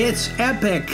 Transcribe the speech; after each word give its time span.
It's 0.00 0.30
epic. 0.38 0.86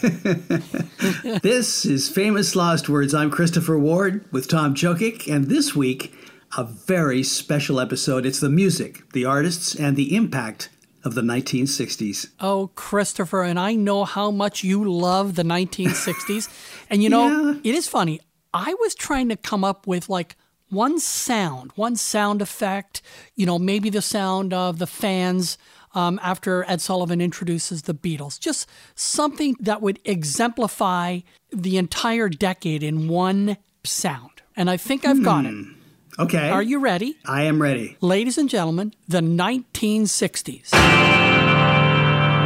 this 1.42 1.84
is 1.84 2.08
Famous 2.08 2.56
Lost 2.56 2.88
Words. 2.88 3.12
I'm 3.12 3.30
Christopher 3.30 3.78
Ward 3.78 4.24
with 4.32 4.48
Tom 4.48 4.74
Jokic, 4.74 5.30
and 5.30 5.48
this 5.48 5.76
week, 5.76 6.14
a 6.56 6.64
very 6.64 7.22
special 7.22 7.78
episode. 7.78 8.24
It's 8.24 8.40
the 8.40 8.48
music, 8.48 9.12
the 9.12 9.26
artists, 9.26 9.74
and 9.74 9.94
the 9.94 10.16
impact 10.16 10.70
of 11.04 11.14
the 11.14 11.20
1960s. 11.20 12.30
Oh, 12.40 12.70
Christopher, 12.76 13.42
and 13.42 13.60
I 13.60 13.74
know 13.74 14.06
how 14.06 14.30
much 14.30 14.64
you 14.64 14.90
love 14.90 15.34
the 15.34 15.42
1960s. 15.42 16.48
and 16.88 17.02
you 17.02 17.10
know, 17.10 17.28
yeah. 17.28 17.60
it 17.62 17.74
is 17.74 17.86
funny. 17.88 18.20
I 18.54 18.72
was 18.80 18.94
trying 18.94 19.28
to 19.28 19.36
come 19.36 19.64
up 19.64 19.86
with 19.86 20.08
like 20.08 20.34
one 20.70 20.98
sound, 20.98 21.72
one 21.74 21.96
sound 21.96 22.40
effect, 22.40 23.02
you 23.34 23.44
know, 23.44 23.58
maybe 23.58 23.90
the 23.90 24.00
sound 24.00 24.54
of 24.54 24.78
the 24.78 24.86
fans 24.86 25.58
um, 25.94 26.20
after 26.22 26.64
Ed 26.68 26.80
Sullivan 26.80 27.20
introduces 27.20 27.82
the 27.82 27.94
Beatles. 27.94 28.38
Just 28.38 28.68
something 28.94 29.56
that 29.60 29.82
would 29.82 29.98
exemplify 30.04 31.20
the 31.52 31.76
entire 31.78 32.28
decade 32.28 32.82
in 32.82 33.08
one 33.08 33.56
sound. 33.84 34.42
And 34.56 34.70
I 34.70 34.76
think 34.76 35.06
I've 35.06 35.22
got 35.22 35.46
it. 35.46 35.50
Hmm. 35.50 35.72
Okay. 36.18 36.50
Are 36.50 36.62
you 36.62 36.80
ready? 36.80 37.16
I 37.24 37.44
am 37.44 37.62
ready. 37.62 37.96
Ladies 38.00 38.36
and 38.36 38.48
gentlemen, 38.48 38.92
the 39.08 39.20
1960s. 39.20 40.70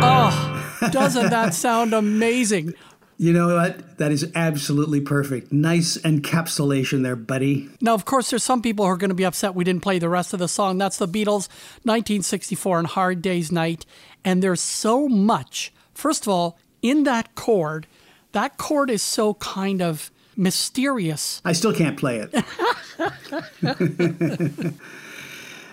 Oh, 0.06 0.88
doesn't 0.90 1.30
that 1.30 1.54
sound 1.54 1.94
amazing? 1.94 2.74
You 3.16 3.32
know 3.32 3.54
what? 3.54 3.98
That 3.98 4.10
is 4.10 4.30
absolutely 4.34 5.00
perfect. 5.00 5.52
Nice 5.52 5.96
encapsulation 5.98 7.02
there, 7.02 7.16
buddy. 7.16 7.68
Now, 7.80 7.94
of 7.94 8.04
course, 8.04 8.30
there's 8.30 8.42
some 8.42 8.60
people 8.60 8.84
who 8.84 8.90
are 8.90 8.96
going 8.96 9.10
to 9.10 9.14
be 9.14 9.24
upset 9.24 9.54
we 9.54 9.64
didn't 9.64 9.82
play 9.82 9.98
the 9.98 10.08
rest 10.08 10.32
of 10.32 10.40
the 10.40 10.48
song. 10.48 10.78
That's 10.78 10.96
the 10.96 11.06
Beatles, 11.06 11.48
1964 11.84 12.78
and 12.80 12.88
Hard 12.88 13.22
Day's 13.22 13.52
Night. 13.52 13.86
And 14.24 14.42
there's 14.42 14.60
so 14.60 15.08
much. 15.08 15.72
First 15.94 16.24
of 16.24 16.28
all, 16.28 16.58
in 16.82 17.04
that 17.04 17.34
chord, 17.34 17.86
that 18.32 18.58
chord 18.58 18.90
is 18.90 19.02
so 19.02 19.34
kind 19.34 19.80
of 19.80 20.10
mysterious. 20.36 21.40
I 21.44 21.52
still 21.52 21.72
can't 21.72 21.96
play 21.96 22.18
it. 22.18 22.32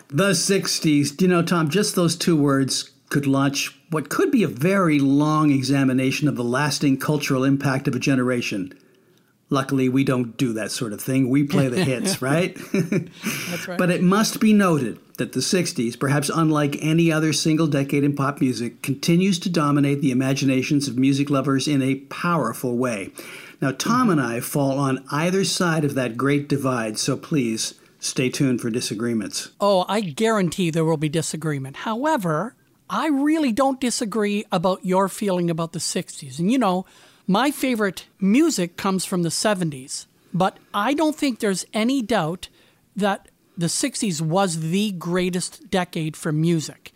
the 0.10 0.32
60s. 0.32 1.18
Do 1.18 1.26
you 1.26 1.30
know, 1.30 1.42
Tom, 1.42 1.70
just 1.70 1.96
those 1.96 2.16
two 2.16 2.36
words 2.36 2.92
could 3.12 3.28
launch 3.28 3.78
what 3.92 4.10
could 4.10 4.32
be 4.32 4.42
a 4.42 4.48
very 4.48 4.98
long 4.98 5.52
examination 5.52 6.28
of 6.28 6.36
the 6.36 6.44
lasting 6.44 6.98
cultural 6.98 7.44
impact 7.44 7.88
of 7.88 7.94
a 7.96 8.00
generation. 8.00 8.74
Luckily, 9.50 9.90
we 9.90 10.06
don't 10.06 10.38
do 10.38 10.54
that 10.54 10.72
sort 10.72 10.94
of 10.94 11.02
thing. 11.02 11.30
We 11.30 11.44
play 11.44 11.68
the 11.68 11.84
hits, 11.84 12.22
right? 12.22 12.58
That's 12.72 13.68
right. 13.68 13.78
but 13.78 13.92
it 13.92 14.02
must 14.02 14.40
be 14.40 14.54
noted 14.54 14.98
that 15.18 15.34
the 15.34 15.42
60s, 15.42 16.00
perhaps 16.00 16.32
unlike 16.34 16.78
any 16.82 17.12
other 17.12 17.34
single 17.34 17.68
decade 17.68 18.06
in 18.06 18.16
pop 18.16 18.40
music, 18.40 18.82
continues 18.82 19.38
to 19.40 19.50
dominate 19.50 20.00
the 20.00 20.12
imaginations 20.12 20.88
of 20.88 20.98
music 20.98 21.30
lovers 21.30 21.68
in 21.68 21.82
a 21.82 21.96
powerful 21.96 22.78
way. 22.78 23.12
Now, 23.62 23.74
Tom 23.74 24.10
and 24.10 24.22
I 24.22 24.40
fall 24.40 24.80
on 24.80 25.04
either 25.12 25.44
side 25.44 25.84
of 25.84 25.96
that 25.96 26.16
great 26.16 26.48
divide, 26.48 26.98
so 26.98 27.18
please 27.18 27.74
stay 28.00 28.30
tuned 28.30 28.62
for 28.62 28.70
disagreements. 28.70 29.50
Oh, 29.60 29.84
I 29.90 30.00
guarantee 30.00 30.72
there 30.72 30.86
will 30.86 30.96
be 30.96 31.10
disagreement. 31.10 31.76
However, 31.76 32.56
I 32.92 33.08
really 33.08 33.54
don't 33.54 33.80
disagree 33.80 34.44
about 34.52 34.86
your 34.86 35.08
feeling 35.08 35.50
about 35.50 35.72
the 35.72 35.80
60s. 35.80 36.40
And 36.40 36.52
you 36.52 36.58
know, 36.58 36.86
my 37.26 37.50
favorite 37.50 38.06
music 38.20 38.76
comes 38.76 39.06
from 39.06 39.24
the 39.24 39.30
70s, 39.30 40.08
but 40.34 40.58
I 40.74 40.94
don't 40.94 41.16
think 41.16 41.40
there's 41.40 41.66
any 41.74 42.02
doubt 42.02 42.50
that 42.98 43.30
the 43.58 43.68
60s 43.68 44.20
was 44.22 44.60
the 44.60 44.92
greatest 44.92 45.70
decade 45.70 46.18
for 46.18 46.34
music 46.34 46.92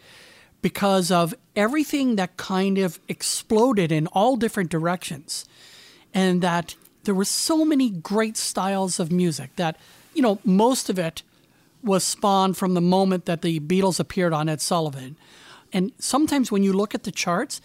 because 0.61 1.11
of 1.11 1.33
everything 1.55 2.17
that 2.17 2.35
kind 2.35 2.77
of 2.77 2.99
exploded 3.07 3.89
in 3.89 4.07
all 4.07 4.35
different 4.35 4.69
directions. 4.69 5.45
And 6.13 6.41
that 6.41 6.75
there 7.05 7.15
were 7.15 7.23
so 7.23 7.63
many 7.63 7.89
great 7.89 8.35
styles 8.35 8.99
of 8.99 9.13
music 9.13 9.55
that, 9.55 9.77
you 10.13 10.21
know, 10.21 10.39
most 10.43 10.89
of 10.89 10.99
it 10.99 11.23
was 11.83 12.03
spawned 12.03 12.57
from 12.57 12.73
the 12.73 12.81
moment 12.81 13.25
that 13.25 13.43
the 13.43 13.61
Beatles 13.61 13.99
appeared 13.99 14.33
on 14.33 14.49
Ed 14.49 14.59
Sullivan. 14.59 15.15
And 15.73 15.91
sometimes 15.99 16.51
when 16.51 16.63
you 16.63 16.73
look 16.73 16.95
at 16.95 17.03
the 17.03 17.11
charts, 17.11 17.61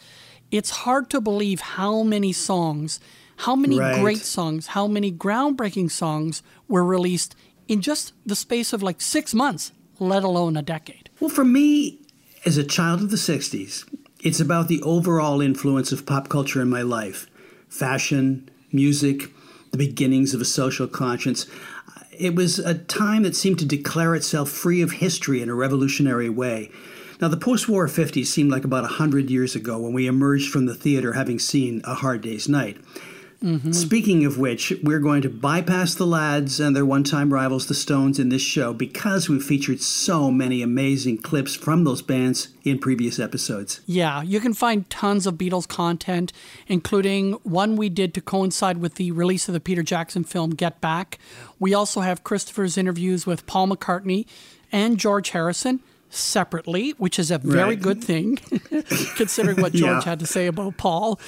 it's 0.50 0.70
hard 0.70 1.10
to 1.10 1.20
believe 1.20 1.60
how 1.60 2.02
many 2.02 2.32
songs, 2.32 3.00
how 3.36 3.54
many 3.54 3.78
right. 3.78 4.00
great 4.00 4.18
songs, 4.18 4.68
how 4.68 4.86
many 4.86 5.12
groundbreaking 5.12 5.90
songs 5.90 6.42
were 6.68 6.84
released 6.84 7.34
in 7.68 7.80
just 7.80 8.12
the 8.26 8.34
space 8.34 8.72
of 8.72 8.82
like 8.82 9.00
six 9.00 9.32
months, 9.32 9.72
let 10.00 10.24
alone 10.24 10.56
a 10.56 10.62
decade. 10.62 11.08
Well, 11.20 11.30
for 11.30 11.44
me, 11.44 12.00
as 12.44 12.56
a 12.56 12.64
child 12.64 13.00
of 13.00 13.10
the 13.10 13.16
60s, 13.16 13.84
it's 14.22 14.40
about 14.40 14.68
the 14.68 14.82
overall 14.82 15.40
influence 15.40 15.92
of 15.92 16.04
pop 16.04 16.28
culture 16.28 16.60
in 16.60 16.68
my 16.68 16.82
life 16.82 17.26
fashion, 17.68 18.50
music, 18.72 19.30
the 19.70 19.78
beginnings 19.78 20.34
of 20.34 20.40
a 20.40 20.44
social 20.44 20.88
conscience. 20.88 21.46
It 22.18 22.34
was 22.34 22.58
a 22.58 22.74
time 22.74 23.22
that 23.22 23.36
seemed 23.36 23.60
to 23.60 23.64
declare 23.64 24.16
itself 24.16 24.50
free 24.50 24.82
of 24.82 24.92
history 24.92 25.40
in 25.40 25.48
a 25.48 25.54
revolutionary 25.54 26.28
way. 26.28 26.70
Now, 27.20 27.28
the 27.28 27.36
post 27.36 27.68
war 27.68 27.86
50s 27.86 28.26
seemed 28.26 28.50
like 28.50 28.64
about 28.64 28.82
100 28.82 29.28
years 29.28 29.54
ago 29.54 29.78
when 29.78 29.92
we 29.92 30.06
emerged 30.06 30.50
from 30.50 30.66
the 30.66 30.74
theater 30.74 31.12
having 31.12 31.38
seen 31.38 31.82
A 31.84 31.94
Hard 31.94 32.22
Day's 32.22 32.48
Night. 32.48 32.78
Mm-hmm. 33.42 33.72
Speaking 33.72 34.26
of 34.26 34.38
which, 34.38 34.72
we're 34.82 34.98
going 34.98 35.22
to 35.22 35.30
bypass 35.30 35.94
the 35.94 36.06
lads 36.06 36.60
and 36.60 36.76
their 36.76 36.84
one 36.84 37.04
time 37.04 37.32
rivals, 37.32 37.66
the 37.66 37.74
Stones, 37.74 38.18
in 38.18 38.28
this 38.28 38.42
show 38.42 38.74
because 38.74 39.30
we've 39.30 39.42
featured 39.42 39.80
so 39.80 40.30
many 40.30 40.60
amazing 40.60 41.18
clips 41.18 41.54
from 41.54 41.84
those 41.84 42.02
bands 42.02 42.48
in 42.64 42.78
previous 42.78 43.18
episodes. 43.18 43.80
Yeah, 43.86 44.20
you 44.22 44.40
can 44.40 44.52
find 44.52 44.88
tons 44.90 45.26
of 45.26 45.36
Beatles 45.36 45.66
content, 45.66 46.34
including 46.66 47.32
one 47.42 47.76
we 47.76 47.88
did 47.88 48.12
to 48.14 48.20
coincide 48.20 48.76
with 48.76 48.96
the 48.96 49.10
release 49.12 49.48
of 49.48 49.54
the 49.54 49.60
Peter 49.60 49.82
Jackson 49.82 50.22
film 50.22 50.50
Get 50.50 50.82
Back. 50.82 51.18
We 51.58 51.72
also 51.72 52.00
have 52.00 52.24
Christopher's 52.24 52.76
interviews 52.76 53.24
with 53.24 53.46
Paul 53.46 53.68
McCartney 53.68 54.26
and 54.70 54.98
George 54.98 55.30
Harrison 55.30 55.80
separately, 56.10 56.90
which 56.98 57.18
is 57.18 57.30
a 57.30 57.38
very 57.38 57.70
right. 57.70 57.80
good 57.80 58.04
thing, 58.04 58.36
considering 59.16 59.62
what 59.62 59.72
George 59.72 60.04
yeah. 60.04 60.10
had 60.10 60.20
to 60.20 60.26
say 60.26 60.46
about 60.46 60.76
Paul. 60.76 61.18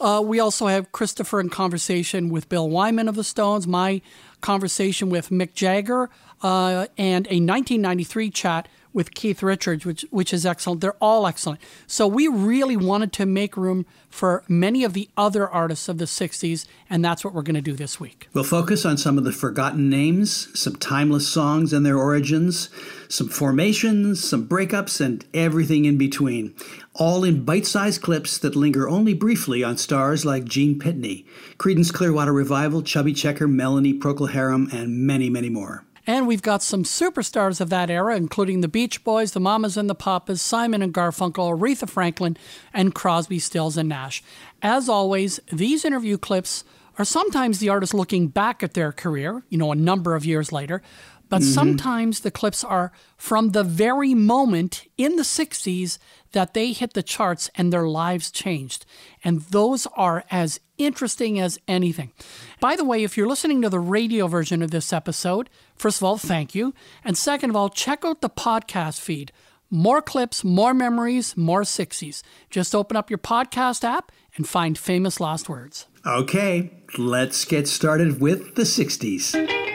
Uh, 0.00 0.22
we 0.24 0.40
also 0.40 0.66
have 0.66 0.92
Christopher 0.92 1.40
in 1.40 1.48
conversation 1.48 2.28
with 2.28 2.48
Bill 2.48 2.68
Wyman 2.68 3.08
of 3.08 3.14
the 3.14 3.24
Stones, 3.24 3.66
my 3.66 4.02
conversation 4.40 5.08
with 5.08 5.30
Mick 5.30 5.54
Jagger, 5.54 6.10
uh, 6.42 6.86
and 6.98 7.26
a 7.28 7.38
1993 7.38 8.30
chat 8.30 8.68
with 8.92 9.14
Keith 9.14 9.42
Richards, 9.42 9.84
which 9.84 10.04
which 10.10 10.32
is 10.32 10.44
excellent. 10.44 10.80
They're 10.80 10.96
all 11.00 11.26
excellent. 11.26 11.60
So 11.86 12.06
we 12.06 12.28
really 12.28 12.76
wanted 12.76 13.12
to 13.14 13.26
make 13.26 13.56
room 13.56 13.86
for 14.10 14.44
many 14.46 14.84
of 14.84 14.92
the 14.92 15.08
other 15.16 15.48
artists 15.48 15.88
of 15.88 15.96
the 15.96 16.04
60s, 16.04 16.66
and 16.90 17.02
that's 17.02 17.24
what 17.24 17.32
we're 17.32 17.42
going 17.42 17.54
to 17.54 17.62
do 17.62 17.72
this 17.72 17.98
week. 17.98 18.28
We'll 18.34 18.44
focus 18.44 18.84
on 18.84 18.98
some 18.98 19.16
of 19.16 19.24
the 19.24 19.32
forgotten 19.32 19.88
names, 19.88 20.48
some 20.58 20.76
timeless 20.76 21.26
songs 21.26 21.72
and 21.72 21.84
their 21.84 21.96
origins, 21.96 22.68
some 23.08 23.28
formations, 23.28 24.28
some 24.28 24.46
breakups, 24.46 25.00
and 25.00 25.24
everything 25.32 25.86
in 25.86 25.96
between. 25.96 26.54
All 26.94 27.24
in 27.24 27.44
bite 27.44 27.66
sized 27.66 28.02
clips 28.02 28.36
that 28.38 28.54
linger 28.54 28.88
only 28.88 29.14
briefly 29.14 29.64
on 29.64 29.78
stars 29.78 30.26
like 30.26 30.44
Gene 30.44 30.78
Pitney, 30.78 31.24
Creedence 31.56 31.92
Clearwater 31.92 32.32
Revival, 32.32 32.82
Chubby 32.82 33.14
Checker, 33.14 33.48
Melanie 33.48 33.98
Procol 33.98 34.30
Harum, 34.30 34.68
and 34.72 35.06
many, 35.06 35.30
many 35.30 35.48
more. 35.48 35.86
And 36.06 36.26
we've 36.26 36.42
got 36.42 36.62
some 36.62 36.82
superstars 36.82 37.60
of 37.60 37.70
that 37.70 37.90
era, 37.90 38.16
including 38.16 38.60
the 38.60 38.68
Beach 38.68 39.04
Boys, 39.04 39.32
the 39.32 39.40
Mamas 39.40 39.76
and 39.76 39.88
the 39.88 39.94
Papas, 39.94 40.42
Simon 40.42 40.82
and 40.82 40.92
Garfunkel, 40.92 41.56
Aretha 41.56 41.88
Franklin, 41.88 42.36
and 42.74 42.94
Crosby, 42.94 43.38
Stills, 43.38 43.76
and 43.76 43.88
Nash. 43.88 44.22
As 44.62 44.88
always, 44.88 45.38
these 45.52 45.84
interview 45.84 46.18
clips 46.18 46.64
are 46.98 47.04
sometimes 47.04 47.58
the 47.58 47.68
artist 47.68 47.94
looking 47.94 48.28
back 48.28 48.62
at 48.62 48.74
their 48.74 48.92
career, 48.92 49.44
you 49.48 49.58
know, 49.58 49.72
a 49.72 49.76
number 49.76 50.14
of 50.14 50.24
years 50.24 50.52
later, 50.52 50.82
but 51.28 51.40
mm-hmm. 51.40 51.52
sometimes 51.52 52.20
the 52.20 52.30
clips 52.30 52.62
are 52.62 52.92
from 53.16 53.50
the 53.50 53.64
very 53.64 54.12
moment 54.12 54.86
in 54.98 55.16
the 55.16 55.22
60s 55.22 55.98
that 56.32 56.52
they 56.52 56.72
hit 56.72 56.92
the 56.92 57.02
charts 57.02 57.48
and 57.54 57.72
their 57.72 57.88
lives 57.88 58.30
changed. 58.30 58.84
And 59.24 59.40
those 59.40 59.86
are 59.96 60.24
as 60.30 60.60
interesting 60.84 61.38
as 61.38 61.58
anything. 61.66 62.12
By 62.60 62.76
the 62.76 62.84
way, 62.84 63.02
if 63.02 63.16
you're 63.16 63.28
listening 63.28 63.62
to 63.62 63.68
the 63.68 63.80
radio 63.80 64.26
version 64.26 64.62
of 64.62 64.70
this 64.70 64.92
episode, 64.92 65.48
first 65.76 65.98
of 65.98 66.04
all, 66.04 66.18
thank 66.18 66.54
you. 66.54 66.74
And 67.04 67.16
second 67.16 67.50
of 67.50 67.56
all, 67.56 67.68
check 67.68 68.04
out 68.04 68.20
the 68.20 68.30
podcast 68.30 69.00
feed. 69.00 69.32
More 69.70 70.02
clips, 70.02 70.44
more 70.44 70.74
memories, 70.74 71.36
more 71.36 71.62
60s. 71.62 72.22
Just 72.50 72.74
open 72.74 72.96
up 72.96 73.08
your 73.08 73.18
podcast 73.18 73.84
app 73.84 74.12
and 74.36 74.46
find 74.46 74.76
famous 74.76 75.18
lost 75.18 75.48
words. 75.48 75.86
Okay, 76.04 76.70
let's 76.98 77.44
get 77.44 77.68
started 77.68 78.20
with 78.20 78.54
the 78.54 78.62
60s. 78.62 79.71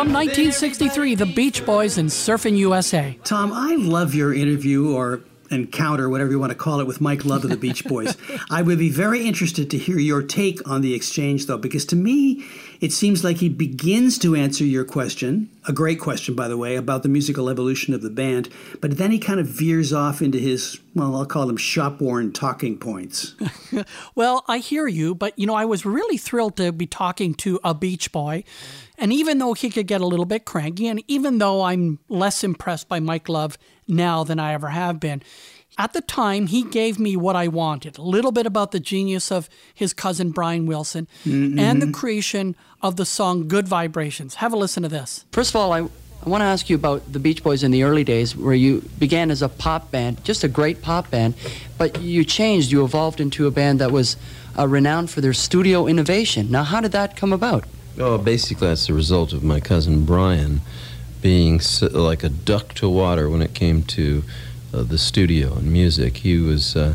From 0.00 0.14
1963, 0.14 1.14
The 1.16 1.26
Beach 1.26 1.66
Boys 1.66 1.98
and 1.98 2.08
Surfing 2.08 2.56
USA. 2.56 3.18
Tom, 3.22 3.52
I 3.52 3.74
love 3.74 4.14
your 4.14 4.32
interview 4.32 4.94
or 4.94 5.20
encounter, 5.50 6.08
whatever 6.08 6.30
you 6.30 6.38
want 6.38 6.52
to 6.52 6.56
call 6.56 6.80
it, 6.80 6.86
with 6.86 7.02
Mike 7.02 7.26
Love 7.26 7.44
of 7.44 7.50
the 7.50 7.58
Beach 7.58 7.84
Boys. 7.84 8.16
I 8.50 8.62
would 8.62 8.78
be 8.78 8.88
very 8.88 9.26
interested 9.26 9.70
to 9.72 9.76
hear 9.76 9.98
your 9.98 10.22
take 10.22 10.66
on 10.66 10.80
the 10.80 10.94
exchange, 10.94 11.44
though, 11.44 11.58
because 11.58 11.84
to 11.84 11.96
me, 11.96 12.46
It 12.80 12.92
seems 12.92 13.22
like 13.22 13.36
he 13.36 13.50
begins 13.50 14.18
to 14.20 14.34
answer 14.34 14.64
your 14.64 14.84
question, 14.84 15.50
a 15.68 15.72
great 15.72 16.00
question, 16.00 16.34
by 16.34 16.48
the 16.48 16.56
way, 16.56 16.76
about 16.76 17.02
the 17.02 17.10
musical 17.10 17.50
evolution 17.50 17.92
of 17.92 18.00
the 18.00 18.08
band, 18.08 18.48
but 18.80 18.96
then 18.96 19.10
he 19.10 19.18
kind 19.18 19.38
of 19.38 19.46
veers 19.46 19.92
off 19.92 20.22
into 20.22 20.38
his, 20.38 20.80
well, 20.94 21.14
I'll 21.14 21.26
call 21.26 21.46
them 21.46 21.58
shop 21.58 22.00
worn 22.00 22.32
talking 22.32 22.78
points. 22.78 23.34
well, 24.14 24.44
I 24.48 24.58
hear 24.58 24.86
you, 24.86 25.14
but 25.14 25.38
you 25.38 25.46
know, 25.46 25.54
I 25.54 25.66
was 25.66 25.84
really 25.84 26.16
thrilled 26.16 26.56
to 26.56 26.72
be 26.72 26.86
talking 26.86 27.34
to 27.34 27.60
a 27.62 27.74
Beach 27.74 28.12
Boy. 28.12 28.44
And 28.96 29.12
even 29.12 29.38
though 29.38 29.52
he 29.52 29.68
could 29.68 29.86
get 29.86 30.00
a 30.00 30.06
little 30.06 30.24
bit 30.24 30.46
cranky, 30.46 30.88
and 30.88 31.02
even 31.06 31.36
though 31.36 31.62
I'm 31.62 31.98
less 32.08 32.42
impressed 32.42 32.88
by 32.88 33.00
Mike 33.00 33.28
Love 33.28 33.58
now 33.88 34.24
than 34.24 34.38
I 34.38 34.54
ever 34.54 34.68
have 34.68 35.00
been, 35.00 35.22
at 35.78 35.92
the 35.92 36.00
time, 36.00 36.46
he 36.48 36.62
gave 36.62 36.98
me 36.98 37.16
what 37.16 37.36
I 37.36 37.48
wanted 37.48 37.98
a 37.98 38.02
little 38.02 38.32
bit 38.32 38.46
about 38.46 38.72
the 38.72 38.80
genius 38.80 39.30
of 39.32 39.48
his 39.74 39.92
cousin 39.92 40.30
Brian 40.30 40.66
Wilson 40.66 41.08
mm-hmm. 41.24 41.58
and 41.58 41.80
the 41.80 41.90
creation 41.90 42.56
of 42.82 42.96
the 42.96 43.06
song 43.06 43.48
Good 43.48 43.68
Vibrations. 43.68 44.36
Have 44.36 44.52
a 44.52 44.56
listen 44.56 44.82
to 44.82 44.88
this. 44.88 45.24
First 45.32 45.50
of 45.50 45.56
all, 45.56 45.72
I, 45.72 45.78
I 45.78 46.28
want 46.28 46.42
to 46.42 46.46
ask 46.46 46.68
you 46.68 46.76
about 46.76 47.12
the 47.12 47.18
Beach 47.18 47.42
Boys 47.42 47.62
in 47.62 47.70
the 47.70 47.82
early 47.84 48.04
days 48.04 48.36
where 48.36 48.54
you 48.54 48.82
began 48.98 49.30
as 49.30 49.42
a 49.42 49.48
pop 49.48 49.90
band, 49.90 50.22
just 50.24 50.44
a 50.44 50.48
great 50.48 50.82
pop 50.82 51.10
band, 51.10 51.34
but 51.78 52.00
you 52.02 52.24
changed, 52.24 52.70
you 52.70 52.84
evolved 52.84 53.20
into 53.20 53.46
a 53.46 53.50
band 53.50 53.80
that 53.80 53.90
was 53.90 54.16
uh, 54.58 54.68
renowned 54.68 55.10
for 55.10 55.20
their 55.20 55.32
studio 55.32 55.86
innovation. 55.86 56.50
Now, 56.50 56.64
how 56.64 56.80
did 56.80 56.92
that 56.92 57.16
come 57.16 57.32
about? 57.32 57.64
Well, 57.96 58.18
basically, 58.18 58.68
that's 58.68 58.86
the 58.86 58.94
result 58.94 59.32
of 59.32 59.42
my 59.42 59.60
cousin 59.60 60.04
Brian 60.04 60.60
being 61.22 61.60
so, 61.60 61.86
like 61.86 62.22
a 62.22 62.28
duck 62.28 62.74
to 62.74 62.88
water 62.88 63.28
when 63.28 63.42
it 63.42 63.54
came 63.54 63.82
to 63.82 64.24
uh, 64.72 64.82
the 64.82 64.98
studio 64.98 65.54
and 65.54 65.70
music. 65.70 66.18
He 66.18 66.38
was 66.38 66.76
uh, 66.76 66.94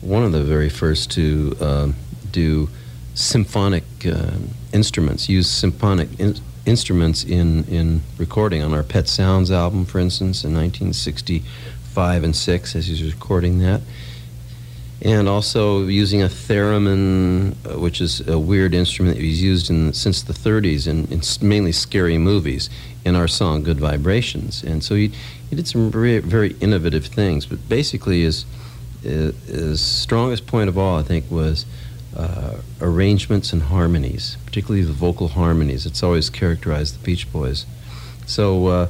one 0.00 0.22
of 0.22 0.32
the 0.32 0.42
very 0.42 0.68
first 0.68 1.10
to 1.12 1.56
uh, 1.60 1.88
do 2.30 2.68
symphonic 3.14 3.84
uh, 4.04 4.32
instruments, 4.72 5.28
use 5.28 5.48
symphonic 5.48 6.08
in- 6.18 6.36
instruments 6.66 7.24
in, 7.24 7.64
in 7.64 8.02
recording 8.18 8.62
on 8.62 8.74
our 8.74 8.82
Pet 8.82 9.08
Sounds 9.08 9.50
album, 9.50 9.84
for 9.84 9.98
instance, 9.98 10.44
in 10.44 10.54
1965 10.54 12.24
and 12.24 12.36
6 12.36 12.76
as 12.76 12.86
he 12.86 12.92
was 12.92 13.14
recording 13.14 13.58
that. 13.60 13.80
And 15.06 15.28
also 15.28 15.86
using 15.86 16.22
a 16.22 16.26
theremin, 16.26 17.54
uh, 17.64 17.78
which 17.78 18.00
is 18.00 18.26
a 18.26 18.40
weird 18.40 18.74
instrument 18.74 19.16
that 19.16 19.22
he's 19.22 19.40
used 19.40 19.70
in, 19.70 19.92
since 19.92 20.20
the 20.20 20.32
30s 20.32 20.88
in, 20.88 21.06
in 21.12 21.20
mainly 21.48 21.70
scary 21.70 22.18
movies, 22.18 22.68
in 23.04 23.14
our 23.14 23.28
song 23.28 23.62
Good 23.62 23.78
Vibrations. 23.78 24.64
And 24.64 24.82
so 24.82 24.96
he, 24.96 25.12
he 25.48 25.54
did 25.54 25.68
some 25.68 25.92
very, 25.92 26.18
very 26.18 26.56
innovative 26.60 27.06
things. 27.06 27.46
But 27.46 27.68
basically, 27.68 28.22
his, 28.22 28.46
his 29.04 29.80
strongest 29.80 30.48
point 30.48 30.68
of 30.68 30.76
all, 30.76 30.98
I 30.98 31.04
think, 31.04 31.30
was 31.30 31.66
uh, 32.16 32.56
arrangements 32.80 33.52
and 33.52 33.62
harmonies, 33.62 34.36
particularly 34.44 34.82
the 34.82 34.92
vocal 34.92 35.28
harmonies. 35.28 35.86
It's 35.86 36.02
always 36.02 36.30
characterized 36.30 37.00
the 37.00 37.04
Beach 37.04 37.30
Boys. 37.32 37.64
So 38.26 38.66
uh, 38.66 38.88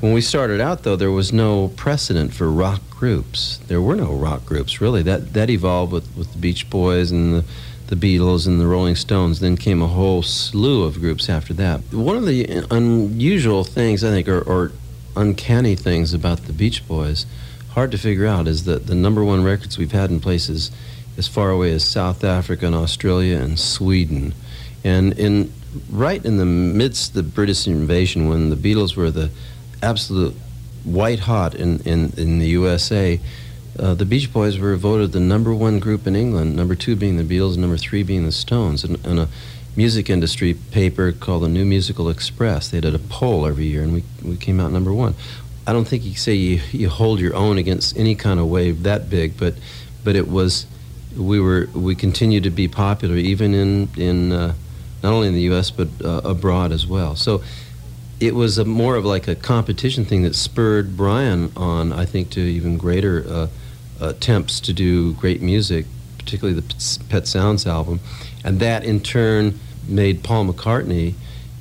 when 0.00 0.12
we 0.12 0.20
started 0.20 0.60
out, 0.60 0.82
though, 0.82 0.96
there 0.96 1.10
was 1.10 1.32
no 1.32 1.68
precedent 1.76 2.32
for 2.34 2.50
rock 2.50 2.80
groups. 2.90 3.58
There 3.68 3.80
were 3.80 3.96
no 3.96 4.12
rock 4.12 4.44
groups, 4.46 4.80
really. 4.80 5.02
That, 5.02 5.32
that 5.34 5.50
evolved 5.50 5.92
with, 5.92 6.16
with 6.16 6.32
the 6.32 6.38
Beach 6.38 6.68
Boys 6.70 7.10
and 7.10 7.34
the 7.34 7.44
the 7.86 7.96
Beatles 7.96 8.46
and 8.46 8.60
the 8.60 8.66
Rolling 8.66 8.96
Stones. 8.96 9.40
Then 9.40 9.56
came 9.56 9.82
a 9.82 9.86
whole 9.86 10.22
slew 10.22 10.84
of 10.84 11.00
groups 11.00 11.28
after 11.28 11.52
that. 11.54 11.80
One 11.92 12.16
of 12.16 12.26
the 12.26 12.66
unusual 12.70 13.64
things, 13.64 14.02
I 14.02 14.10
think, 14.10 14.28
or, 14.28 14.40
or 14.40 14.72
uncanny 15.16 15.76
things 15.76 16.14
about 16.14 16.44
the 16.44 16.52
Beach 16.52 16.86
Boys, 16.88 17.26
hard 17.70 17.90
to 17.92 17.98
figure 17.98 18.26
out, 18.26 18.48
is 18.48 18.64
that 18.64 18.86
the 18.86 18.94
number 18.94 19.24
one 19.24 19.44
records 19.44 19.78
we've 19.78 19.92
had 19.92 20.10
in 20.10 20.20
places 20.20 20.70
as 21.16 21.28
far 21.28 21.50
away 21.50 21.72
as 21.72 21.84
South 21.84 22.24
Africa 22.24 22.66
and 22.66 22.74
Australia 22.74 23.38
and 23.38 23.58
Sweden. 23.58 24.34
And 24.82 25.18
in 25.18 25.52
right 25.90 26.24
in 26.24 26.36
the 26.36 26.44
midst 26.44 27.10
of 27.10 27.14
the 27.14 27.22
British 27.22 27.66
invasion, 27.66 28.28
when 28.28 28.50
the 28.50 28.56
Beatles 28.56 28.96
were 28.96 29.10
the 29.10 29.30
absolute 29.84 30.34
white 30.84 31.20
hot 31.20 31.54
in, 31.54 31.80
in, 31.80 32.12
in 32.16 32.38
the 32.38 32.48
USA, 32.48 33.20
uh, 33.78 33.94
the 33.94 34.04
Beach 34.04 34.32
Boys 34.32 34.58
were 34.58 34.76
voted 34.76 35.12
the 35.12 35.20
number 35.20 35.54
one 35.54 35.78
group 35.80 36.06
in 36.06 36.14
England, 36.14 36.56
number 36.56 36.74
two 36.74 36.96
being 36.96 37.16
the 37.16 37.24
Beatles, 37.24 37.56
number 37.56 37.76
three 37.76 38.02
being 38.02 38.24
the 38.24 38.32
Stones. 38.32 38.84
And, 38.84 39.04
and 39.04 39.20
a 39.20 39.28
music 39.76 40.08
industry 40.08 40.54
paper 40.54 41.12
called 41.12 41.42
the 41.42 41.48
New 41.48 41.64
Musical 41.64 42.08
Express. 42.08 42.68
They 42.68 42.80
did 42.80 42.94
a 42.94 42.98
poll 42.98 43.46
every 43.46 43.66
year, 43.66 43.82
and 43.82 43.92
we, 43.92 44.04
we 44.22 44.36
came 44.36 44.60
out 44.60 44.70
number 44.70 44.92
one. 44.92 45.14
I 45.66 45.72
don't 45.72 45.86
think 45.86 46.04
you 46.04 46.14
say 46.14 46.34
you, 46.34 46.60
you 46.72 46.88
hold 46.88 47.20
your 47.20 47.34
own 47.34 47.58
against 47.58 47.96
any 47.96 48.14
kind 48.14 48.38
of 48.38 48.48
wave 48.48 48.82
that 48.82 49.08
big, 49.08 49.36
but 49.36 49.54
but 50.04 50.14
it 50.14 50.28
was 50.28 50.66
we 51.16 51.40
were 51.40 51.68
we 51.74 51.94
continued 51.94 52.42
to 52.42 52.50
be 52.50 52.68
popular 52.68 53.16
even 53.16 53.54
in 53.54 53.88
in 53.96 54.32
uh, 54.32 54.54
not 55.02 55.12
only 55.12 55.28
in 55.28 55.34
the 55.34 55.42
U.S. 55.42 55.70
but 55.70 55.88
uh, 56.04 56.20
abroad 56.22 56.70
as 56.70 56.86
well. 56.86 57.16
So 57.16 57.42
it 58.26 58.34
was 58.34 58.58
a 58.58 58.64
more 58.64 58.96
of 58.96 59.04
like 59.04 59.28
a 59.28 59.34
competition 59.34 60.04
thing 60.04 60.22
that 60.22 60.34
spurred 60.34 60.96
Brian 60.96 61.52
on, 61.56 61.92
I 61.92 62.04
think, 62.04 62.30
to 62.30 62.40
even 62.40 62.78
greater 62.78 63.24
uh, 63.28 63.46
attempts 64.00 64.60
to 64.60 64.72
do 64.72 65.12
great 65.14 65.42
music, 65.42 65.86
particularly 66.18 66.58
the 66.58 67.04
Pet 67.08 67.26
Sounds 67.26 67.66
album, 67.66 68.00
and 68.44 68.60
that 68.60 68.84
in 68.84 69.00
turn 69.00 69.58
made 69.86 70.22
Paul 70.22 70.46
McCartney. 70.46 71.14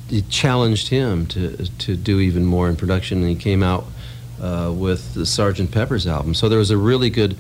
It 0.09 0.29
challenged 0.29 0.89
him 0.89 1.25
to 1.27 1.65
to 1.79 1.95
do 1.95 2.19
even 2.19 2.45
more 2.45 2.69
in 2.69 2.75
production, 2.75 3.19
and 3.19 3.29
he 3.29 3.35
came 3.35 3.63
out 3.63 3.85
uh, 4.41 4.71
with 4.75 5.13
the 5.13 5.25
Sergeant 5.25 5.71
Pepper's 5.71 6.05
album. 6.05 6.33
So 6.33 6.49
there 6.49 6.59
was 6.59 6.71
a 6.71 6.77
really 6.77 7.09
good 7.09 7.37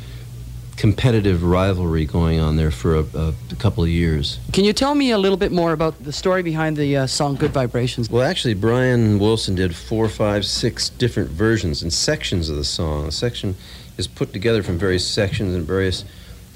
competitive 0.77 1.43
rivalry 1.43 2.05
going 2.05 2.39
on 2.39 2.55
there 2.55 2.71
for 2.71 2.95
a, 2.95 3.05
a, 3.13 3.33
couple 3.59 3.83
of 3.83 3.89
years. 3.89 4.39
Can 4.51 4.63
you 4.63 4.73
tell 4.73 4.95
me 4.95 5.11
a 5.11 5.17
little 5.17 5.37
bit 5.37 5.51
more 5.51 5.71
about 5.73 6.03
the 6.03 6.11
story 6.11 6.43
behind 6.43 6.77
the 6.77 6.97
uh, 6.97 7.07
song 7.07 7.35
Good 7.35 7.51
Vibrations? 7.51 8.09
Well, 8.09 8.23
actually, 8.23 8.53
Brian 8.55 9.19
Wilson 9.19 9.55
did 9.55 9.75
four, 9.75 10.09
five, 10.09 10.45
six 10.45 10.89
different 10.89 11.29
versions 11.29 11.81
and 11.81 11.93
sections 11.93 12.49
of 12.49 12.55
the 12.55 12.63
song. 12.63 13.07
A 13.07 13.11
section 13.11 13.55
is 13.97 14.07
put 14.07 14.33
together 14.33 14.63
from 14.63 14.77
various 14.77 15.07
sections 15.07 15.55
and 15.55 15.65
various 15.65 16.03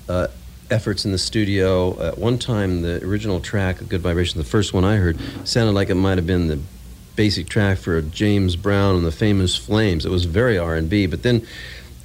uh, 0.09 0.27
efforts 0.69 1.05
in 1.05 1.11
the 1.11 1.17
studio. 1.17 2.01
At 2.01 2.17
one 2.17 2.37
time, 2.37 2.81
the 2.81 3.03
original 3.03 3.39
track, 3.39 3.77
Good 3.87 4.01
Vibrations, 4.01 4.35
the 4.35 4.49
first 4.49 4.73
one 4.73 4.83
I 4.83 4.97
heard, 4.97 5.17
sounded 5.43 5.73
like 5.73 5.89
it 5.89 5.95
might 5.95 6.17
have 6.17 6.27
been 6.27 6.47
the 6.47 6.59
basic 7.15 7.49
track 7.49 7.79
for 7.79 8.01
James 8.01 8.55
Brown 8.55 8.95
and 8.95 9.05
the 9.05 9.11
Famous 9.11 9.55
Flames. 9.55 10.05
It 10.05 10.11
was 10.11 10.25
very 10.25 10.57
R&B, 10.57 11.07
but 11.07 11.23
then 11.23 11.45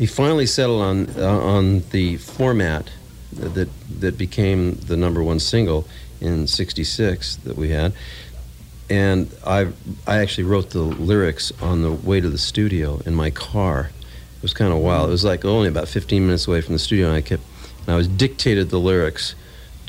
he 0.03 0.07
finally 0.07 0.47
settled 0.47 0.83
on 0.83 1.09
uh, 1.17 1.39
on 1.57 1.85
the 1.91 2.17
format 2.17 2.91
that 3.35 3.69
that 4.01 4.19
became 4.19 4.75
the 4.75 4.97
number 4.97 5.23
one 5.23 5.39
single 5.39 5.87
in 6.21 6.49
'66 6.49 7.37
that 7.37 7.57
we 7.57 7.69
had. 7.69 7.93
And 8.91 9.33
I 9.47 9.69
I 10.05 10.17
actually 10.19 10.43
wrote 10.43 10.71
the 10.71 10.83
lyrics 10.83 11.53
on 11.63 11.83
the 11.83 11.93
way 11.93 12.21
to 12.21 12.29
the 12.29 12.43
studio 12.51 13.01
in 13.07 13.15
my 13.15 13.31
car. 13.31 13.91
It 14.39 14.43
was 14.43 14.53
kind 14.53 14.73
of 14.73 14.81
wild. 14.81 15.09
It 15.09 15.13
was 15.13 15.25
like 15.25 15.45
only 15.45 15.69
about 15.69 15.87
15 15.87 16.27
minutes 16.27 16.49
away 16.49 16.63
from 16.63 16.73
the 16.73 16.81
studio, 16.81 17.07
and 17.07 17.15
I 17.15 17.21
kept 17.21 17.45
and 17.87 17.91
I 17.95 17.97
was 17.97 18.09
dictated 18.09 18.71
the 18.71 18.81
lyrics 18.81 19.37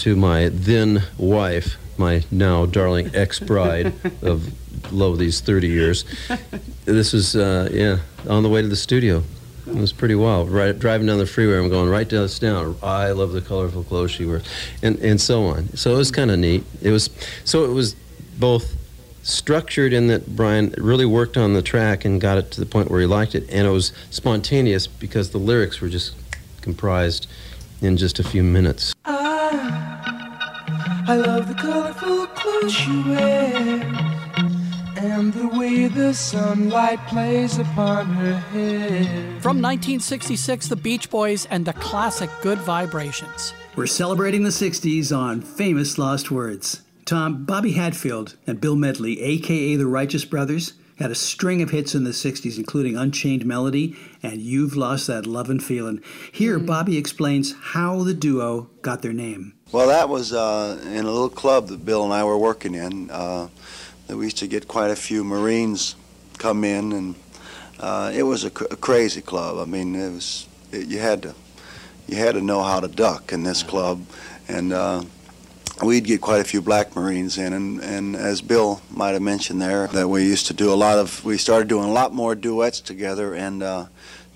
to 0.04 0.16
my 0.16 0.50
then 0.50 1.02
wife, 1.18 1.78
my 1.98 2.24
now 2.30 2.68
darling 2.68 3.10
ex-bride 3.16 3.94
of 4.22 4.38
lo 4.94 5.16
these 5.16 5.42
30 5.42 5.68
years. 5.70 6.06
This 6.86 7.14
was 7.14 7.36
uh, 7.36 7.68
yeah 7.72 7.98
on 8.30 8.44
the 8.44 8.50
way 8.50 8.62
to 8.62 8.68
the 8.68 8.84
studio. 8.90 9.24
It 9.65 9.75
was 9.75 9.93
pretty 9.93 10.15
wild. 10.15 10.50
Right, 10.50 10.77
driving 10.77 11.08
down 11.08 11.20
the 11.20 11.25
freeway, 11.25 11.58
I'm 11.58 11.70
going 11.70 11.89
right 11.89 12.08
down, 12.08 12.27
down. 12.39 12.75
I 12.84 13.12
love 13.12 13.32
the 13.32 13.41
colorful 13.41 13.84
clothes 13.84 14.12
she 14.12 14.25
wears, 14.25 14.43
and 14.82 15.00
and 15.00 15.22
so 15.22 15.46
on. 15.46 15.70
So 15.75 15.93
it 15.93 15.98
was 15.98 16.12
kind 16.12 16.32
of 16.32 16.39
neat. 16.39 16.65
It 16.82 16.91
was 16.91 17.10
so 17.46 17.63
it 17.63 17.74
was 17.74 17.96
both 18.38 18.75
structured 19.24 19.93
in 19.93 20.08
that 20.08 20.36
Brian 20.36 20.74
really 20.77 21.05
worked 21.05 21.38
on 21.38 21.53
the 21.53 21.62
track 21.62 22.03
and 22.03 22.20
got 22.20 22.38
it 22.38 22.51
to 22.51 22.60
the 22.60 22.65
point 22.65 22.91
where 22.91 23.00
he 23.00 23.08
liked 23.08 23.36
it, 23.36 23.50
and 23.50 23.65
it 23.65 23.72
was 23.72 23.93
spontaneous 24.10 24.86
because 24.86 25.32
the 25.32 25.38
lyrics 25.38 25.79
were 25.79 25.89
just 25.89 26.13
comprised 26.62 27.27
in 27.82 27.96
just 27.96 28.20
a 28.20 28.24
few 28.24 28.43
minutes. 28.43 28.93
I, 29.05 31.05
I 31.08 31.15
love 31.15 31.48
the 31.48 31.53
colorful 31.53 32.27
clothes 32.27 32.74
she 32.74 33.01
wears 33.03 34.12
and 35.04 35.34
the 35.34 35.48
way 35.50 35.88
the 35.88 36.14
sunlight 36.14 37.00
plays 37.08 37.58
upon 37.58 38.06
her 38.06 38.36
head. 38.36 39.06
From 39.42 39.62
1966, 39.62 40.70
the 40.70 40.78
Beach 40.78 41.10
Boys 41.10 41.46
and 41.48 41.66
the 41.66 41.74
classic 41.74 42.30
Good 42.42 42.60
Vibrations. 42.60 43.54
We're 43.76 43.88
celebrating 43.88 44.44
the 44.44 44.50
60s 44.50 45.16
on 45.16 45.42
famous 45.42 45.98
lost 45.98 46.32
words. 46.32 46.84
Tom, 47.04 47.44
Bobby 47.44 47.74
Hatfield 47.74 48.38
and 48.48 48.62
Bill 48.62 48.78
Medley, 48.78 49.22
aka 49.22 49.76
the 49.76 49.88
Righteous 49.88 50.24
Brothers, 50.24 50.74
had 51.00 51.12
a 51.12 51.16
string 51.16 51.62
of 51.62 51.72
hits 51.72 51.96
in 51.96 52.06
the 52.06 52.12
60s, 52.12 52.58
including 52.58 52.96
Unchained 52.96 53.46
Melody 53.46 53.98
and 54.22 54.42
You've 54.42 54.78
Lost 54.78 55.08
That 55.08 55.26
Lovin' 55.26 55.60
Feelin'. 55.60 56.02
Here, 56.32 56.58
mm. 56.58 56.66
Bobby 56.66 56.98
explains 56.98 57.54
how 57.62 58.04
the 58.04 58.14
duo 58.14 58.70
got 58.82 59.02
their 59.02 59.12
name. 59.12 59.54
Well, 59.74 59.88
that 59.88 60.08
was 60.08 60.32
uh, 60.32 60.80
in 60.86 61.06
a 61.06 61.12
little 61.12 61.30
club 61.30 61.68
that 61.68 61.84
Bill 61.84 62.04
and 62.04 62.14
I 62.14 62.24
were 62.24 62.38
working 62.38 62.76
in. 62.76 63.10
Uh, 63.10 63.50
that 64.08 64.18
we 64.18 64.26
used 64.26 64.38
to 64.38 64.48
get 64.48 64.68
quite 64.68 64.92
a 64.92 64.96
few 64.96 65.24
Marines 65.24 65.96
come 66.38 66.64
in, 66.64 66.92
and 66.92 67.16
uh, 67.80 68.12
it 68.14 68.24
was 68.24 68.44
a, 68.44 68.50
cr- 68.50 68.66
a, 68.72 68.76
crazy 68.76 69.22
club. 69.22 69.58
I 69.58 69.66
mean, 69.66 69.96
it 69.96 70.12
was 70.12 70.48
it, 70.72 70.88
you 70.88 71.00
had 71.00 71.22
to 71.24 71.36
you 72.08 72.18
had 72.18 72.36
to 72.36 72.42
know 72.42 72.62
how 72.64 72.80
to 72.80 72.88
duck 72.88 73.32
in 73.32 73.44
this 73.44 73.64
club, 73.64 74.06
and 74.48 74.74
uh, 74.74 75.04
we'd 75.82 76.04
get 76.04 76.22
quite 76.22 76.42
a 76.42 76.44
few 76.44 76.62
black 76.62 76.96
Marines 76.96 77.38
in, 77.38 77.54
and, 77.54 77.82
and 77.82 78.16
as 78.16 78.42
Bill 78.42 78.82
might 78.92 79.12
have 79.12 79.22
mentioned 79.22 79.62
there, 79.62 79.88
that 79.88 80.08
we 80.08 80.24
used 80.24 80.48
to 80.48 80.54
do 80.54 80.72
a 80.72 80.76
lot 80.76 81.00
of, 81.00 81.24
we 81.26 81.38
started 81.38 81.68
doing 81.68 81.86
a 81.86 81.92
lot 81.92 82.14
more 82.14 82.36
duets 82.36 82.82
together, 82.82 83.34
and 83.34 83.64
uh, 83.64 83.86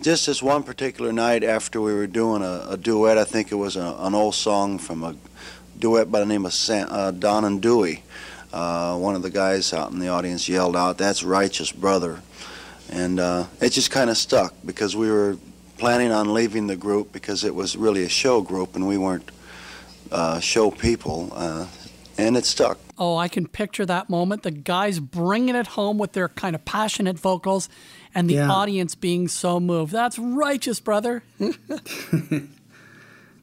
just 0.02 0.26
this 0.28 0.42
one 0.42 0.64
particular 0.64 1.12
night 1.12 1.44
after 1.44 1.82
we 1.82 1.94
were 1.94 2.08
doing 2.08 2.42
a, 2.42 2.68
a 2.70 2.78
duet, 2.78 3.18
I 3.18 3.24
think 3.24 3.52
it 3.52 3.56
was 3.56 3.76
a, 3.76 3.96
an 4.00 4.16
old 4.16 4.36
song 4.36 4.80
from 4.80 5.04
a 5.04 5.16
duet 5.78 6.12
by 6.12 6.20
the 6.20 6.26
name 6.26 6.46
of 6.46 6.56
uh, 6.70 7.12
Don 7.12 7.46
and 7.46 7.62
Dewey. 7.62 8.04
Uh, 8.54 8.98
one 8.98 9.16
of 9.16 9.22
the 9.22 9.30
guys 9.30 9.74
out 9.74 9.92
in 9.92 10.00
the 10.00 10.08
audience 10.08 10.48
yelled 10.48 10.76
out, 10.76 10.98
"That's 10.98 11.24
righteous, 11.24 11.72
brother," 11.72 12.22
and 12.90 13.20
uh, 13.20 13.46
it 13.62 13.72
just 13.72 13.92
kind 13.92 14.10
of 14.10 14.18
stuck 14.18 14.54
because 14.66 14.96
we 14.96 15.12
were 15.12 15.38
planning 15.78 16.12
on 16.12 16.34
leaving 16.34 16.68
the 16.68 16.76
group 16.76 17.12
because 17.12 17.44
it 17.44 17.54
was 17.54 17.76
really 17.76 18.04
a 18.04 18.10
show 18.10 18.42
group 18.42 18.76
and 18.76 18.88
we 18.88 18.98
weren't 18.98 19.30
uh, 20.12 20.40
show 20.40 20.72
people, 20.72 21.32
uh, 21.36 21.68
and 22.18 22.38
it 22.38 22.46
stuck. 22.46 22.80
Oh, 22.98 23.16
I 23.18 23.28
can 23.28 23.48
picture 23.48 23.86
that 23.86 24.10
moment. 24.10 24.42
The 24.44 24.52
guys 24.52 25.00
bringing 25.00 25.54
it 25.54 25.68
home 25.68 25.98
with 26.00 26.14
their 26.14 26.30
kind 26.30 26.56
of 26.56 26.64
passionate 26.66 27.20
vocals, 27.20 27.68
and 28.16 28.28
the 28.30 28.36
Yeah. 28.36 28.50
audience 28.50 28.96
being 28.96 29.28
so 29.28 29.60
moved. 29.60 29.92
That's 29.92 30.18
righteous, 30.18 30.80
brother. 30.80 31.22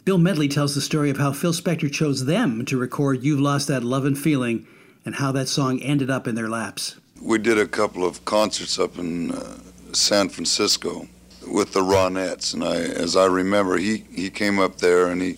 Bill 0.04 0.18
Medley 0.18 0.48
tells 0.48 0.74
the 0.74 0.80
story 0.82 1.08
of 1.10 1.16
how 1.18 1.32
Phil 1.32 1.52
Spector 1.52 1.90
chose 1.90 2.26
them 2.26 2.64
to 2.66 2.76
record 2.76 3.22
You've 3.24 3.40
Lost 3.40 3.68
That 3.68 3.82
Lovin' 3.84 4.14
Feelin' 4.14 4.66
and 5.04 5.14
how 5.16 5.32
that 5.32 5.48
song 5.48 5.80
ended 5.80 6.10
up 6.10 6.26
in 6.26 6.34
their 6.34 6.48
laps. 6.48 6.96
We 7.20 7.38
did 7.38 7.58
a 7.58 7.66
couple 7.66 8.04
of 8.04 8.24
concerts 8.24 8.78
up 8.78 8.98
in 8.98 9.30
uh, 9.30 9.58
San 9.92 10.28
Francisco 10.28 11.06
with 11.46 11.72
the 11.72 11.80
Ronettes, 11.80 12.54
and 12.54 12.64
I, 12.64 12.76
as 12.76 13.16
I 13.16 13.26
remember, 13.26 13.76
he, 13.76 14.04
he 14.12 14.30
came 14.30 14.58
up 14.58 14.78
there 14.78 15.08
and 15.08 15.20
he 15.20 15.36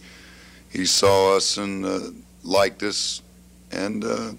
he 0.71 0.85
saw 0.85 1.35
us 1.37 1.57
and 1.57 1.87
uh, 1.87 2.01
liked 2.43 2.83
us, 2.83 3.23
and 3.73 4.05
uh, 4.05 4.33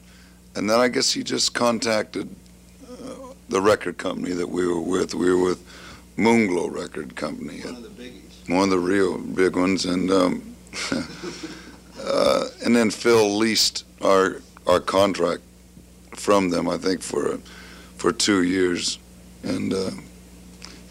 and 0.55 0.69
then 0.69 0.79
I 0.79 0.87
guess 0.87 1.11
he 1.11 1.23
just 1.23 1.53
contacted 1.53 2.29
uh, 2.83 3.33
the 3.49 3.59
record 3.61 3.97
company 3.97 4.33
that 4.33 4.47
we 4.47 4.67
were 4.67 4.79
with. 4.79 5.15
We 5.15 5.31
were 5.33 5.41
with 5.43 5.63
Moonglow 6.17 6.71
Record 6.71 7.15
Company, 7.15 7.61
One 7.61 7.75
of 7.75 7.83
the 7.83 7.89
biggies. 8.03 8.49
one 8.49 8.63
of 8.65 8.69
the 8.69 8.79
real 8.79 9.17
big 9.17 9.55
ones, 9.55 9.85
and 9.85 10.11
um, 10.11 10.55
uh, 12.03 12.47
and 12.63 12.75
then 12.75 12.91
Phil 12.91 13.35
leased 13.35 13.83
our 14.01 14.41
our 14.67 14.79
contract 14.79 15.41
from 16.15 16.49
them, 16.49 16.69
I 16.69 16.77
think 16.77 17.01
for 17.01 17.39
for 17.95 18.11
two 18.11 18.43
years, 18.43 18.99
and 19.43 19.73
uh, 19.73 19.91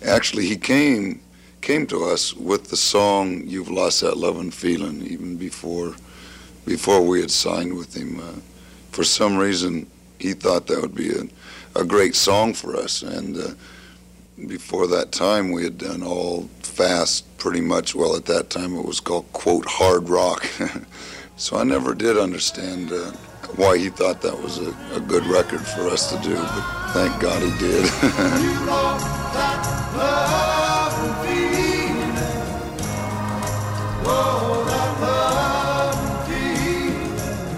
actually 0.04 0.46
he 0.46 0.56
came 0.56 1.20
came 1.60 1.86
to 1.86 2.04
us 2.04 2.34
with 2.34 2.70
the 2.70 2.76
song 2.76 3.42
"You've 3.46 3.70
Lost 3.70 4.00
That 4.00 4.16
Lovin' 4.16 4.50
Feelin'" 4.50 5.02
even 5.02 5.36
before 5.36 5.94
before 6.64 7.02
we 7.02 7.20
had 7.20 7.30
signed 7.30 7.76
with 7.76 7.94
him. 7.94 8.20
Uh, 8.20 8.40
for 8.90 9.04
some 9.04 9.36
reason, 9.36 9.86
he 10.18 10.32
thought 10.32 10.66
that 10.66 10.80
would 10.80 10.94
be 10.94 11.10
a, 11.10 11.80
a 11.80 11.84
great 11.84 12.14
song 12.14 12.54
for 12.54 12.74
us, 12.76 13.02
and 13.02 13.36
uh, 13.36 13.50
before 14.46 14.86
that 14.86 15.12
time, 15.12 15.50
we 15.50 15.64
had 15.64 15.78
done 15.78 16.02
all 16.02 16.48
fast, 16.60 17.24
pretty 17.38 17.60
much. 17.60 17.94
Well, 17.94 18.16
at 18.16 18.26
that 18.26 18.50
time, 18.50 18.76
it 18.76 18.84
was 18.84 19.00
called 19.00 19.30
quote 19.32 19.66
hard 19.66 20.08
rock. 20.08 20.46
so 21.36 21.56
I 21.56 21.64
never 21.64 21.94
did 21.94 22.18
understand 22.18 22.92
uh, 22.92 23.12
why 23.56 23.78
he 23.78 23.88
thought 23.88 24.20
that 24.22 24.40
was 24.42 24.58
a, 24.58 24.74
a 24.94 25.00
good 25.00 25.24
record 25.26 25.60
for 25.60 25.88
us 25.88 26.10
to 26.10 26.22
do, 26.22 26.34
but 26.34 26.90
thank 26.92 27.20
God 27.20 27.42
he 27.42 27.58
did. 27.58 27.90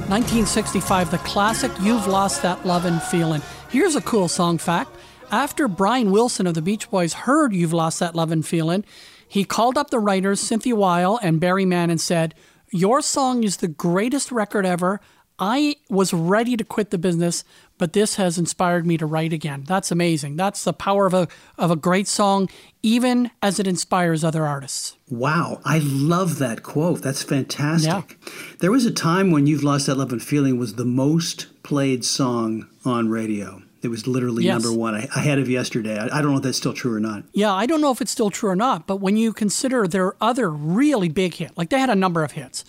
1965, 0.08 1.10
the 1.10 1.18
classic 1.18 1.70
You've 1.82 2.06
Lost 2.06 2.40
That 2.40 2.64
Lovin' 2.64 2.98
Feelin'. 2.98 3.42
Here's 3.68 3.94
a 3.94 4.00
cool 4.00 4.26
song 4.26 4.56
fact. 4.56 4.90
After 5.30 5.68
Brian 5.68 6.10
Wilson 6.10 6.46
of 6.46 6.54
the 6.54 6.62
Beach 6.62 6.90
Boys 6.90 7.12
heard 7.12 7.52
You've 7.52 7.74
Lost 7.74 8.00
That 8.00 8.14
Lovin' 8.14 8.42
Feelin', 8.42 8.86
he 9.28 9.44
called 9.44 9.76
up 9.76 9.90
the 9.90 9.98
writers 9.98 10.40
Cynthia 10.40 10.74
Weil 10.74 11.20
and 11.22 11.38
Barry 11.38 11.66
Mann 11.66 11.90
and 11.90 12.00
said, 12.00 12.34
Your 12.70 13.02
song 13.02 13.44
is 13.44 13.58
the 13.58 13.68
greatest 13.68 14.32
record 14.32 14.64
ever. 14.64 15.00
I 15.38 15.76
was 15.88 16.12
ready 16.12 16.56
to 16.56 16.64
quit 16.64 16.90
the 16.90 16.98
business, 16.98 17.44
but 17.78 17.92
this 17.92 18.16
has 18.16 18.38
inspired 18.38 18.84
me 18.86 18.96
to 18.98 19.06
write 19.06 19.32
again. 19.32 19.64
That's 19.66 19.90
amazing. 19.92 20.36
That's 20.36 20.64
the 20.64 20.72
power 20.72 21.06
of 21.06 21.14
a, 21.14 21.28
of 21.56 21.70
a 21.70 21.76
great 21.76 22.08
song, 22.08 22.48
even 22.82 23.30
as 23.40 23.60
it 23.60 23.66
inspires 23.66 24.24
other 24.24 24.46
artists. 24.46 24.96
Wow, 25.08 25.60
I 25.64 25.78
love 25.82 26.38
that 26.38 26.62
quote. 26.62 27.02
That's 27.02 27.22
fantastic. 27.22 28.18
Yeah. 28.20 28.32
There 28.58 28.72
was 28.72 28.84
a 28.84 28.90
time 28.90 29.30
when 29.30 29.46
You've 29.46 29.62
Lost 29.62 29.86
That 29.86 29.96
Lovin' 29.96 30.18
Feelin' 30.20 30.58
was 30.58 30.74
the 30.74 30.84
most 30.84 31.46
played 31.62 32.04
song 32.04 32.66
on 32.84 33.08
radio. 33.08 33.62
It 33.80 33.88
was 33.88 34.08
literally 34.08 34.42
Yes. 34.44 34.60
number 34.60 34.76
one, 34.76 34.96
ahead 34.96 35.38
of 35.38 35.48
yesterday. 35.48 35.96
I, 35.96 36.18
I 36.18 36.20
don't 36.20 36.32
know 36.32 36.38
if 36.38 36.42
that's 36.42 36.58
still 36.58 36.72
true 36.72 36.92
or 36.94 36.98
not. 37.00 37.22
Yeah, 37.32 37.52
I 37.54 37.64
don't 37.66 37.80
know 37.80 37.92
if 37.92 38.00
it's 38.00 38.10
still 38.10 38.28
true 38.30 38.50
or 38.50 38.56
not, 38.56 38.88
but 38.88 38.96
when 38.96 39.16
you 39.16 39.32
consider 39.32 39.86
their 39.86 40.14
other 40.20 40.50
really 40.50 41.08
big 41.08 41.34
hit, 41.34 41.56
like 41.56 41.70
they 41.70 41.78
had 41.78 41.88
a 41.88 41.94
number 41.94 42.24
of 42.24 42.32
hits, 42.32 42.64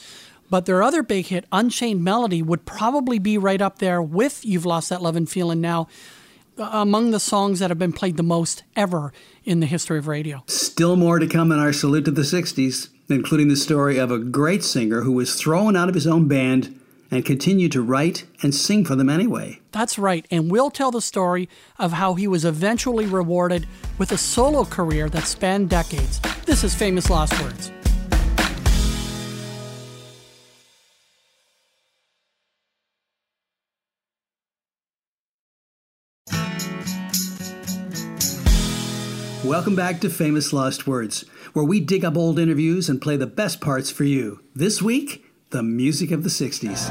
but 0.50 0.66
their 0.66 0.82
other 0.82 1.04
big 1.04 1.28
hit, 1.28 1.46
Unchained 1.52 2.04
Melody, 2.04 2.42
would 2.42 2.66
probably 2.66 3.20
be 3.20 3.38
right 3.38 3.62
up 3.62 3.80
there 3.80 4.02
with 4.02 4.46
You've 4.46 4.66
Lost 4.66 4.90
That 4.90 5.02
Lovin' 5.02 5.26
Feelin' 5.26 5.62
now 5.62 5.88
uh, 6.58 6.70
among 6.74 7.12
the 7.12 7.20
songs 7.20 7.60
that 7.60 7.70
have 7.70 7.80
been 7.80 7.94
played 7.94 8.18
the 8.18 8.24
most 8.24 8.64
ever 8.76 9.14
in 9.46 9.60
the 9.60 9.66
history 9.66 9.98
of 9.98 10.08
radio. 10.08 10.44
Still 10.48 10.96
more 10.96 11.20
to 11.20 11.28
come 11.28 11.52
in 11.52 11.60
our 11.60 11.74
salute 11.74 12.06
to 12.06 12.12
the 12.12 12.24
60s, 12.24 12.90
including 13.08 13.48
the 13.48 13.56
story 13.56 13.98
of 13.98 14.12
a 14.12 14.20
great 14.20 14.64
singer 14.64 15.02
who 15.02 15.12
was 15.12 15.36
thrown 15.36 15.76
out 15.76 15.88
of 15.90 15.96
his 15.96 16.08
own 16.08 16.28
band 16.28 16.80
and 17.12 17.26
continued 17.26 17.72
to 17.72 17.82
write 17.82 18.26
and 18.44 18.54
sing 18.54 18.86
for 18.86 18.96
them 18.96 19.10
anyway. 19.10 19.60
That's 19.72 19.98
right, 19.98 20.26
and 20.30 20.52
we'll 20.52 20.70
tell 20.70 20.92
the 20.92 21.02
story 21.02 21.50
of 21.78 21.94
how 21.94 22.16
he 22.16 22.28
was 22.28 22.46
eventually 22.46 23.06
rewarded 23.06 23.68
with 23.98 24.12
a 24.12 24.18
solo 24.18 24.66
career 24.66 25.10
that 25.10 25.24
spanned 25.24 25.70
decades. 25.70 26.20
This 26.46 26.64
is 26.64 26.76
Famous 26.76 27.10
Lost 27.10 27.40
Words. 27.42 27.72
Welcome 39.50 39.76
back 39.76 40.00
to 40.02 40.12
Famous 40.12 40.54
Lost 40.54 40.86
Words, 40.86 41.26
where 41.54 41.66
we 41.66 41.80
dig 41.80 42.06
up 42.06 42.16
old 42.16 42.38
interviews 42.38 42.88
and 42.88 43.02
play 43.02 43.18
the 43.18 43.26
best 43.26 43.60
parts 43.60 43.90
for 43.90 44.04
you. 44.04 44.44
This 44.54 44.80
week, 44.80 45.26
the 45.50 45.64
music 45.64 46.12
of 46.12 46.22
the 46.22 46.30
60s. 46.30 46.88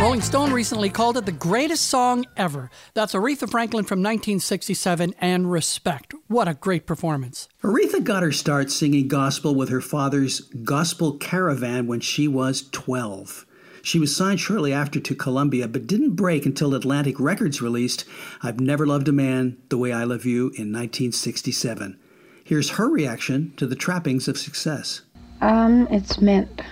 Rolling 0.00 0.22
Stone 0.22 0.54
recently 0.54 0.88
called 0.88 1.18
it 1.18 1.26
the 1.26 1.32
greatest 1.32 1.90
song 1.90 2.24
ever. 2.38 2.70
That's 2.94 3.12
Aretha 3.12 3.50
Franklin 3.50 3.84
from 3.84 3.98
1967 3.98 5.12
and 5.20 5.52
Respect. 5.52 6.14
What 6.28 6.48
a 6.48 6.54
great 6.54 6.86
performance. 6.86 7.46
Aretha 7.62 8.02
got 8.02 8.22
her 8.22 8.32
start 8.32 8.70
singing 8.70 9.06
gospel 9.06 9.54
with 9.54 9.68
her 9.68 9.82
father's 9.82 10.40
gospel 10.40 11.18
caravan 11.18 11.86
when 11.86 12.00
she 12.00 12.26
was 12.26 12.70
12. 12.70 13.44
She 13.82 13.98
was 13.98 14.14
signed 14.14 14.38
shortly 14.38 14.72
after 14.72 15.00
to 15.00 15.14
Columbia, 15.14 15.66
but 15.66 15.88
didn't 15.88 16.14
break 16.14 16.46
until 16.46 16.74
Atlantic 16.74 17.18
Records 17.18 17.60
released 17.60 18.04
I've 18.40 18.60
Never 18.60 18.86
Loved 18.86 19.08
a 19.08 19.12
Man 19.12 19.56
the 19.70 19.76
Way 19.76 19.92
I 19.92 20.04
Love 20.04 20.24
You 20.24 20.46
in 20.50 20.72
1967. 20.72 21.98
Here's 22.44 22.70
her 22.70 22.88
reaction 22.88 23.52
to 23.56 23.66
the 23.66 23.74
trappings 23.74 24.28
of 24.28 24.38
success. 24.38 25.02
Um, 25.40 25.88
it's 25.90 26.20
meant 26.20 26.62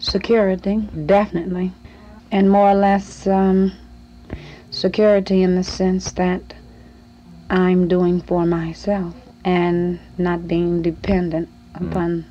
security, 0.00 0.88
definitely, 1.06 1.72
and 2.32 2.50
more 2.50 2.70
or 2.70 2.74
less 2.74 3.28
um, 3.28 3.72
security 4.70 5.42
in 5.42 5.54
the 5.54 5.64
sense 5.64 6.10
that 6.12 6.54
I'm 7.48 7.86
doing 7.86 8.22
for 8.22 8.44
myself 8.44 9.14
and 9.44 10.00
not 10.18 10.48
being 10.48 10.82
dependent 10.82 11.48
upon 11.74 12.24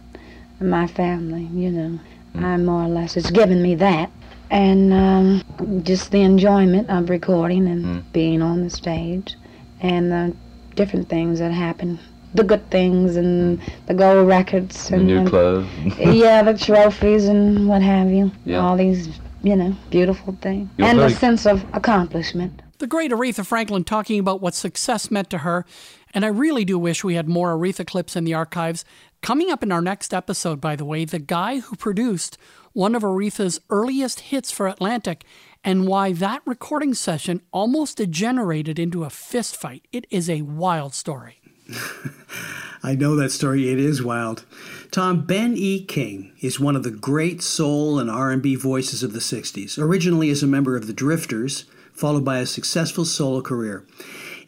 my 0.59 0.88
family. 0.88 1.43
You 1.53 1.71
know, 1.71 1.99
I'm 2.46 2.65
more 2.65 2.84
or 2.84 2.88
less. 2.88 3.17
It's 3.17 3.31
given 3.31 3.62
me 3.62 3.75
that, 3.75 4.12
and 4.50 4.93
um, 4.93 5.81
just 5.84 6.12
the 6.12 6.22
enjoyment 6.22 6.89
of 6.89 7.10
recording 7.10 7.67
and 7.67 8.12
being 8.13 8.41
on 8.41 8.63
the 8.63 8.69
stage, 8.69 9.36
and 9.81 10.12
the 10.12 10.36
different 10.75 11.10
things 11.10 11.39
that 11.39 11.51
happen. 11.51 12.00
The 12.36 12.43
good 12.43 12.69
things 12.69 13.15
and 13.15 13.60
the 13.88 13.93
gold 13.96 14.27
records 14.27 14.89
The 14.89 14.96
and, 14.98 15.08
new 15.08 15.17
and 15.19 15.27
clothes. 15.29 15.67
yeah, 15.98 16.43
the 16.43 16.55
trophies 16.65 17.25
and 17.25 17.67
what 17.67 17.81
have 17.81 18.10
you. 18.12 18.31
Yeah. 18.46 18.60
All 18.60 18.77
these, 18.77 19.10
you 19.41 19.55
know, 19.55 19.75
beautiful 19.89 20.38
things. 20.39 20.69
You're 20.77 20.88
and 20.88 21.00
very- 21.00 21.12
a 21.12 21.15
sense 21.15 21.48
of 21.48 21.65
accomplishment. 21.74 22.62
The 22.77 22.86
great 22.88 23.12
Aretha 23.12 23.46
Franklin 23.46 23.84
talking 23.84 24.19
about 24.19 24.41
what 24.41 24.53
success 24.55 25.10
meant 25.12 25.29
to 25.31 25.39
her. 25.39 25.65
And 26.13 26.24
I 26.24 26.29
really 26.29 26.63
do 26.65 26.79
wish 26.79 27.03
we 27.03 27.15
had 27.15 27.27
more 27.27 27.58
Aretha 27.58 27.86
clips 27.86 28.15
in 28.15 28.24
the 28.25 28.34
archives. 28.36 28.86
Coming 29.21 29.51
up 29.51 29.63
in 29.63 29.71
our 29.71 29.81
next 29.81 30.13
episode, 30.13 30.61
by 30.61 30.75
the 30.75 30.85
way, 30.85 31.03
the 31.05 31.19
guy 31.19 31.59
who 31.59 31.75
produced 31.75 32.38
one 32.71 32.95
of 32.95 33.03
Aretha's 33.03 33.59
earliest 33.69 34.21
hits 34.21 34.49
for 34.49 34.67
Atlantic 34.67 35.25
and 35.63 35.88
why 35.88 36.13
that 36.13 36.41
recording 36.45 36.93
session 36.93 37.41
almost 37.51 37.97
degenerated 37.97 38.79
into 38.79 39.03
a 39.03 39.09
fistfight. 39.09 39.81
It 39.91 40.07
is 40.09 40.29
a 40.29 40.43
wild 40.43 40.93
story. 40.93 41.41
I 42.83 42.95
know 42.95 43.17
that 43.17 43.31
story. 43.31 43.69
It 43.69 43.77
is 43.77 44.01
wild. 44.01 44.45
Tom 44.89 45.25
Ben 45.25 45.55
E. 45.57 45.83
King 45.83 46.31
is 46.39 46.59
one 46.59 46.77
of 46.77 46.83
the 46.83 46.91
great 46.91 47.41
soul 47.41 47.99
and 47.99 48.09
R&B 48.09 48.55
voices 48.55 49.03
of 49.03 49.11
the 49.11 49.19
60s, 49.19 49.77
originally 49.77 50.29
as 50.29 50.41
a 50.41 50.47
member 50.47 50.77
of 50.77 50.88
the 50.88 50.93
Drifters, 50.93 51.65
followed 51.91 52.23
by 52.23 52.39
a 52.39 52.45
successful 52.45 53.03
solo 53.03 53.41
career. 53.41 53.85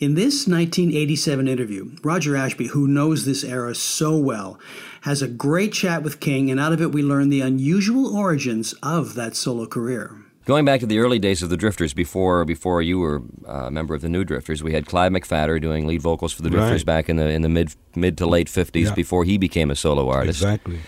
In 0.01 0.15
this 0.15 0.47
1987 0.47 1.47
interview, 1.47 1.91
Roger 2.03 2.35
Ashby, 2.35 2.67
who 2.67 2.87
knows 2.87 3.23
this 3.23 3.43
era 3.43 3.75
so 3.75 4.17
well, 4.17 4.59
has 5.01 5.21
a 5.21 5.27
great 5.27 5.73
chat 5.73 6.01
with 6.01 6.19
King, 6.19 6.49
and 6.49 6.59
out 6.59 6.73
of 6.73 6.81
it 6.81 6.91
we 6.91 7.03
learn 7.03 7.29
the 7.29 7.41
unusual 7.41 8.17
origins 8.17 8.73
of 8.81 9.13
that 9.13 9.35
solo 9.35 9.67
career. 9.67 10.17
Going 10.45 10.65
back 10.65 10.79
to 10.79 10.87
the 10.87 10.97
early 10.97 11.19
days 11.19 11.43
of 11.43 11.51
the 11.51 11.55
Drifters, 11.57 11.93
before 11.93 12.43
before 12.45 12.81
you 12.81 12.97
were 12.97 13.21
a 13.47 13.69
member 13.69 13.93
of 13.93 14.01
the 14.01 14.09
New 14.09 14.23
Drifters, 14.23 14.63
we 14.63 14.73
had 14.73 14.87
Clyde 14.87 15.11
McPhatter 15.11 15.61
doing 15.61 15.85
lead 15.85 16.01
vocals 16.01 16.33
for 16.33 16.41
the 16.41 16.49
Drifters 16.49 16.81
Right. 16.81 16.85
back 16.87 17.07
in 17.09 17.17
the 17.17 17.29
in 17.29 17.43
the 17.43 17.49
mid 17.49 17.75
mid 17.95 18.17
to 18.17 18.25
late 18.25 18.49
fifties 18.49 18.87
Yeah. 18.87 18.95
before 18.95 19.23
he 19.23 19.37
became 19.37 19.69
a 19.69 19.75
solo 19.75 20.09
artist. 20.09 20.41
Exactly. 20.41 20.79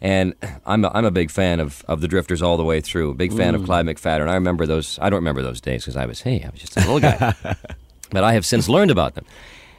And 0.00 0.34
I'm 0.64 0.84
a, 0.84 0.92
I'm 0.94 1.04
a 1.04 1.10
big 1.10 1.32
fan 1.32 1.58
of, 1.58 1.84
of 1.88 2.00
the 2.00 2.08
Drifters 2.08 2.40
all 2.40 2.56
the 2.56 2.64
way 2.64 2.80
through. 2.80 3.14
Big 3.16 3.32
fan 3.32 3.56
of 3.56 3.62
Mm. 3.62 3.66
Clyde 3.66 3.86
McPhatter, 3.86 4.20
and 4.20 4.30
I 4.30 4.34
remember 4.34 4.64
those. 4.64 4.96
I 5.02 5.10
don't 5.10 5.18
remember 5.18 5.42
those 5.42 5.60
days 5.60 5.82
because 5.82 5.96
I 5.96 6.06
was 6.06 6.20
hey, 6.20 6.44
I 6.46 6.50
was 6.50 6.60
just 6.60 6.76
a 6.76 6.80
little 6.80 7.00
guy. 7.00 7.34
but 8.10 8.24
I 8.24 8.32
have 8.34 8.44
since 8.46 8.68
learned 8.68 8.90
about 8.90 9.14
them. 9.14 9.24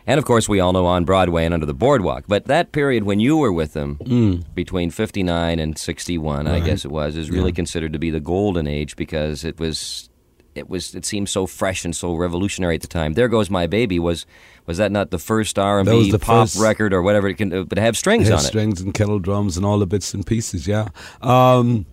And 0.08 0.18
of 0.18 0.26
course, 0.26 0.50
we 0.50 0.60
all 0.60 0.74
know 0.74 0.88
on 0.88 1.06
Broadway 1.06 1.46
and 1.46 1.54
under 1.54 1.66
the 1.68 1.76
boardwalk. 1.76 2.24
But 2.28 2.46
that 2.46 2.72
period 2.72 3.04
when 3.04 3.20
you 3.20 3.38
were 3.38 3.52
with 3.54 3.74
them, 3.74 4.44
between 4.56 4.90
59 4.90 5.60
and 5.60 5.78
61, 5.78 6.48
I 6.48 6.60
Mm. 6.60 6.66
Guess 6.66 6.86
it 6.86 6.92
was, 6.92 7.16
is 7.16 7.30
really 7.30 7.52
Yeah. 7.52 7.56
considered 7.56 7.94
to 7.94 8.00
be 8.00 8.10
the 8.10 8.20
golden 8.20 8.68
age 8.68 8.96
because 8.96 9.44
it 9.46 9.60
was. 9.60 10.08
It 10.54 10.70
was. 10.70 10.94
It 10.96 11.06
seemed 11.06 11.30
so 11.30 11.46
fresh 11.48 11.86
and 11.86 11.96
so 11.96 12.14
revolutionary 12.14 12.76
at 12.76 12.82
the 12.82 12.88
time. 12.88 13.14
There 13.14 13.30
goes 13.30 13.50
my 13.50 13.68
baby. 13.68 14.00
Was 14.00 14.26
was 14.66 14.78
that 14.80 14.92
not 14.92 15.10
the 15.12 15.18
first 15.20 15.58
R 15.58 15.80
and 15.80 15.88
B 15.88 16.12
pop 16.12 16.22
first- 16.50 16.60
record 16.60 16.94
or 16.94 17.02
whatever? 17.02 17.30
It 17.30 17.36
can, 17.36 17.50
but 17.64 17.78
it 17.78 17.82
have 17.82 17.96
strings 17.96 18.28
Had 18.28 18.34
on 18.34 18.40
it. 18.40 18.48
strings 18.48 18.82
and 18.82 18.94
kettle 18.94 19.20
drums 19.20 19.56
and 19.56 19.66
all 19.66 19.80
the 19.80 19.88
bits 19.88 20.14
and 20.14 20.26
pieces. 20.26 20.68
Yeah, 20.68 20.90
um, 21.22 21.86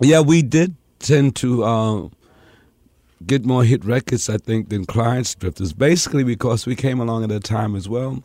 yeah, 0.00 0.20
we 0.20 0.40
did 0.42 0.76
tend 1.00 1.34
to 1.36 1.64
uh, 1.64 2.08
get 3.26 3.44
more 3.44 3.64
hit 3.64 3.84
records, 3.84 4.28
I 4.28 4.38
think, 4.38 4.68
than 4.68 4.84
Clarence 4.84 5.34
Drifters. 5.34 5.72
Basically, 5.72 6.24
because 6.24 6.66
we 6.66 6.76
came 6.76 7.00
along 7.00 7.24
at 7.24 7.30
a 7.30 7.40
time 7.40 7.76
as 7.76 7.88
well. 7.88 8.22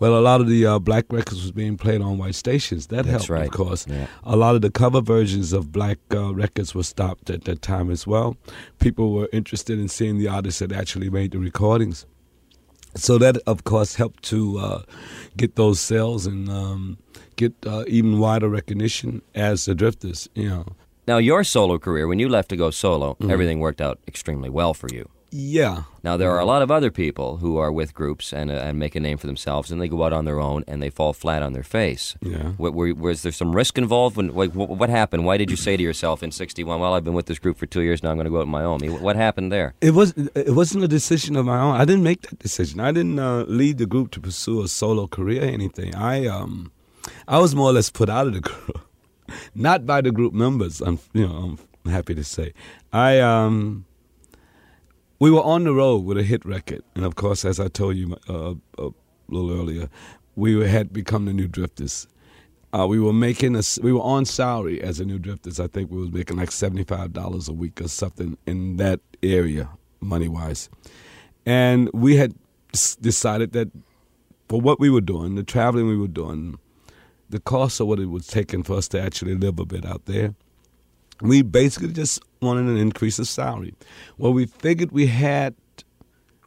Well, 0.00 0.18
a 0.18 0.20
lot 0.20 0.40
of 0.40 0.48
the 0.48 0.66
uh, 0.66 0.78
black 0.80 1.06
records 1.10 1.40
was 1.40 1.52
being 1.52 1.76
played 1.76 2.02
on 2.02 2.18
white 2.18 2.34
stations. 2.34 2.88
That 2.88 3.06
That's 3.06 3.26
helped, 3.26 3.28
right. 3.28 3.46
of 3.46 3.52
course. 3.52 3.86
Yeah. 3.88 4.06
A 4.24 4.36
lot 4.36 4.56
of 4.56 4.60
the 4.60 4.70
cover 4.70 5.00
versions 5.00 5.52
of 5.52 5.70
black 5.70 5.98
uh, 6.12 6.34
records 6.34 6.74
were 6.74 6.82
stopped 6.82 7.30
at 7.30 7.44
that 7.44 7.62
time 7.62 7.90
as 7.90 8.06
well. 8.06 8.36
People 8.80 9.12
were 9.12 9.28
interested 9.32 9.78
in 9.78 9.88
seeing 9.88 10.18
the 10.18 10.28
artists 10.28 10.58
that 10.58 10.72
actually 10.72 11.10
made 11.10 11.30
the 11.30 11.38
recordings. 11.38 12.06
So 12.96 13.18
that, 13.18 13.36
of 13.46 13.64
course, 13.64 13.94
helped 13.94 14.22
to 14.24 14.58
uh, 14.58 14.82
get 15.36 15.56
those 15.56 15.80
sales 15.80 16.26
and 16.26 16.48
um, 16.48 16.98
get 17.36 17.52
uh, 17.66 17.84
even 17.86 18.18
wider 18.18 18.48
recognition 18.48 19.22
as 19.34 19.64
the 19.64 19.74
Drifters. 19.74 20.28
You 20.34 20.48
know, 20.48 20.66
Now, 21.06 21.18
your 21.18 21.44
solo 21.44 21.78
career, 21.78 22.06
when 22.08 22.18
you 22.18 22.28
left 22.28 22.48
to 22.50 22.56
go 22.56 22.70
solo, 22.70 23.16
Mhm. 23.20 23.30
everything 23.30 23.60
worked 23.60 23.80
out 23.80 23.98
extremely 24.08 24.48
well 24.50 24.74
for 24.74 24.88
you. 24.92 25.08
yeah. 25.36 25.82
Now, 26.04 26.16
there 26.16 26.30
are 26.30 26.38
a 26.38 26.44
lot 26.44 26.62
of 26.62 26.70
other 26.70 26.92
people 26.92 27.38
who 27.38 27.56
are 27.58 27.72
with 27.72 27.92
groups 27.92 28.32
and, 28.32 28.50
uh, 28.52 28.54
and 28.54 28.78
make 28.78 28.94
a 28.94 29.00
name 29.00 29.18
for 29.18 29.26
themselves, 29.26 29.72
and 29.72 29.80
they 29.80 29.88
go 29.88 30.04
out 30.04 30.12
on 30.12 30.26
their 30.26 30.38
own 30.38 30.62
and 30.68 30.80
they 30.80 30.90
fall 30.90 31.12
flat 31.12 31.42
on 31.42 31.52
their 31.54 31.64
face. 31.64 32.14
Yeah. 32.22 32.52
Were- 32.56 32.94
was 32.94 33.22
there 33.22 33.32
some 33.32 33.56
risk 33.56 33.76
involved? 33.76 34.16
When, 34.16 34.28
like, 34.32 34.52
wh- 34.52 34.70
what 34.80 34.90
happened? 34.90 35.24
Why 35.24 35.36
did 35.36 35.50
you 35.50 35.56
say 35.56 35.76
to 35.76 35.82
yourself 35.82 36.22
in 36.22 36.30
61, 36.30 36.78
well, 36.78 36.94
I've 36.94 37.02
been 37.02 37.14
with 37.14 37.26
this 37.26 37.40
group 37.40 37.56
for 37.58 37.66
two 37.66 37.80
years, 37.82 38.00
now 38.00 38.10
I'm 38.10 38.16
going 38.16 38.26
to 38.26 38.30
go 38.30 38.36
out 38.38 38.42
on 38.42 38.48
my 38.60 38.62
own? 38.62 38.78
I 38.80 38.86
mean, 38.86 38.96
wh- 38.96 39.02
What 39.02 39.16
happened 39.16 39.50
there? 39.50 39.74
It 39.80 39.92
was 39.94 40.12
it 40.36 40.54
wasn't 40.54 40.84
a 40.84 40.88
decision 40.88 41.34
of 41.34 41.44
my 41.46 41.58
own. 41.58 41.74
I 41.80 41.84
didn't 41.84 42.04
make 42.04 42.20
that 42.28 42.38
decision. 42.38 42.78
I 42.78 42.92
didn't 42.92 43.18
uh, 43.18 43.44
lead 43.48 43.78
the 43.78 43.86
group 43.86 44.12
to 44.12 44.20
pursue 44.20 44.62
a 44.62 44.68
solo 44.68 45.08
career 45.08 45.42
or 45.42 45.46
anything. 45.46 45.96
I 45.96 46.26
um 46.28 46.70
I 47.26 47.38
was 47.40 47.56
more 47.56 47.70
or 47.70 47.72
less 47.72 47.90
put 47.90 48.08
out 48.08 48.28
of 48.28 48.34
the 48.34 48.40
group, 48.40 48.78
not 49.54 49.86
by 49.86 50.00
the 50.00 50.10
group 50.12 50.32
members. 50.32 50.80
I'm 50.80 50.98
you 51.12 51.26
know 51.26 51.58
I'm 51.84 51.90
happy 51.90 52.14
to 52.14 52.24
say. 52.24 52.52
I 52.92 53.20
um 53.20 53.84
we 55.18 55.30
were 55.30 55.42
on 55.42 55.64
the 55.64 55.72
road 55.72 56.04
with 56.04 56.18
a 56.18 56.22
hit 56.22 56.44
record, 56.44 56.82
and 56.94 57.04
of 57.04 57.14
course, 57.14 57.44
as 57.44 57.60
I 57.60 57.68
told 57.68 57.96
you 57.96 58.16
uh, 58.28 58.54
a 58.78 58.90
little 59.28 59.58
earlier, 59.58 59.88
we 60.36 60.68
had 60.68 60.92
become 60.92 61.24
the 61.24 61.32
New 61.32 61.48
Drifters. 61.48 62.06
Uh, 62.72 62.86
we 62.88 62.98
were 62.98 63.12
making 63.12 63.54
a, 63.54 63.62
we 63.82 63.92
were 63.92 64.00
on 64.00 64.24
salary 64.24 64.82
as 64.82 64.98
a 64.98 65.04
New 65.04 65.18
Drifters. 65.18 65.60
I 65.60 65.68
think 65.68 65.90
we 65.90 65.98
was 65.98 66.10
making 66.10 66.36
like 66.36 66.50
seventy 66.50 66.84
five 66.84 67.12
dollars 67.12 67.48
a 67.48 67.52
week 67.52 67.80
or 67.80 67.88
something 67.88 68.36
in 68.46 68.76
that 68.78 69.00
area, 69.22 69.68
money 70.00 70.28
wise, 70.28 70.68
and 71.46 71.88
we 71.94 72.16
had 72.16 72.34
decided 73.00 73.52
that 73.52 73.70
for 74.48 74.60
what 74.60 74.80
we 74.80 74.90
were 74.90 75.00
doing, 75.00 75.36
the 75.36 75.42
traveling 75.42 75.88
we 75.88 75.96
were 75.96 76.08
doing, 76.08 76.58
the 77.34 77.40
cost 77.40 77.80
of 77.80 77.88
what 77.88 77.98
it 77.98 78.06
was 78.06 78.28
taking 78.28 78.62
for 78.62 78.76
us 78.76 78.86
to 78.86 79.00
actually 79.00 79.34
live 79.34 79.58
a 79.58 79.66
bit 79.66 79.84
out 79.84 80.04
there, 80.06 80.32
we 81.20 81.42
basically 81.42 81.92
just 81.92 82.22
wanted 82.40 82.66
an 82.66 82.76
increase 82.76 83.18
of 83.18 83.26
salary. 83.26 83.74
Well, 84.18 84.32
we 84.32 84.46
figured 84.46 84.92
we 84.92 85.06
had 85.08 85.56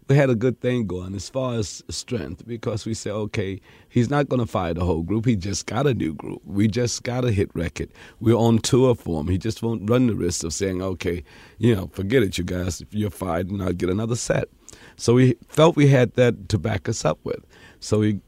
we 0.08 0.16
had 0.16 0.30
a 0.30 0.36
good 0.36 0.62
thing 0.62 0.88
going 0.88 1.14
as 1.14 1.28
far 1.28 1.56
as 1.56 1.84
strength 1.90 2.48
because 2.48 2.86
we 2.86 2.94
said, 2.94 3.12
okay, 3.12 3.60
he's 3.90 4.10
not 4.10 4.30
going 4.30 4.40
to 4.40 4.46
fire 4.46 4.74
the 4.74 4.86
whole 4.86 5.02
group. 5.02 5.26
He 5.26 5.36
just 5.36 5.66
got 5.66 5.86
a 5.86 5.94
new 5.94 6.14
group. 6.14 6.42
We 6.46 6.70
just 6.70 7.04
got 7.04 7.26
a 7.26 7.32
hit 7.34 7.52
record. 7.54 7.92
We're 8.22 8.38
on 8.38 8.60
tour 8.60 8.96
for 8.96 9.20
him. 9.20 9.28
He 9.28 9.38
just 9.38 9.62
won't 9.62 9.90
run 9.90 10.08
the 10.08 10.16
risk 10.16 10.46
of 10.46 10.54
saying, 10.54 10.82
okay, 10.82 11.22
you 11.58 11.76
know, 11.76 11.88
forget 11.88 12.24
it, 12.24 12.38
you 12.38 12.46
guys. 12.46 12.80
If 12.80 12.94
you're 12.94 13.10
fired, 13.10 13.50
and 13.50 13.62
I'll 13.62 13.74
get 13.74 13.90
another 13.90 14.16
set. 14.16 14.48
So 14.96 15.16
we 15.16 15.36
felt 15.50 15.76
we 15.76 15.88
had 15.88 16.14
that 16.14 16.48
to 16.48 16.58
back 16.58 16.88
us 16.88 17.04
up 17.04 17.20
with. 17.26 17.46
So 17.82 18.00
we 18.00 18.22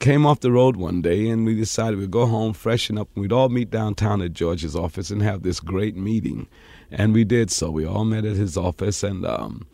came 0.00 0.26
off 0.26 0.40
the 0.40 0.52
road 0.52 0.76
one 0.76 1.02
day 1.02 1.28
and 1.28 1.46
we 1.46 1.54
decided 1.54 1.98
we'd 1.98 2.10
go 2.10 2.26
home, 2.26 2.52
freshen 2.52 2.98
up, 2.98 3.08
and 3.14 3.22
we'd 3.22 3.32
all 3.32 3.48
meet 3.48 3.70
downtown 3.70 4.22
at 4.22 4.32
George's 4.32 4.76
office 4.76 5.10
and 5.10 5.22
have 5.22 5.42
this 5.42 5.60
great 5.60 5.96
meeting. 5.96 6.46
And 6.90 7.12
we 7.12 7.24
did 7.24 7.50
so. 7.50 7.70
We 7.70 7.86
all 7.86 8.04
met 8.04 8.24
at 8.24 8.36
his 8.36 8.56
office 8.56 9.02
and 9.02 9.26
um, 9.26 9.66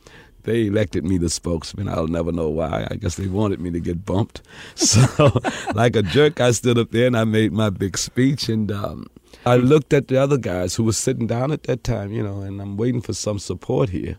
they 0.44 0.66
elected 0.66 1.04
me 1.04 1.18
the 1.18 1.30
spokesman. 1.30 1.88
I'll 1.88 2.08
never 2.08 2.32
know 2.32 2.48
why. 2.48 2.86
I 2.90 2.96
guess 2.96 3.16
they 3.16 3.26
wanted 3.26 3.60
me 3.60 3.70
to 3.70 3.80
get 3.80 4.04
bumped. 4.04 4.42
So, 4.74 5.40
like 5.74 5.96
a 5.96 6.02
jerk, 6.02 6.40
I 6.40 6.50
stood 6.50 6.78
up 6.78 6.90
there 6.90 7.06
and 7.06 7.16
I 7.16 7.24
made 7.24 7.52
my 7.52 7.70
big 7.70 7.96
speech. 7.96 8.48
And 8.48 8.72
um, 8.72 9.06
I 9.46 9.56
looked 9.56 9.92
at 9.92 10.08
the 10.08 10.18
other 10.18 10.38
guys 10.38 10.74
who 10.74 10.84
were 10.84 10.92
sitting 10.92 11.26
down 11.26 11.52
at 11.52 11.64
that 11.64 11.84
time, 11.84 12.12
you 12.12 12.22
know, 12.22 12.40
and 12.40 12.60
I'm 12.60 12.76
waiting 12.76 13.00
for 13.00 13.12
some 13.12 13.38
support 13.38 13.90
here. 13.90 14.18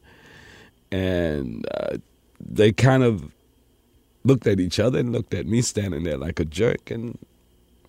And 0.91 1.65
uh, 1.73 1.97
they 2.39 2.71
kind 2.71 3.03
of 3.03 3.32
looked 4.23 4.47
at 4.47 4.59
each 4.59 4.79
other 4.79 4.99
and 4.99 5.11
looked 5.11 5.33
at 5.33 5.45
me 5.45 5.61
standing 5.61 6.03
there 6.03 6.17
like 6.17 6.39
a 6.39 6.45
jerk 6.45 6.89
and 6.91 7.17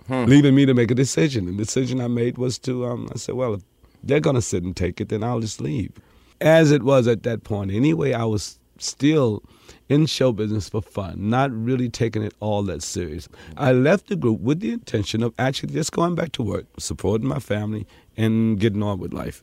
leaving 0.09 0.55
me 0.55 0.67
to 0.67 0.75
make 0.75 0.91
a 0.91 0.95
decision. 0.95 1.49
And 1.49 1.59
the 1.59 1.65
decision 1.65 2.01
I 2.01 2.09
made 2.09 2.39
was 2.39 2.59
to, 2.61 2.87
um, 2.87 3.09
I 3.13 3.17
said, 3.17 3.35
well, 3.35 3.55
if 3.55 3.63
they're 4.03 4.21
going 4.21 4.37
to 4.37 4.43
sit 4.43 4.63
and 4.63 4.77
take 4.77 5.01
it, 5.01 5.09
then 5.09 5.23
I'll 5.23 5.41
just 5.41 5.61
leave. 5.61 5.93
As 6.41 6.71
it 6.71 6.83
was 6.83 7.07
at 7.07 7.23
that 7.23 7.45
point 7.45 7.71
anyway, 7.71 8.13
I 8.13 8.25
was 8.25 8.59
still 8.79 9.43
in 9.89 10.07
show 10.07 10.33
business 10.33 10.69
for 10.69 10.83
fun, 10.83 11.31
not 11.31 11.51
really 11.53 11.89
taking 11.89 12.23
it 12.23 12.35
all 12.41 12.63
that 12.65 12.83
serious. 12.83 13.29
I 13.57 13.73
left 13.73 14.09
the 14.09 14.17
group 14.17 14.41
with 14.41 14.61
the 14.61 14.73
intention 14.73 15.23
of 15.23 15.33
actually 15.39 15.73
just 15.73 15.93
going 15.93 16.15
back 16.15 16.33
to 16.33 16.43
work, 16.43 16.67
supporting 16.79 17.29
my 17.29 17.39
family, 17.39 17.87
and 18.17 18.59
getting 18.59 18.83
on 18.83 18.99
with 18.99 19.13
life. 19.13 19.43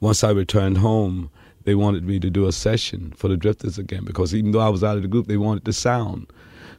Once 0.00 0.22
I 0.22 0.30
returned 0.30 0.78
home, 0.78 1.30
they 1.68 1.74
wanted 1.74 2.04
me 2.04 2.18
to 2.18 2.30
do 2.30 2.46
a 2.46 2.52
session 2.52 3.12
for 3.16 3.28
the 3.28 3.36
Drifters 3.36 3.76
again 3.78 4.04
because 4.04 4.34
even 4.34 4.52
though 4.52 4.60
I 4.60 4.70
was 4.70 4.82
out 4.82 4.96
of 4.96 5.02
the 5.02 5.08
group, 5.08 5.26
they 5.26 5.36
wanted 5.36 5.64
the 5.64 5.72
sound. 5.74 6.26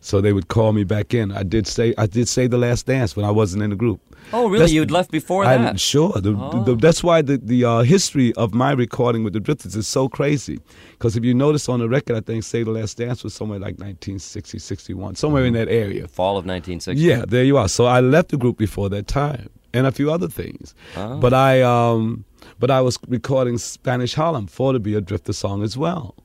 So 0.01 0.21
they 0.21 0.31
would 0.33 0.47
call 0.47 0.71
me 0.73 0.83
back 0.85 1.13
in. 1.13 1.31
I 1.31 1.43
did 1.43 1.67
say 1.67 1.93
I 1.97 2.07
did 2.07 2.27
save 2.27 2.49
the 2.51 2.57
last 2.57 2.85
dance 2.85 3.15
when 3.17 3.25
I 3.25 3.31
wasn't 3.31 3.61
in 3.63 3.69
the 3.69 3.75
group. 3.75 3.99
Oh, 4.31 4.43
really? 4.45 4.59
That's- 4.59 4.71
You'd 4.71 4.91
left 4.91 5.11
before 5.11 5.43
I- 5.45 5.57
that? 5.57 5.79
sure. 5.79 6.13
The, 6.13 6.31
Oh. 6.39 6.63
the, 6.63 6.75
that's 6.75 7.03
why 7.03 7.21
the, 7.21 7.37
the 7.37 7.65
uh, 7.65 7.81
history 7.81 8.33
of 8.35 8.53
my 8.53 8.71
recording 8.71 9.23
with 9.25 9.33
the 9.33 9.39
Drifters 9.41 9.75
is 9.75 9.87
so 9.87 10.07
crazy. 10.09 10.57
Because 10.93 11.15
if 11.17 11.23
you 11.23 11.33
notice 11.33 11.67
on 11.69 11.79
the 11.79 11.89
record, 11.89 12.15
I 12.15 12.21
think 12.21 12.43
Save 12.43 12.65
the 12.65 12.71
Last 12.71 12.97
Dance 12.97 13.23
was 13.25 13.33
somewhere 13.33 13.59
like 13.59 13.75
1960, 13.77 14.57
61, 14.59 15.15
somewhere 15.15 15.45
in 15.45 15.53
that 15.53 15.67
area. 15.67 16.07
Fall 16.07 16.37
of 16.37 16.45
1960. 16.45 17.03
Yeah, 17.03 17.25
there 17.27 17.43
you 17.43 17.57
are. 17.57 17.67
So 17.67 17.85
I 17.85 17.99
left 17.99 18.29
the 18.29 18.37
group 18.37 18.57
before 18.57 18.87
that 18.89 19.07
time, 19.07 19.49
and 19.73 19.85
a 19.85 19.91
few 19.91 20.11
other 20.11 20.27
things. 20.29 20.73
Oh. 20.95 21.17
But 21.19 21.33
I, 21.33 21.61
um, 21.61 22.23
but 22.59 22.69
I 22.69 22.81
was 22.81 22.99
recording 23.07 23.57
Spanish 23.57 24.13
Harlem 24.13 24.47
for 24.47 24.73
to 24.73 24.79
be 24.79 24.93
a 24.93 25.01
Drifter 25.01 25.33
song 25.33 25.63
as 25.63 25.77
well. 25.77 26.15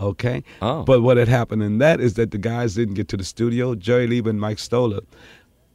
Okay. 0.00 0.42
Oh. 0.62 0.82
But 0.84 1.02
what 1.02 1.16
had 1.16 1.28
happened 1.28 1.62
in 1.62 1.78
that 1.78 2.00
is 2.00 2.14
that 2.14 2.30
the 2.30 2.38
guys 2.38 2.74
didn't 2.74 2.94
get 2.94 3.08
to 3.08 3.16
the 3.16 3.24
studio. 3.24 3.74
Jerry 3.74 4.06
Leiber 4.06 4.30
and 4.30 4.40
Mike 4.40 4.58
Stoller 4.58 5.00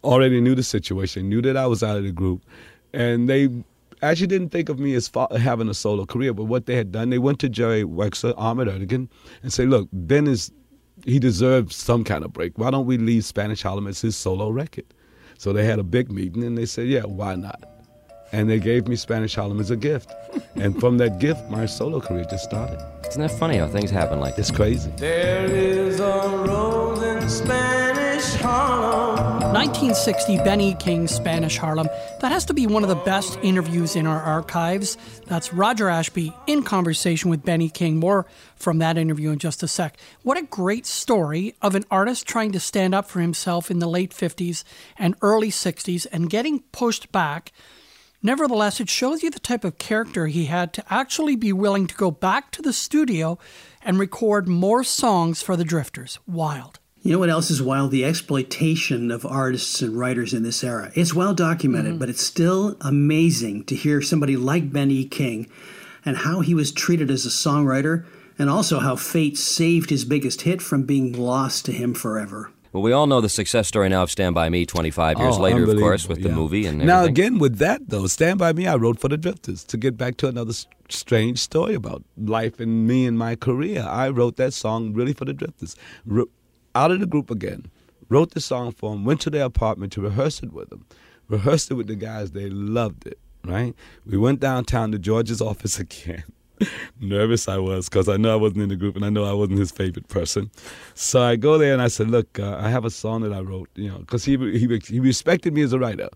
already 0.04 0.42
knew 0.42 0.56
the 0.56 0.64
situation, 0.64 1.30
knew 1.30 1.42
that 1.42 1.58
I 1.58 1.68
was 1.68 1.84
out 1.84 1.98
of 1.98 2.04
the 2.04 2.12
group, 2.12 2.46
and 2.94 3.30
they 3.30 3.50
actually 4.02 4.28
didn't 4.28 4.50
think 4.50 4.70
of 4.70 4.80
me 4.80 4.96
as 4.96 5.08
fa- 5.08 5.28
having 5.38 5.70
a 5.70 5.74
solo 5.74 6.06
career. 6.06 6.34
But 6.34 6.46
what 6.46 6.66
they 6.66 6.76
had 6.76 6.92
done, 6.92 7.10
they 7.10 7.20
went 7.20 7.40
to 7.40 7.50
Jerry 7.50 7.84
Wexler, 7.84 8.34
Ahmet 8.38 8.68
Ertegun, 8.68 9.10
and 9.42 9.54
say, 9.54 9.66
"Look, 9.66 9.90
Ben 9.92 10.28
is 10.28 10.52
he 11.06 11.20
deserves 11.20 11.76
some 11.76 12.04
kind 12.04 12.24
of 12.24 12.32
break. 12.32 12.58
Why 12.58 12.72
don't 12.72 12.86
we 12.86 12.98
leave 12.98 13.26
Spanish 13.26 13.62
Harlem 13.62 13.88
as 13.88 14.02
his 14.02 14.16
solo 14.16 14.50
record?" 14.50 14.86
So 15.38 15.52
they 15.52 15.66
had 15.66 15.80
a 15.80 15.84
big 15.84 16.12
meeting, 16.12 16.44
and 16.44 16.58
they 16.58 16.66
said, 16.66 16.88
"Yeah, 16.88 17.04
why 17.04 17.36
not?" 17.36 17.73
And 18.34 18.50
they 18.50 18.60
gave 18.60 18.88
me 18.88 18.96
Spanish 18.96 19.36
Harlem 19.36 19.60
as 19.60 19.69
a 19.69 19.78
gift, 19.78 20.12
and 20.56 20.80
from 20.80 20.98
that 20.98 21.19
gift, 21.19 21.50
my 21.52 21.67
solo 21.67 22.02
career 22.02 22.26
just 22.30 22.43
started. 22.43 22.80
Isn't 23.08 23.22
that 23.22 23.32
funny 23.32 23.58
how 23.58 23.67
things 23.67 23.91
happen 23.91 24.19
like 24.19 24.38
It's 24.39 24.50
crazy. 24.50 24.91
There 24.98 25.46
is 25.46 26.00
a 26.00 26.43
rose 26.48 27.04
in 27.04 27.30
Spanish 27.30 28.34
Harlem 28.41 29.54
1960, 29.54 30.38
Benny 30.38 30.74
King, 30.74 31.08
Spanish 31.08 31.60
Harlem. 31.60 31.88
That 32.22 32.32
has 32.32 32.43
to 32.46 32.56
be 32.56 32.65
one 32.65 32.82
of 32.82 32.89
the 32.89 32.96
best 32.96 33.38
interviews 33.43 33.96
in 33.96 34.08
our 34.08 34.19
archives. 34.19 34.98
That's 35.28 35.54
Roger 35.54 35.89
Ashby 35.89 36.34
in 36.48 36.63
conversation 36.63 37.30
with 37.30 37.46
Benny 37.46 37.69
King. 37.69 38.00
More 38.00 38.26
from 38.56 38.80
that 38.80 38.98
interview 38.98 39.30
in 39.30 39.38
just 39.38 39.62
a 39.62 39.67
sec. 39.67 39.96
What 40.24 40.39
a 40.39 40.41
great 40.41 40.88
story 40.88 41.54
of 41.62 41.76
an 41.76 41.86
artist 41.91 42.26
trying 42.26 42.52
to 42.54 42.60
stand 42.60 42.96
up 42.96 43.08
for 43.08 43.19
himself 43.19 43.69
in 43.69 43.78
the 43.78 43.88
late 43.88 44.12
50s 44.12 44.63
and 44.98 45.13
early 45.22 45.52
60s 45.52 46.08
and 46.12 46.32
getting 46.32 46.62
pushed 46.72 47.12
back. 47.12 47.52
Nevertheless, 48.26 48.80
it 48.80 48.90
shows 48.90 49.22
you 49.22 49.30
the 49.30 49.40
type 49.40 49.66
of 49.66 49.78
character 49.78 50.28
he 50.28 50.46
had 50.46 50.72
to 50.74 50.84
actually 50.92 51.36
be 51.36 51.52
willing 51.52 51.88
to 51.88 51.96
go 51.96 52.10
back 52.10 52.52
to 52.52 52.62
the 52.62 52.72
studio 52.72 53.38
and 53.82 54.00
record 54.00 54.48
more 54.48 54.82
songs 54.82 55.42
for 55.42 55.58
the 55.58 55.66
Drifters. 55.66 56.20
Wild. 56.26 56.80
You 57.02 57.12
know 57.12 57.20
what 57.20 57.30
else 57.30 57.52
is 57.52 57.62
wild? 57.62 57.92
The 57.92 58.06
exploitation 58.06 59.12
of 59.12 59.26
artists 59.26 59.82
and 59.82 60.00
writers 60.00 60.34
in 60.34 60.44
this 60.44 60.64
era. 60.64 60.90
It's 60.96 61.14
well 61.14 61.34
documented, 61.34 61.92
mm-hmm. 61.92 62.00
but 62.00 62.08
it's 62.08 62.24
still 62.24 62.78
amazing 62.80 63.66
to 63.66 63.76
hear 63.76 64.02
somebody 64.02 64.38
like 64.38 64.72
Benny 64.72 65.04
King 65.04 65.52
and 66.06 66.16
how 66.16 66.40
he 66.40 66.56
was 66.56 66.72
treated 66.72 67.12
as 67.12 67.26
a 67.26 67.30
songwriter, 67.30 68.06
and 68.40 68.50
also 68.50 68.80
how 68.80 68.96
fate 68.96 69.38
saved 69.38 69.90
his 69.90 70.06
biggest 70.06 70.44
hit 70.44 70.62
from 70.62 70.84
being 70.84 71.12
lost 71.12 71.66
to 71.66 71.74
him 71.74 71.94
forever. 71.94 72.53
Well, 72.74 72.82
we 72.82 72.92
all 72.92 73.06
know 73.06 73.22
the 73.22 73.30
success 73.30 73.68
story 73.68 73.88
now 73.90 74.02
of 74.02 74.10
Stand 74.10 74.34
By 74.34 74.50
Me 74.50 74.66
25 74.66 75.20
years 75.20 75.38
oh, 75.38 75.42
later, 75.42 75.64
of 75.64 75.78
course, 75.78 76.08
with 76.08 76.18
yeah. 76.18 76.30
the 76.30 76.34
movie 76.34 76.66
and 76.66 76.82
everything. 76.82 76.88
Now, 76.88 77.04
again, 77.04 77.38
with 77.38 77.60
that, 77.60 77.88
though, 77.88 78.08
Stand 78.08 78.40
By 78.40 78.52
Me, 78.52 78.66
I 78.66 78.76
wrote 78.76 79.00
for 79.00 79.10
the 79.10 79.18
Drifters 79.18 79.64
to 79.66 79.78
get 79.78 79.96
back 79.96 80.18
to 80.18 80.28
another 80.28 80.54
strange 80.90 81.38
story 81.38 81.76
about 81.76 82.04
life 82.18 82.60
and 82.60 82.88
me 82.88 83.06
and 83.06 83.16
my 83.16 83.36
career. 83.36 83.86
I 83.88 84.10
wrote 84.10 84.38
that 84.38 84.54
song 84.54 84.94
really 84.94 85.14
for 85.14 85.26
the 85.26 85.34
Drifters 85.34 85.76
out 86.74 86.90
of 86.90 87.00
the 87.00 87.06
group 87.06 87.30
again, 87.30 87.68
wrote 88.10 88.32
the 88.32 88.42
song 88.42 88.72
for 88.72 88.90
them, 88.90 89.06
went 89.06 89.22
to 89.22 89.30
their 89.30 89.46
apartment 89.46 89.94
to 89.94 90.02
rehearse 90.02 90.42
it 90.42 90.52
with 90.52 90.70
them, 90.70 90.88
rehearsed 91.28 91.70
it 91.70 91.76
with 91.76 91.86
the 91.86 91.96
guys. 91.96 92.32
They 92.32 92.50
loved 92.50 93.06
it, 93.06 93.20
right? 93.46 93.76
We 94.04 94.18
went 94.18 94.40
downtown 94.40 94.92
to 94.94 94.98
George's 94.98 95.42
office 95.52 95.80
again. 95.80 96.24
Nervous 96.99 97.47
I 97.47 97.58
was 97.58 97.89
because 97.89 98.10
I 98.10 98.17
know 98.17 98.34
I 98.34 98.36
wasn't 98.36 98.63
in 98.63 98.69
the 98.69 98.76
group 98.76 98.95
and 98.95 99.06
I 99.06 99.10
know 99.10 99.23
I 99.23 99.34
wasn't 99.34 99.60
his 99.60 99.71
favorite 99.71 100.08
person. 100.08 100.52
So 100.95 101.21
I 101.21 101.36
go 101.36 101.58
there 101.58 101.73
and 101.73 101.82
I 101.82 101.88
said, 101.88 102.10
"Look, 102.10 102.39
uh, 102.39 102.58
I 102.60 102.69
have 102.69 102.86
a 102.86 102.89
song 102.89 103.21
that 103.21 103.34
I 103.34 103.41
wrote, 103.41 103.69
you 103.76 103.89
know, 103.89 103.99
because 103.99 104.26
he, 104.26 104.38
he 104.38 104.67
he 104.88 104.99
respected 104.99 105.54
me 105.54 105.62
as 105.62 105.73
a 105.73 105.80
writer, 105.80 106.10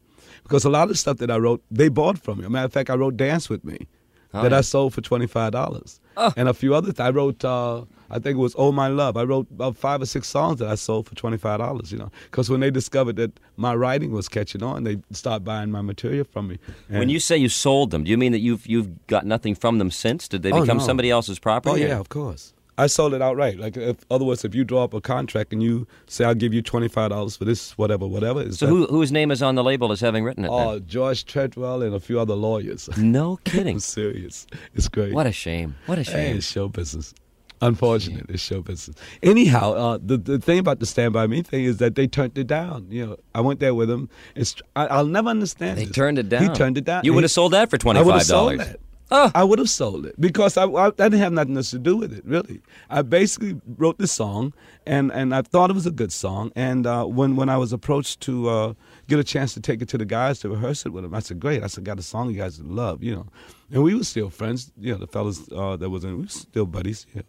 because 0.43 0.65
a 0.65 0.69
lot 0.69 0.89
of 0.89 0.97
stuff 0.97 1.17
that 1.17 1.31
I 1.31 1.38
wrote 1.38 1.63
they 1.71 1.89
bought 1.89 2.17
from 2.19 2.39
me. 2.39 2.43
As 2.43 2.47
a 2.47 2.49
matter 2.51 2.65
of 2.65 2.73
fact, 2.73 2.89
I 2.89 2.95
wrote 2.95 3.17
"Dance 3.17 3.49
with 3.49 3.63
Me," 3.63 3.88
oh, 4.34 4.42
that 4.42 4.52
yeah. 4.52 4.58
I 4.58 4.62
sold 4.62 4.94
for 4.94 5.02
twenty 5.02 5.28
five 5.28 5.52
dollars, 5.52 6.00
oh. 6.16 6.34
and 6.36 6.50
a 6.50 6.54
few 6.54 6.74
other. 6.76 6.92
Th- 6.92 7.00
I 7.00 7.10
wrote. 7.10 7.44
Uh, 7.44 7.86
I 8.10 8.20
think 8.20 8.38
it 8.38 8.42
was 8.42 8.56
"Oh 8.58 8.72
My 8.72 8.88
Love." 8.88 9.18
I 9.18 9.24
wrote 9.24 9.48
about 9.52 9.76
five 9.76 10.02
or 10.02 10.06
six 10.06 10.28
songs 10.28 10.60
that 10.60 10.70
I 10.70 10.76
sold 10.76 11.08
for 11.08 11.16
twenty 11.16 11.38
five 11.38 11.60
dollars. 11.60 11.92
You 11.92 11.98
know, 11.98 12.12
because 12.32 12.50
when 12.50 12.60
they 12.60 12.72
discovered 12.72 13.18
that 13.18 13.40
my 13.58 13.76
writing 13.76 14.12
was 14.12 14.30
catching 14.30 14.63
on, 14.63 14.84
they 14.84 14.98
start 15.12 15.44
buying 15.44 15.72
my 15.72 15.82
material 15.82 16.26
from 16.26 16.48
me. 16.48 16.60
And 16.90 17.00
when 17.00 17.10
you 17.10 17.20
say 17.20 17.38
you 17.38 17.50
sold 17.50 17.92
them, 17.92 18.04
do 18.04 18.12
you 18.12 18.18
mean 18.18 18.32
that 18.32 18.40
you've 18.40 18.66
you've 18.68 19.08
got 19.08 19.26
nothing 19.26 19.56
from 19.56 19.78
them 19.78 19.92
since? 19.92 20.28
Did 20.28 20.44
they 20.44 20.52
oh, 20.52 20.62
become 20.62 20.78
no. 20.78 20.84
somebody 20.84 21.10
else's 21.10 21.40
property? 21.40 21.84
Oh 21.84 21.88
yeah, 21.88 22.00
of 22.00 22.10
course. 22.10 22.54
I 22.80 22.88
sold 22.88 23.13
it 23.16 23.22
outright. 23.22 23.58
Like, 23.60 23.76
if, 23.76 23.98
other 24.12 24.24
words, 24.24 24.46
if 24.46 24.54
you 24.54 24.63
draw 24.63 24.84
up 24.84 24.94
a 24.94 25.02
contract 25.02 25.52
and 25.52 25.63
you 25.63 25.88
say, 26.06 26.26
"I'll 26.26 26.36
give 26.36 26.54
you 26.54 26.62
twenty 26.62 26.88
five 26.88 27.10
dollars 27.10 27.36
for 27.36 27.46
this, 27.46 27.78
whatever, 27.78 28.06
whatever," 28.06 28.52
so 28.52 28.66
that, 28.66 28.72
who, 28.72 28.86
whose 28.86 29.12
name 29.12 29.32
is 29.32 29.42
on 29.42 29.56
the 29.56 29.63
label 29.63 29.92
as 29.92 30.00
having 30.00 30.24
written 30.24 30.46
it? 30.46 30.50
Oh, 30.50 30.76
uh, 30.76 30.80
George 30.80 31.26
Treadwell 31.26 31.82
and 31.82 31.96
a 31.96 32.00
few 32.00 32.20
other 32.20 32.36
lawyers. 32.36 32.90
No 33.18 33.38
kidding. 33.46 33.76
I'm 33.76 33.80
serious. 33.80 34.46
It's 34.76 34.90
great. 34.90 35.13
What 35.13 35.26
a 35.26 35.32
shame. 35.32 35.76
What 35.86 35.98
a 35.98 36.04
shame. 36.04 36.16
Hey, 36.16 36.32
it's 36.38 36.46
show 36.46 36.68
business. 36.68 37.13
Unfortunate, 37.62 38.26
it's 38.30 38.44
show 38.44 38.62
business. 38.62 38.96
Anyhow, 39.24 39.74
uh, 39.74 39.98
the 40.04 40.18
the 40.18 40.38
thing 40.38 40.60
about 40.60 40.80
the 40.80 40.86
Stand 40.86 41.13
By 41.13 41.26
Me 41.26 41.42
thing 41.42 41.63
is 41.63 41.78
that 41.78 41.96
they 41.96 42.06
turned 42.06 42.38
it 42.38 42.46
down. 42.46 42.88
You 42.90 43.06
know, 43.08 43.18
I 43.34 43.42
went 43.42 43.60
there 43.60 43.74
with 43.74 43.88
them. 43.88 44.10
It's 44.36 44.56
I, 44.76 45.02
will 45.02 45.08
never 45.08 45.30
understand. 45.30 45.80
They 45.80 45.86
this. 45.86 45.96
turned 45.96 46.20
it 46.20 46.30
down. 46.30 46.44
He 46.44 46.50
turned 46.50 46.78
it 46.78 46.84
down. 46.84 47.06
You 47.06 47.13
would 47.13 47.24
have 47.24 47.32
sold 47.32 47.54
that 47.54 47.72
for 47.72 47.78
twenty 47.78 48.04
five 48.04 48.28
dollars. 48.28 48.76
Oh. 49.10 49.32
I 49.34 49.43
would 49.43 49.60
have 49.60 49.70
sold 49.70 50.06
it 50.06 50.20
because 50.20 50.58
I, 50.58 50.65
I, 50.65 50.88
I, 50.88 50.91
didn't 50.91 51.20
have 51.20 51.32
nothing 51.32 51.56
else 51.56 51.72
to 51.72 51.80
do 51.80 51.96
with 51.96 52.12
it, 52.12 52.26
really. 52.26 52.62
I 52.89 53.02
basically 53.04 53.60
wrote 53.78 53.98
this 53.98 54.12
song, 54.12 54.54
and, 54.86 55.12
and 55.13 55.34
I 55.34 55.43
thought 55.43 55.70
it 55.70 55.74
was 55.74 55.86
a 55.86 55.91
good 55.91 56.12
song. 56.12 56.52
And 56.58 56.86
uh, 56.86 57.06
when, 57.06 57.38
when 57.38 57.48
I 57.48 57.56
was 57.58 57.72
approached 57.72 58.20
to 58.22 58.50
uh, 58.50 58.74
get 59.08 59.17
a 59.17 59.24
chance 59.24 59.54
to 59.54 59.62
take 59.62 59.82
it 59.82 59.88
to 59.89 59.98
the 59.98 60.06
guys 60.06 60.39
to 60.39 60.50
rehearse 60.50 60.86
it 60.86 60.89
with 60.89 61.04
them, 61.04 61.13
I 61.13 61.20
said, 61.20 61.39
"Great!" 61.39 61.63
I 61.63 61.67
said, 61.67 61.86
"Got 61.86 62.00
a 62.00 62.04
song 62.04 62.30
you 62.30 62.38
guys 62.38 62.60
love," 62.60 63.02
you 63.02 63.15
know. 63.15 63.28
And 63.72 63.82
we 63.84 63.96
were 63.96 64.04
still 64.04 64.30
friends, 64.30 64.72
you 64.78 64.91
know. 64.91 64.98
The 64.98 65.08
fellas 65.08 65.48
uh, 65.56 65.78
that 65.78 65.89
was 65.89 66.04
in, 66.04 66.17
we 66.17 66.24
were 66.24 66.28
still 66.28 66.65
buddies, 66.65 67.06
yeah. 67.13 67.22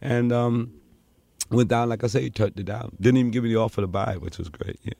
And 0.00 0.32
um, 0.32 0.72
went 1.50 1.68
down, 1.68 1.90
like 1.90 2.04
I 2.04 2.06
said, 2.06 2.22
he 2.22 2.30
turned 2.30 2.58
it 2.58 2.64
down. 2.64 2.96
Didn't 3.00 3.18
even 3.18 3.32
give 3.32 3.44
me 3.44 3.50
the 3.50 3.56
offer 3.56 3.82
to 3.82 3.86
buy, 3.86 4.16
which 4.16 4.38
was 4.38 4.48
great. 4.48 4.78
Yeah. 4.82 4.92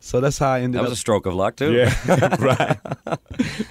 So 0.00 0.20
that's 0.20 0.38
how 0.38 0.50
I 0.50 0.60
ended. 0.60 0.78
That 0.78 0.82
was 0.82 0.92
up. 0.92 0.96
a 0.96 0.98
stroke 0.98 1.26
of 1.26 1.34
luck 1.34 1.56
too. 1.56 1.72
Yeah, 1.72 1.94
right. 2.40 2.78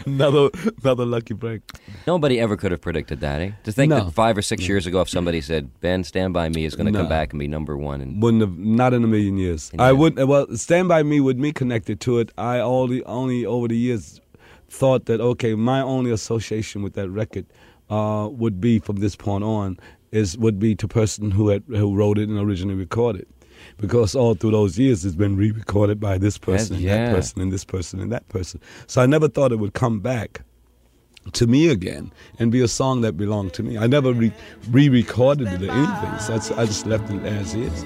another 0.06 0.50
another 0.82 1.06
lucky 1.06 1.34
break. 1.34 1.62
Nobody 2.08 2.40
ever 2.40 2.58
could 2.58 2.72
have 2.72 2.82
predicted 2.82 3.22
that. 3.22 3.42
Eh? 3.42 3.52
To 3.64 3.72
think 3.72 3.90
no. 3.90 4.06
that 4.06 4.12
five 4.12 4.38
or 4.38 4.42
six 4.42 4.68
years 4.68 4.86
ago, 4.86 5.02
if 5.02 5.10
somebody 5.10 5.42
said 5.42 5.70
Ben 5.82 6.04
Stand 6.04 6.34
by 6.34 6.50
Me 6.50 6.66
is 6.66 6.76
going 6.76 6.88
to 6.88 6.92
no. 6.92 7.00
come 7.00 7.10
back 7.10 7.32
and 7.32 7.40
be 7.40 7.48
number 7.48 7.78
one, 7.78 8.02
and 8.02 8.22
wouldn't 8.22 8.42
have 8.42 8.58
not 8.58 8.94
in 8.94 9.04
a 9.04 9.08
million 9.08 9.38
years. 9.38 9.72
I 9.78 9.92
wouldn't. 9.92 10.28
Well, 10.28 10.48
Stand 10.56 10.88
by 10.88 11.04
Me 11.04 11.20
with 11.20 11.38
me 11.38 11.52
connected 11.52 12.00
to 12.02 12.20
it. 12.20 12.32
I 12.38 12.60
only 12.60 13.04
only 13.06 13.46
over 13.46 13.68
the 13.68 13.78
years 13.78 14.20
thought 14.70 15.06
that 15.06 15.22
okay, 15.22 15.56
my 15.56 15.82
only 15.82 16.12
association 16.12 16.82
with 16.82 16.94
that 16.94 17.10
record 17.10 17.46
uh, 17.90 18.28
would 18.32 18.60
be 18.60 18.80
from 18.80 18.98
this 18.98 19.16
point 19.16 19.44
on 19.44 19.78
is 20.12 20.38
would 20.38 20.60
be 20.60 20.76
to 20.76 20.88
person 20.88 21.32
who 21.32 21.50
had 21.50 21.64
who 21.68 21.96
wrote 21.96 22.18
it 22.18 22.30
and 22.30 22.40
originally 22.40 22.76
recorded. 22.76 23.28
Because 23.78 24.16
all 24.16 24.36
through 24.36 24.52
those 24.52 24.78
years 24.78 25.06
it's 25.06 25.16
been 25.16 25.36
re 25.36 25.52
recorded 25.52 26.00
by 26.00 26.18
this 26.18 26.38
person, 26.38 26.80
yeah. 26.80 26.94
and 26.94 27.08
that 27.08 27.16
person, 27.16 27.42
and 27.42 27.52
this 27.52 27.66
person, 27.66 28.00
and 28.00 28.12
that 28.12 28.28
person. 28.30 28.62
So 28.88 29.02
I 29.02 29.06
never 29.06 29.28
thought 29.28 29.52
it 29.52 29.58
would 29.58 29.74
come 29.74 30.00
back 30.00 30.42
to 31.34 31.48
me 31.48 31.70
again 31.70 32.12
and 32.40 32.52
be 32.52 32.62
a 32.62 32.68
song 32.68 33.02
that 33.02 33.14
belonged 33.14 33.54
to 33.54 33.64
me. 33.64 33.78
I 33.78 33.88
never 33.88 34.14
re 34.14 34.32
recorded 34.70 35.48
it 35.48 35.64
or 35.64 35.72
anything, 35.72 36.20
so 36.20 36.56
I 36.56 36.66
just 36.66 36.86
left 36.86 37.10
it 37.10 37.24
as 37.24 37.54
is. 37.56 37.84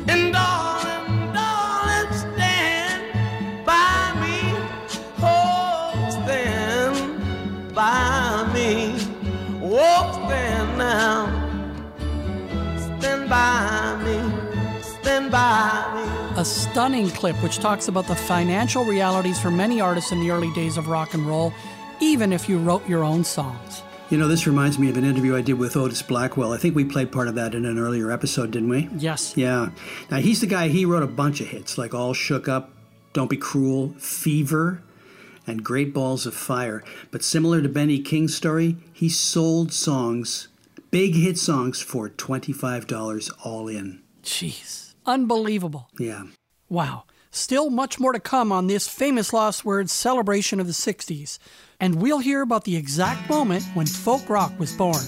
A 16.40 16.46
stunning 16.46 17.10
clip 17.10 17.36
which 17.44 17.58
talks 17.58 17.90
about 17.90 18.08
the 18.08 18.16
financial 18.16 18.86
realities 18.86 19.38
for 19.38 19.52
many 19.52 19.82
artists 19.82 20.14
in 20.14 20.22
the 20.22 20.32
early 20.32 20.50
days 20.54 20.78
of 20.78 20.88
rock 20.88 21.14
and 21.14 21.28
roll, 21.28 21.52
even 22.00 22.32
if 22.32 22.48
you 22.48 22.60
wrote 22.60 22.88
your 22.88 23.04
own 23.04 23.26
songs. 23.26 23.84
You 24.10 24.18
know, 24.18 24.30
this 24.30 24.48
reminds 24.48 24.80
me 24.80 24.90
of 24.90 24.96
an 24.96 25.04
interview 25.04 25.36
I 25.36 25.42
did 25.42 25.56
with 25.56 25.76
Otis 25.76 26.02
Blackwell. 26.02 26.54
I 26.54 26.58
think 26.58 26.76
we 26.76 26.86
played 26.86 27.12
part 27.12 27.28
of 27.28 27.36
that 27.36 27.54
in 27.54 27.66
an 27.66 27.78
earlier 27.78 28.10
episode, 28.10 28.52
didn't 28.52 28.70
we? 28.70 28.88
Yes. 28.96 29.36
Yeah. 29.36 29.72
Now, 30.10 30.20
he's 30.20 30.40
the 30.40 30.48
guy, 30.48 30.70
he 30.70 30.86
wrote 30.86 31.04
a 31.04 31.08
bunch 31.08 31.42
of 31.42 31.48
hits 31.48 31.78
like 31.78 31.94
All 31.94 32.14
Shook 32.14 32.48
Up, 32.48 32.72
Don't 33.12 33.30
Be 33.30 33.36
Cruel, 33.36 33.90
Fever, 34.00 34.82
and 35.46 35.62
Great 35.62 35.94
Balls 35.94 36.26
of 36.26 36.34
Fire. 36.34 36.86
But 37.12 37.22
similar 37.22 37.62
to 37.62 37.68
Benny 37.68 38.00
King's 38.00 38.34
story, 38.34 38.78
he 38.94 39.10
sold 39.10 39.74
songs 39.74 40.48
Big 40.90 41.16
hit 41.16 41.38
songs 41.38 41.82
for 41.82 42.10
$25 42.10 43.32
all 43.44 43.68
in. 43.68 44.02
Jeez. 44.24 44.89
Unbelievable. 45.10 45.90
Yeah. 45.98 46.26
Wow. 46.70 47.06
Still 47.32 47.72
much 47.72 48.00
more 48.00 48.14
to 48.14 48.20
come 48.20 48.52
on 48.52 48.68
this 48.68 48.88
famous 48.88 49.34
lost 49.34 49.66
words 49.66 49.92
celebration 49.92 50.60
of 50.60 50.68
the 50.68 50.74
60s. 50.74 51.40
And 51.80 51.96
we'll 51.96 52.20
hear 52.20 52.42
about 52.42 52.64
the 52.66 52.78
exact 52.78 53.28
moment 53.28 53.64
when 53.74 53.88
folk 53.88 54.30
rock 54.30 54.58
was 54.60 54.72
born. 54.72 55.02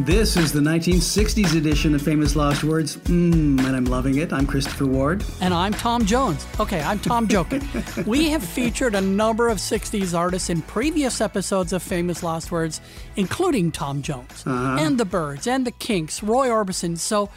This 0.00 0.36
is 0.36 0.52
the 0.52 0.58
1960s 0.58 1.56
edition 1.56 1.94
of 1.94 2.02
Famous 2.02 2.34
Lost 2.34 2.64
Words, 2.64 2.96
mm, 2.96 3.64
and 3.64 3.76
I'm 3.76 3.84
loving 3.84 4.18
it. 4.18 4.32
I'm 4.32 4.44
Christopher 4.44 4.86
Ward. 4.86 5.24
And 5.40 5.54
I'm 5.54 5.72
Tom 5.72 6.04
Jones. 6.04 6.44
Okay, 6.58 6.82
I'm 6.82 6.98
Tom 6.98 7.28
joking. 7.28 7.62
we 8.04 8.30
have 8.30 8.42
featured 8.42 8.96
a 8.96 9.00
number 9.00 9.48
of 9.48 9.58
60s 9.58 10.12
artists 10.12 10.50
in 10.50 10.62
previous 10.62 11.20
episodes 11.20 11.72
of 11.72 11.80
Famous 11.80 12.24
Lost 12.24 12.50
Words, 12.50 12.80
including 13.14 13.70
Tom 13.70 14.02
Jones, 14.02 14.42
uh-huh. 14.44 14.78
and 14.80 14.98
the 14.98 15.04
Byrds, 15.04 15.46
and 15.46 15.64
the 15.64 15.70
Kinks, 15.70 16.24
Roy 16.24 16.48
Orbison. 16.48 16.98
So 16.98 17.30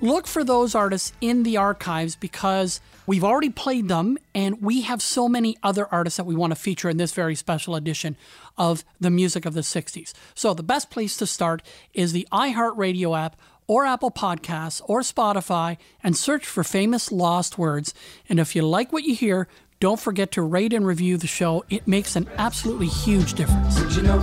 look 0.00 0.26
for 0.26 0.44
those 0.44 0.74
artists 0.74 1.12
in 1.20 1.42
the 1.42 1.56
archives 1.56 2.16
because 2.16 2.80
we've 3.06 3.24
already 3.24 3.50
played 3.50 3.88
them 3.88 4.18
and 4.34 4.60
we 4.60 4.82
have 4.82 5.00
so 5.00 5.28
many 5.28 5.56
other 5.62 5.86
artists 5.92 6.16
that 6.16 6.24
we 6.24 6.34
want 6.34 6.50
to 6.50 6.56
feature 6.56 6.88
in 6.88 6.96
this 6.96 7.12
very 7.12 7.34
special 7.34 7.76
edition 7.76 8.16
of 8.56 8.84
the 9.00 9.10
music 9.10 9.44
of 9.44 9.54
the 9.54 9.60
60s. 9.60 10.12
So 10.34 10.54
the 10.54 10.62
best 10.62 10.90
place 10.90 11.16
to 11.18 11.26
start 11.26 11.62
is 11.92 12.12
the 12.12 12.26
iHeartRadio 12.32 13.18
app 13.18 13.36
or 13.66 13.86
Apple 13.86 14.10
Podcasts 14.10 14.82
or 14.84 15.00
Spotify 15.00 15.78
and 16.02 16.16
search 16.16 16.46
for 16.46 16.62
famous 16.62 17.10
lost 17.10 17.56
words. 17.56 17.94
And 18.28 18.38
if 18.38 18.54
you 18.54 18.62
like 18.62 18.92
what 18.92 19.04
you 19.04 19.14
hear, 19.14 19.48
don't 19.80 20.00
forget 20.00 20.32
to 20.32 20.42
rate 20.42 20.72
and 20.72 20.86
review 20.86 21.16
the 21.16 21.26
show. 21.26 21.64
It 21.68 21.86
makes 21.86 22.16
an 22.16 22.28
absolutely 22.38 22.86
huge 22.86 23.34
difference. 23.34 23.96
You 23.96 24.02
know 24.02 24.18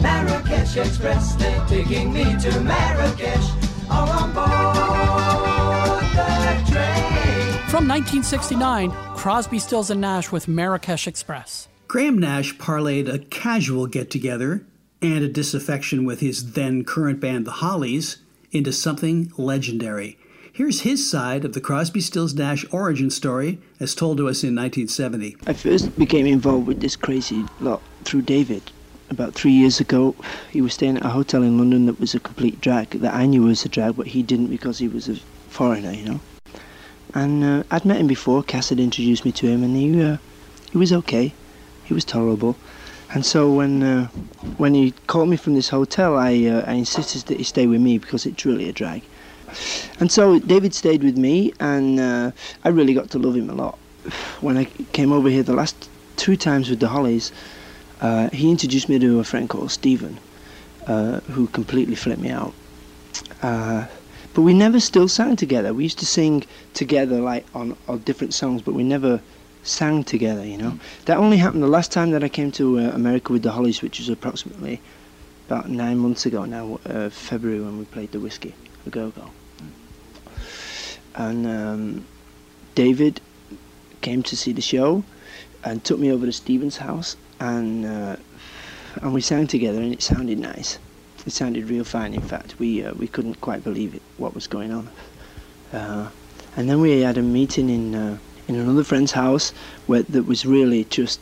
Marrakesh 0.00 0.76
Express. 0.76 1.34
They're 1.36 1.66
taking 1.66 2.12
me 2.12 2.24
to 2.40 2.60
Marrakesh. 2.60 3.71
All 3.92 4.08
on 4.08 4.32
board 4.32 6.02
the 6.16 6.70
train. 6.70 7.52
From 7.68 7.86
1969, 7.86 8.90
Crosby, 9.16 9.58
Stills, 9.58 9.90
and 9.90 10.00
Nash 10.00 10.32
with 10.32 10.48
Marrakesh 10.48 11.06
Express. 11.06 11.68
Graham 11.88 12.18
Nash 12.18 12.56
parlayed 12.56 13.12
a 13.12 13.18
casual 13.18 13.86
get 13.86 14.10
together 14.10 14.66
and 15.02 15.22
a 15.22 15.28
disaffection 15.28 16.04
with 16.04 16.20
his 16.20 16.52
then 16.52 16.84
current 16.84 17.20
band, 17.20 17.46
The 17.46 17.50
Hollies, 17.52 18.18
into 18.50 18.72
something 18.72 19.30
legendary. 19.36 20.18
Here's 20.54 20.82
his 20.82 21.08
side 21.10 21.44
of 21.44 21.54
the 21.54 21.60
Crosby, 21.60 22.00
Stills, 22.00 22.34
Nash 22.34 22.64
origin 22.70 23.10
story 23.10 23.58
as 23.80 23.94
told 23.94 24.18
to 24.18 24.28
us 24.28 24.42
in 24.44 24.54
1970. 24.54 25.36
I 25.46 25.52
first 25.54 25.98
became 25.98 26.26
involved 26.26 26.66
with 26.66 26.80
this 26.80 26.94
crazy 26.94 27.44
lot 27.60 27.82
through 28.04 28.22
David. 28.22 28.70
About 29.12 29.34
three 29.34 29.52
years 29.52 29.78
ago, 29.78 30.14
he 30.50 30.62
was 30.62 30.72
staying 30.72 30.96
at 30.96 31.04
a 31.04 31.10
hotel 31.10 31.42
in 31.42 31.58
London 31.58 31.84
that 31.84 32.00
was 32.00 32.14
a 32.14 32.18
complete 32.18 32.62
drag, 32.62 32.88
that 32.92 33.12
I 33.12 33.26
knew 33.26 33.42
was 33.42 33.62
a 33.62 33.68
drag, 33.68 33.94
but 33.94 34.06
he 34.06 34.22
didn't 34.22 34.46
because 34.46 34.78
he 34.78 34.88
was 34.88 35.06
a 35.06 35.16
foreigner, 35.50 35.92
you 35.92 36.06
know. 36.06 36.20
And 37.12 37.44
uh, 37.44 37.62
I'd 37.70 37.84
met 37.84 38.00
him 38.00 38.06
before, 38.06 38.42
Cass 38.42 38.70
had 38.70 38.80
introduced 38.80 39.26
me 39.26 39.32
to 39.32 39.46
him, 39.46 39.62
and 39.62 39.76
he, 39.76 40.02
uh, 40.02 40.16
he 40.70 40.78
was 40.78 40.94
okay. 40.94 41.34
He 41.84 41.92
was 41.92 42.06
tolerable. 42.06 42.56
And 43.12 43.26
so 43.26 43.52
when 43.52 43.82
uh, 43.82 44.06
when 44.56 44.72
he 44.72 44.92
called 45.08 45.28
me 45.28 45.36
from 45.36 45.56
this 45.56 45.68
hotel, 45.68 46.16
I, 46.16 46.32
uh, 46.46 46.64
I 46.66 46.72
insisted 46.72 47.26
that 47.26 47.36
he 47.36 47.44
stay 47.44 47.66
with 47.66 47.82
me 47.82 47.98
because 47.98 48.24
it's 48.24 48.46
really 48.46 48.66
a 48.70 48.72
drag. 48.72 49.02
And 50.00 50.10
so 50.10 50.38
David 50.38 50.72
stayed 50.72 51.02
with 51.04 51.18
me, 51.18 51.52
and 51.60 52.00
uh, 52.00 52.30
I 52.64 52.70
really 52.70 52.94
got 52.94 53.10
to 53.10 53.18
love 53.18 53.36
him 53.36 53.50
a 53.50 53.54
lot. 53.54 53.78
When 54.40 54.56
I 54.56 54.64
came 54.94 55.12
over 55.12 55.28
here 55.28 55.42
the 55.42 55.52
last 55.52 55.90
two 56.16 56.34
times 56.34 56.70
with 56.70 56.80
the 56.80 56.88
Hollies, 56.88 57.30
uh, 58.02 58.28
he 58.30 58.50
introduced 58.50 58.88
me 58.88 58.98
to 58.98 59.20
a 59.20 59.24
friend 59.24 59.48
called 59.48 59.70
Stephen, 59.70 60.18
uh, 60.88 61.20
who 61.20 61.46
completely 61.46 61.94
flipped 61.94 62.20
me 62.20 62.30
out. 62.30 62.52
Uh, 63.42 63.86
but 64.34 64.42
we 64.42 64.52
never 64.52 64.80
still 64.80 65.08
sang 65.08 65.36
together. 65.36 65.72
We 65.72 65.84
used 65.84 66.00
to 66.00 66.06
sing 66.06 66.44
together, 66.74 67.20
like 67.20 67.46
on, 67.54 67.76
on 67.86 68.00
different 68.00 68.34
songs, 68.34 68.60
but 68.60 68.74
we 68.74 68.82
never 68.82 69.20
sang 69.62 70.02
together, 70.02 70.44
you 70.44 70.56
know. 70.56 70.78
That 71.04 71.18
only 71.18 71.36
happened 71.36 71.62
the 71.62 71.68
last 71.68 71.92
time 71.92 72.10
that 72.10 72.24
I 72.24 72.28
came 72.28 72.50
to 72.52 72.80
uh, 72.80 72.82
America 72.90 73.32
with 73.32 73.44
the 73.44 73.52
Hollies, 73.52 73.82
which 73.82 74.00
was 74.00 74.08
approximately 74.08 74.80
about 75.46 75.68
nine 75.68 75.98
months 75.98 76.26
ago 76.26 76.44
now, 76.44 76.80
uh, 76.86 77.08
February 77.08 77.60
when 77.60 77.78
we 77.78 77.84
played 77.84 78.10
the 78.10 78.18
Whiskey, 78.18 78.54
the 78.84 78.90
Go-Go. 78.90 79.30
And 81.14 81.46
um, 81.46 82.04
David 82.74 83.20
came 84.00 84.24
to 84.24 84.36
see 84.36 84.52
the 84.52 84.62
show 84.62 85.04
and 85.62 85.84
took 85.84 86.00
me 86.00 86.10
over 86.10 86.26
to 86.26 86.32
Stephen's 86.32 86.78
house 86.78 87.16
and 87.42 87.84
uh, 87.84 88.16
and 89.02 89.12
we 89.12 89.20
sang 89.20 89.46
together 89.46 89.80
and 89.80 89.92
it 89.92 90.02
sounded 90.02 90.38
nice. 90.38 90.78
It 91.26 91.32
sounded 91.32 91.68
real 91.68 91.84
fine. 91.84 92.14
In 92.14 92.20
fact, 92.20 92.58
we 92.58 92.84
uh, 92.84 92.94
we 92.94 93.08
couldn't 93.08 93.40
quite 93.40 93.64
believe 93.64 93.94
it 93.94 94.02
what 94.16 94.34
was 94.34 94.46
going 94.46 94.72
on. 94.72 94.88
Uh, 95.72 96.08
and 96.56 96.68
then 96.68 96.80
we 96.80 97.00
had 97.00 97.18
a 97.18 97.22
meeting 97.22 97.68
in 97.68 97.94
uh, 97.94 98.18
in 98.48 98.56
another 98.56 98.84
friend's 98.84 99.12
house 99.12 99.52
where 99.86 100.02
that 100.02 100.24
was 100.24 100.46
really 100.46 100.84
just 100.84 101.20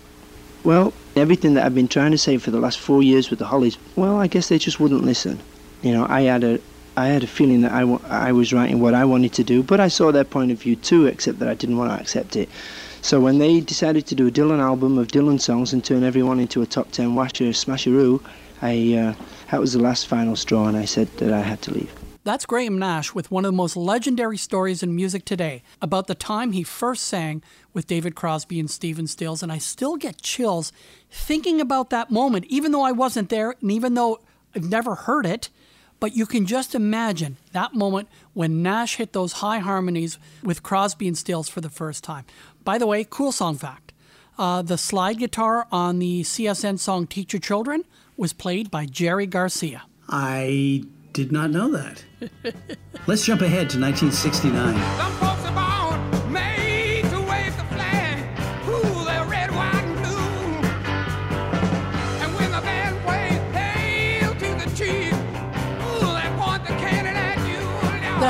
well 0.65 0.93
everything 1.17 1.55
that 1.55 1.65
I've 1.65 1.75
been 1.75 1.89
trying 1.89 2.11
to 2.13 2.19
say 2.19 2.39
for 2.39 2.51
the 2.51 2.61
last 2.61 2.79
four 2.79 3.03
years 3.03 3.31
with 3.31 3.39
the 3.39 3.47
Hollies. 3.47 3.79
Well, 3.97 4.17
I 4.17 4.27
guess 4.27 4.49
they 4.49 4.59
just 4.59 4.81
wouldn't 4.81 5.05
listen. 5.05 5.41
You 5.83 5.93
know, 5.93 6.07
I 6.09 6.23
had 6.23 6.45
a 6.45 6.61
I 6.97 7.07
had 7.07 7.23
a 7.23 7.27
feeling 7.27 7.63
that 7.63 7.73
I, 7.73 7.83
I 8.29 8.33
was 8.33 8.53
writing 8.53 8.81
what 8.81 8.95
I 8.95 9.05
wanted 9.05 9.33
to 9.35 9.45
do, 9.45 9.63
but 9.63 9.81
I 9.81 9.89
saw 9.89 10.13
their 10.13 10.25
point 10.25 10.51
of 10.51 10.61
view 10.61 10.77
too, 10.77 11.07
except 11.07 11.39
that 11.39 11.49
I 11.49 11.55
didn't 11.55 11.79
want 11.79 11.91
to 11.93 12.01
accept 12.01 12.37
it. 12.37 12.49
So 13.03 13.21
when 13.21 13.39
they 13.39 13.61
decided 13.61 14.07
to 14.07 14.15
do 14.15 14.29
a 14.29 14.31
Dylan 14.31 14.61
album 14.61 14.99
of 14.99 15.09
Dylan 15.09 15.41
songs 15.41 15.73
and 15.73 15.85
turn 15.85 16.05
everyone 16.05 16.39
into 16.39 16.63
a 16.63 16.67
top 16.67 16.91
ten 16.93 17.15
washer 17.15 17.45
smasheroo, 17.45 18.23
I 18.63 18.95
uh, 18.95 19.25
that 19.51 19.61
was 19.61 19.73
the 19.73 19.81
last 19.81 20.07
final 20.07 20.37
straw, 20.37 20.67
and 20.67 20.77
I 20.77 20.85
said 20.85 21.09
that 21.17 21.33
I 21.33 21.41
had 21.41 21.63
to 21.63 21.73
leave. 21.73 21.93
That's 22.23 22.45
Graham 22.45 22.79
Nash 22.79 23.15
with 23.15 23.31
one 23.31 23.47
of 23.47 23.49
the 23.49 23.57
most 23.57 23.77
legendary 23.77 24.37
stories 24.37 24.83
in 24.83 24.95
music 24.95 25.25
today 25.25 25.63
about 25.81 26.07
the 26.07 26.15
time 26.15 26.53
he 26.53 26.63
first 26.63 27.05
sang 27.07 27.43
with 27.73 27.87
David 27.87 28.15
Crosby 28.15 28.61
and 28.61 28.71
Stephen 28.71 29.07
Stills. 29.07 29.43
And 29.43 29.51
I 29.51 29.57
still 29.57 29.97
get 29.97 30.21
chills 30.21 30.71
thinking 31.11 31.63
about 31.63 31.89
that 31.91 32.11
moment, 32.11 32.45
even 32.47 32.73
though 32.73 32.83
I 32.83 32.93
wasn't 32.93 33.31
there 33.31 33.57
and 33.63 33.73
even 33.73 33.95
though 33.95 34.21
I've 34.55 34.69
never 34.69 34.95
heard 34.95 35.25
it. 35.25 35.49
But 35.99 36.15
you 36.15 36.27
can 36.27 36.47
just 36.47 36.75
imagine 36.75 37.37
that 37.53 37.75
moment 37.75 38.09
when 38.33 38.63
Nash 38.63 38.97
hit 38.97 39.13
those 39.13 39.35
high 39.35 39.59
harmonies 39.59 40.19
with 40.43 40.63
Crosby 40.63 41.09
and 41.09 41.17
Stills 41.17 41.49
for 41.49 41.61
the 41.61 41.69
first 41.69 42.05
time. 42.05 42.25
By 42.71 42.79
the 42.79 42.87
way, 42.87 43.03
cool 43.03 43.33
song 43.33 43.57
fact 43.57 43.93
uh, 44.39 44.63
the 44.63 44.79
slide 44.79 45.19
guitar 45.19 45.67
on 45.73 45.99
the 45.99 46.23
CSN 46.23 46.79
song 46.79 47.09
Teach 47.09 47.33
Your 47.33 47.41
Children 47.41 47.83
was 48.17 48.33
played 48.33 48.71
by 48.71 48.87
Jerry 48.87 49.27
Garcia. 49.27 49.83
I 50.09 50.85
did 51.13 51.33
not 51.33 51.51
know 51.51 51.73
that. 51.73 52.05
Let's 53.09 53.25
jump 53.25 53.41
ahead 53.41 53.71
to 53.71 53.81
1969. 53.81 55.30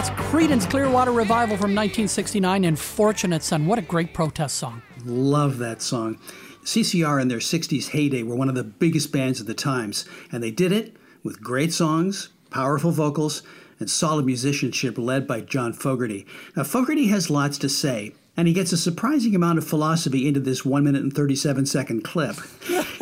That's 0.00 0.18
Creedence 0.18 0.70
Clearwater 0.70 1.12
Revival 1.12 1.58
from 1.58 1.74
1969 1.74 2.64
and 2.64 2.78
Fortunate 2.78 3.42
Son. 3.42 3.66
What 3.66 3.78
a 3.78 3.82
great 3.82 4.14
protest 4.14 4.56
song. 4.56 4.80
Love 5.04 5.58
that 5.58 5.82
song. 5.82 6.18
CCR 6.64 7.20
in 7.20 7.28
their 7.28 7.36
60s 7.36 7.90
heyday 7.90 8.22
were 8.22 8.34
one 8.34 8.48
of 8.48 8.54
the 8.54 8.64
biggest 8.64 9.12
bands 9.12 9.40
of 9.40 9.46
the 9.46 9.52
times, 9.52 10.06
and 10.32 10.42
they 10.42 10.50
did 10.50 10.72
it 10.72 10.96
with 11.22 11.42
great 11.42 11.74
songs, 11.74 12.30
powerful 12.48 12.92
vocals, 12.92 13.42
and 13.78 13.90
solid 13.90 14.24
musicianship 14.24 14.96
led 14.96 15.26
by 15.26 15.42
John 15.42 15.74
Fogerty. 15.74 16.26
Now, 16.56 16.64
Fogerty 16.64 17.08
has 17.08 17.28
lots 17.28 17.58
to 17.58 17.68
say, 17.68 18.14
and 18.40 18.48
he 18.48 18.54
gets 18.54 18.72
a 18.72 18.76
surprising 18.78 19.34
amount 19.34 19.58
of 19.58 19.66
philosophy 19.66 20.26
into 20.26 20.40
this 20.40 20.64
1 20.64 20.82
minute 20.82 21.02
and 21.02 21.12
37 21.12 21.66
second 21.66 22.02
clip. 22.02 22.36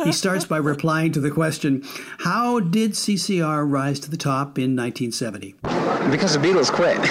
he 0.03 0.11
starts 0.11 0.43
by 0.43 0.57
replying 0.57 1.13
to 1.13 1.21
the 1.21 1.31
question 1.31 1.81
How 2.19 2.59
did 2.59 2.91
CCR 2.91 3.63
rise 3.65 4.01
to 4.01 4.11
the 4.11 4.17
top 4.17 4.59
in 4.59 4.75
1970? 4.75 5.55
Because 6.11 6.33
the 6.33 6.39
Beatles 6.39 6.69
quit. 6.69 6.97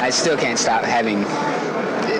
I 0.00 0.08
still 0.08 0.38
can't 0.38 0.58
stop 0.58 0.82
having 0.82 1.24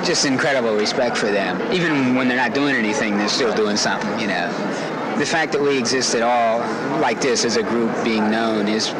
just 0.05 0.27
incredible 0.27 0.77
respect 0.77 1.16
for 1.16 1.31
them. 1.31 1.73
Even 1.73 2.14
when 2.14 2.29
they're 2.29 2.37
not 2.37 2.53
doing 2.53 2.75
anything, 2.75 3.16
they're 3.16 3.27
still 3.27 3.55
doing 3.55 3.79
something, 3.79 4.21
you 4.21 4.27
know. 4.27 4.88
The 5.18 5.26
fact 5.26 5.50
that 5.50 5.61
we 5.61 5.76
exist 5.76 6.14
at 6.14 6.22
all 6.22 6.61
like 7.00 7.20
this 7.20 7.44
as 7.44 7.57
a 7.57 7.62
group 7.62 7.92
being 8.04 8.31
known 8.31 8.68
is 8.68 8.90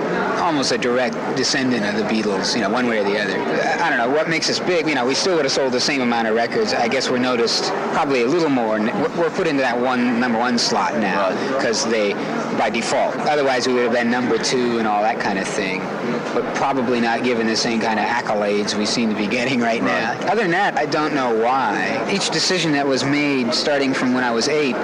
almost 0.41 0.73
a 0.73 0.79
direct 0.79 1.15
descendant 1.37 1.85
of 1.85 1.95
the 1.95 2.03
Beatles, 2.03 2.57
you 2.57 2.61
know, 2.61 2.71
one 2.71 2.89
way 2.89 2.99
or 2.99 3.05
the 3.05 3.17
other. 3.21 3.39
I 3.81 3.89
don't 3.89 3.99
know, 3.99 4.11
what 4.11 4.29
makes 4.29 4.51
us 4.51 4.59
big, 4.59 4.89
you 4.89 4.97
know, 4.97 5.07
we 5.07 5.15
still 5.15 5.37
would 5.37 5.45
have 5.45 5.53
sold 5.53 5.73
the 5.73 5.81
same 5.81 6.01
amount 6.01 6.27
of 6.27 6.35
records. 6.35 6.73
I 6.73 6.89
guess 6.89 7.09
we're 7.09 7.19
noticed 7.19 7.71
probably 7.93 8.23
a 8.23 8.27
little 8.27 8.49
more. 8.49 8.81
We're 8.81 9.31
put 9.31 9.47
into 9.47 9.63
that 9.63 9.79
one 9.79 10.19
number 10.19 10.39
one 10.41 10.59
slot 10.59 10.95
now 10.99 11.31
because 11.57 11.87
they, 11.87 12.15
by 12.59 12.69
default. 12.69 13.15
Otherwise, 13.19 13.69
we 13.69 13.75
would 13.75 13.85
have 13.85 13.93
been 13.93 14.11
number 14.11 14.39
two 14.39 14.79
and 14.79 14.89
all 14.89 15.03
that 15.03 15.21
kind 15.21 15.39
of 15.39 15.47
thing. 15.47 15.81
But 16.35 16.53
probably 16.57 17.01
not 17.01 17.23
given 17.23 17.47
the 17.47 17.57
same 17.57 17.81
kind 17.81 18.01
of 18.01 18.07
accolades 18.07 18.77
we 18.77 18.87
seem 18.87 19.09
to 19.09 19.17
be 19.17 19.29
getting 19.29 19.61
right 19.61 19.83
now. 19.83 20.13
Other 20.23 20.43
than 20.43 20.51
that, 20.51 20.77
I 20.77 20.87
don't 20.87 21.15
know 21.15 21.33
why. 21.45 22.07
Each 22.11 22.31
decision 22.31 22.73
that 22.73 22.87
was 22.87 23.05
made 23.05 23.55
starting 23.55 23.95
from 23.95 24.15
when 24.15 24.25
I 24.25 24.33
was 24.33 24.49
eight 24.49 24.77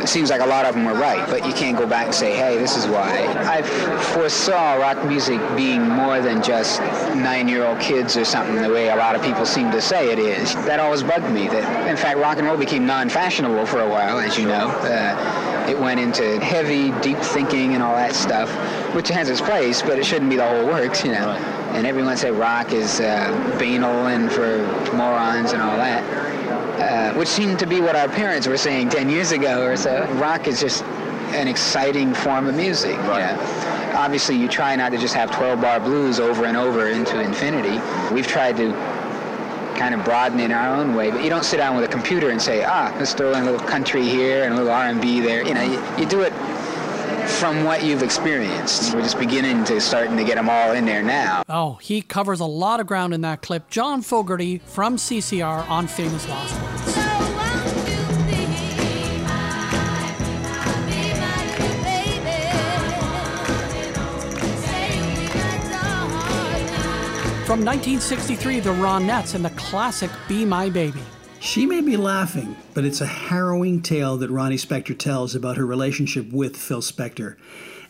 it 0.00 0.08
seems 0.08 0.30
like 0.30 0.40
a 0.40 0.46
lot 0.46 0.64
of 0.64 0.74
them 0.74 0.84
were 0.84 0.94
right, 0.94 1.26
but 1.28 1.46
you 1.46 1.52
can't 1.52 1.76
go 1.76 1.86
back 1.86 2.06
and 2.06 2.14
say, 2.14 2.36
hey, 2.36 2.56
this 2.56 2.76
is 2.76 2.86
why. 2.86 3.26
I 3.46 3.62
foresaw 3.62 4.74
rock 4.74 5.04
music 5.06 5.40
being 5.56 5.86
more 5.88 6.20
than 6.20 6.42
just 6.42 6.80
nine-year-old 7.14 7.80
kids 7.80 8.16
or 8.16 8.24
something, 8.24 8.56
the 8.62 8.70
way 8.70 8.88
a 8.88 8.96
lot 8.96 9.16
of 9.16 9.22
people 9.22 9.44
seem 9.44 9.70
to 9.72 9.80
say 9.80 10.12
it 10.12 10.18
is. 10.18 10.54
That 10.66 10.80
always 10.80 11.02
bugged 11.02 11.30
me. 11.30 11.48
That, 11.48 11.88
in 11.88 11.96
fact, 11.96 12.18
rock 12.18 12.38
and 12.38 12.46
roll 12.46 12.56
became 12.56 12.86
non-fashionable 12.86 13.66
for 13.66 13.80
a 13.80 13.88
while, 13.88 14.18
as 14.18 14.38
you 14.38 14.46
know. 14.46 14.68
Uh, 14.82 15.66
it 15.68 15.78
went 15.78 16.00
into 16.00 16.38
heavy, 16.40 16.92
deep 17.02 17.18
thinking 17.18 17.74
and 17.74 17.82
all 17.82 17.94
that 17.94 18.14
stuff, 18.14 18.50
which 18.94 19.08
has 19.08 19.28
its 19.28 19.40
place, 19.40 19.82
but 19.82 19.98
it 19.98 20.06
shouldn't 20.06 20.30
be 20.30 20.36
the 20.36 20.48
whole 20.48 20.66
works, 20.66 21.04
you 21.04 21.12
know. 21.12 21.32
And 21.72 21.86
everyone 21.86 22.16
said 22.16 22.34
rock 22.34 22.72
is 22.72 23.00
uh, 23.00 23.56
banal 23.58 24.06
and 24.06 24.32
for 24.32 24.58
morons 24.94 25.52
and 25.52 25.60
all 25.60 25.76
that 25.76 26.37
uh, 26.78 27.12
which 27.14 27.28
seemed 27.28 27.58
to 27.58 27.66
be 27.66 27.80
what 27.80 27.96
our 27.96 28.08
parents 28.08 28.46
were 28.46 28.56
saying 28.56 28.88
10 28.88 29.10
years 29.10 29.32
ago 29.32 29.64
or 29.64 29.76
so. 29.76 30.06
Rock 30.14 30.46
is 30.46 30.60
just 30.60 30.84
an 31.34 31.48
exciting 31.48 32.14
form 32.14 32.46
of 32.46 32.54
music. 32.54 32.96
Right. 32.98 33.30
You 33.30 33.36
know? 33.36 33.98
Obviously, 33.98 34.36
you 34.36 34.48
try 34.48 34.76
not 34.76 34.92
to 34.92 34.98
just 34.98 35.14
have 35.14 35.30
12 35.30 35.60
bar 35.60 35.80
blues 35.80 36.20
over 36.20 36.44
and 36.44 36.56
over 36.56 36.88
into 36.88 37.20
infinity. 37.20 37.80
We've 38.14 38.26
tried 38.26 38.56
to 38.58 38.72
kind 39.76 39.94
of 39.94 40.04
broaden 40.04 40.40
in 40.40 40.52
our 40.52 40.76
own 40.76 40.94
way, 40.94 41.10
but 41.10 41.22
you 41.22 41.30
don't 41.30 41.44
sit 41.44 41.56
down 41.56 41.76
with 41.76 41.84
a 41.84 41.88
computer 41.88 42.30
and 42.30 42.40
say, 42.40 42.64
ah, 42.64 42.94
let's 42.98 43.14
throw 43.14 43.32
in 43.32 43.42
a 43.42 43.50
little 43.50 43.66
country 43.66 44.02
here 44.02 44.44
and 44.44 44.54
a 44.54 44.56
little 44.56 44.72
R&B 44.72 45.20
there. 45.20 45.46
You 45.46 45.54
know, 45.54 45.62
you, 45.62 45.82
you 45.98 46.06
do 46.06 46.22
it 46.22 46.32
from 47.38 47.62
what 47.62 47.84
you've 47.84 48.02
experienced. 48.02 48.92
We're 48.92 49.02
just 49.02 49.18
beginning 49.18 49.62
to 49.64 49.80
starting 49.80 50.16
to 50.16 50.24
get 50.24 50.34
them 50.34 50.48
all 50.48 50.72
in 50.72 50.84
there 50.84 51.04
now. 51.04 51.44
Oh, 51.48 51.74
he 51.74 52.02
covers 52.02 52.40
a 52.40 52.44
lot 52.44 52.80
of 52.80 52.88
ground 52.88 53.14
in 53.14 53.20
that 53.20 53.42
clip. 53.42 53.70
John 53.70 54.02
Fogerty 54.02 54.58
from 54.58 54.96
CCR 54.96 55.68
on 55.68 55.86
Famous 55.86 56.28
Lost 56.28 56.60
Words. 56.60 56.94
From 67.46 67.64
1963, 67.64 68.60
the 68.60 68.70
Ronettes 68.70 69.34
and 69.34 69.44
the 69.44 69.50
classic 69.50 70.10
Be 70.28 70.44
My 70.44 70.68
Baby. 70.68 71.02
She 71.40 71.66
may 71.66 71.80
be 71.80 71.96
laughing, 71.96 72.56
but 72.74 72.84
it's 72.84 73.00
a 73.00 73.06
harrowing 73.06 73.80
tale 73.80 74.16
that 74.16 74.30
Ronnie 74.30 74.56
Spector 74.56 74.98
tells 74.98 75.36
about 75.36 75.56
her 75.56 75.64
relationship 75.64 76.32
with 76.32 76.56
Phil 76.56 76.80
Spector, 76.80 77.36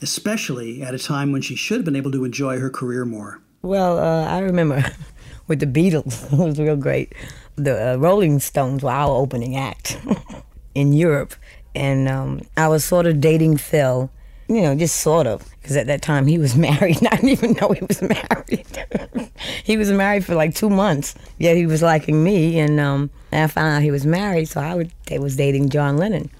especially 0.02 0.82
at 0.82 0.94
a 0.94 0.98
time 0.98 1.32
when 1.32 1.40
she 1.40 1.56
should 1.56 1.78
have 1.78 1.84
been 1.84 1.96
able 1.96 2.12
to 2.12 2.24
enjoy 2.24 2.58
her 2.58 2.68
career 2.68 3.06
more. 3.06 3.40
Well, 3.62 3.98
uh, 3.98 4.26
I 4.26 4.40
remember 4.40 4.84
with 5.48 5.60
the 5.60 5.66
Beatles, 5.66 6.30
it 6.32 6.38
was 6.38 6.58
real 6.58 6.76
great. 6.76 7.14
The 7.56 7.94
uh, 7.94 7.96
Rolling 7.96 8.38
Stones 8.38 8.82
were 8.82 8.90
our 8.90 9.16
opening 9.16 9.56
act 9.56 9.98
in 10.74 10.92
Europe, 10.92 11.34
and 11.74 12.06
um, 12.06 12.42
I 12.56 12.68
was 12.68 12.84
sort 12.84 13.06
of 13.06 13.20
dating 13.20 13.56
Phil, 13.56 14.10
you 14.48 14.60
know, 14.60 14.74
just 14.74 14.96
sort 14.96 15.26
of, 15.26 15.42
because 15.68 15.76
at 15.76 15.86
that 15.86 16.00
time 16.00 16.26
he 16.26 16.38
was 16.38 16.56
married. 16.56 16.96
and 16.96 17.08
I 17.08 17.16
didn't 17.16 17.28
even 17.28 17.52
know 17.52 17.72
he 17.72 17.84
was 17.84 18.00
married. 18.00 19.30
he 19.64 19.76
was 19.76 19.90
married 19.90 20.24
for 20.24 20.34
like 20.34 20.54
two 20.54 20.70
months, 20.70 21.14
yet 21.36 21.58
he 21.58 21.66
was 21.66 21.82
liking 21.82 22.24
me, 22.24 22.58
and 22.58 22.80
um, 22.80 23.10
I 23.32 23.46
found 23.48 23.76
out 23.76 23.82
he 23.82 23.90
was 23.90 24.06
married, 24.06 24.48
so 24.48 24.62
I 24.62 24.74
would, 24.74 24.90
was 25.20 25.36
dating 25.36 25.68
John 25.68 25.98
Lennon. 25.98 26.30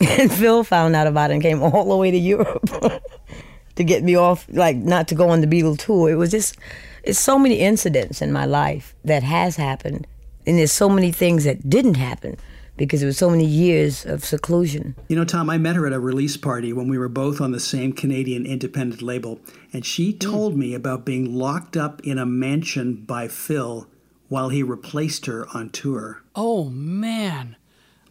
And 0.00 0.30
Phil 0.30 0.64
found 0.64 0.94
out 0.96 1.06
about 1.06 1.30
it 1.30 1.34
and 1.34 1.42
came 1.42 1.62
all 1.62 1.88
the 1.88 1.96
way 1.96 2.10
to 2.10 2.18
Europe 2.18 2.68
to 3.76 3.84
get 3.84 4.02
me 4.02 4.16
off, 4.16 4.44
like 4.50 4.76
not 4.76 5.08
to 5.08 5.14
go 5.14 5.30
on 5.30 5.40
the 5.40 5.46
Beatle 5.46 5.78
tour. 5.78 6.10
It 6.10 6.16
was 6.16 6.30
just, 6.30 6.58
it's 7.04 7.18
so 7.18 7.38
many 7.38 7.60
incidents 7.60 8.20
in 8.20 8.32
my 8.32 8.44
life 8.44 8.94
that 9.04 9.22
has 9.22 9.56
happened, 9.56 10.06
and 10.46 10.58
there's 10.58 10.72
so 10.72 10.90
many 10.90 11.10
things 11.10 11.44
that 11.44 11.70
didn't 11.70 11.94
happen 11.94 12.36
because 12.76 13.02
it 13.02 13.06
was 13.06 13.18
so 13.18 13.30
many 13.30 13.44
years 13.44 14.04
of 14.04 14.24
seclusion. 14.24 14.96
You 15.08 15.16
know, 15.16 15.24
Tom, 15.24 15.48
I 15.48 15.58
met 15.58 15.76
her 15.76 15.86
at 15.86 15.92
a 15.92 16.00
release 16.00 16.36
party 16.36 16.72
when 16.72 16.88
we 16.88 16.98
were 16.98 17.08
both 17.08 17.40
on 17.40 17.52
the 17.52 17.60
same 17.60 17.92
Canadian 17.92 18.46
independent 18.46 19.02
label, 19.02 19.40
and 19.72 19.84
she 19.84 20.12
hmm. 20.12 20.18
told 20.18 20.56
me 20.56 20.74
about 20.74 21.04
being 21.04 21.34
locked 21.34 21.76
up 21.76 22.00
in 22.02 22.18
a 22.18 22.26
mansion 22.26 22.94
by 23.04 23.28
Phil 23.28 23.88
while 24.28 24.48
he 24.48 24.62
replaced 24.62 25.26
her 25.26 25.46
on 25.54 25.70
tour. 25.70 26.22
Oh, 26.34 26.64
man. 26.70 27.56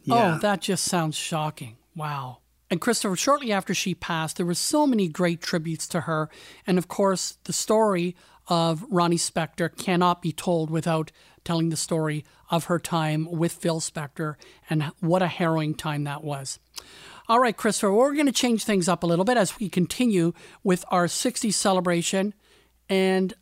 Oh, 0.10 0.15
yeah. 0.15 0.36
Oh, 0.36 0.39
that 0.39 0.62
just 0.62 0.86
sounds 0.86 1.15
shocking. 1.15 1.78
Wow. 1.95 2.39
And 2.69 2.82
Christopher, 2.82 3.15
shortly 3.15 3.52
after 3.52 3.73
she 3.73 3.93
passed, 3.93 4.38
there 4.38 4.45
were 4.45 4.54
so 4.54 4.88
many 4.88 5.08
great 5.08 5.41
tributes 5.41 5.88
to 5.89 6.02
her. 6.02 6.30
And 6.65 6.78
of 6.78 6.88
course, 6.88 7.38
the 7.43 7.54
story 7.54 8.15
of 8.47 8.84
Ronnie 8.89 9.17
Spector 9.17 9.76
cannot 9.78 10.21
be 10.21 10.32
told 10.32 10.69
without 10.69 11.12
telling 11.43 11.69
the 11.69 11.77
story 11.77 12.25
of 12.49 12.65
her 12.65 12.79
time 12.79 13.27
with 13.32 13.53
Phil 13.53 13.79
Spector 13.79 14.36
and 14.69 14.84
what 14.99 15.21
a 15.21 15.27
harrowing 15.27 15.75
time 15.75 16.03
that 16.03 16.23
was. 16.23 16.60
All 17.27 17.39
right, 17.39 17.56
Christopher, 17.56 17.93
we're 17.93 18.13
going 18.13 18.25
to 18.25 18.32
change 18.32 18.65
things 18.65 18.89
up 18.89 19.03
a 19.03 19.08
little 19.08 19.25
bit 19.25 19.38
as 19.38 19.58
we 19.58 19.69
continue 19.69 20.34
with 20.63 20.84
our 20.89 21.06
60s 21.06 21.53
celebration. 21.53 22.34
And 22.89 23.34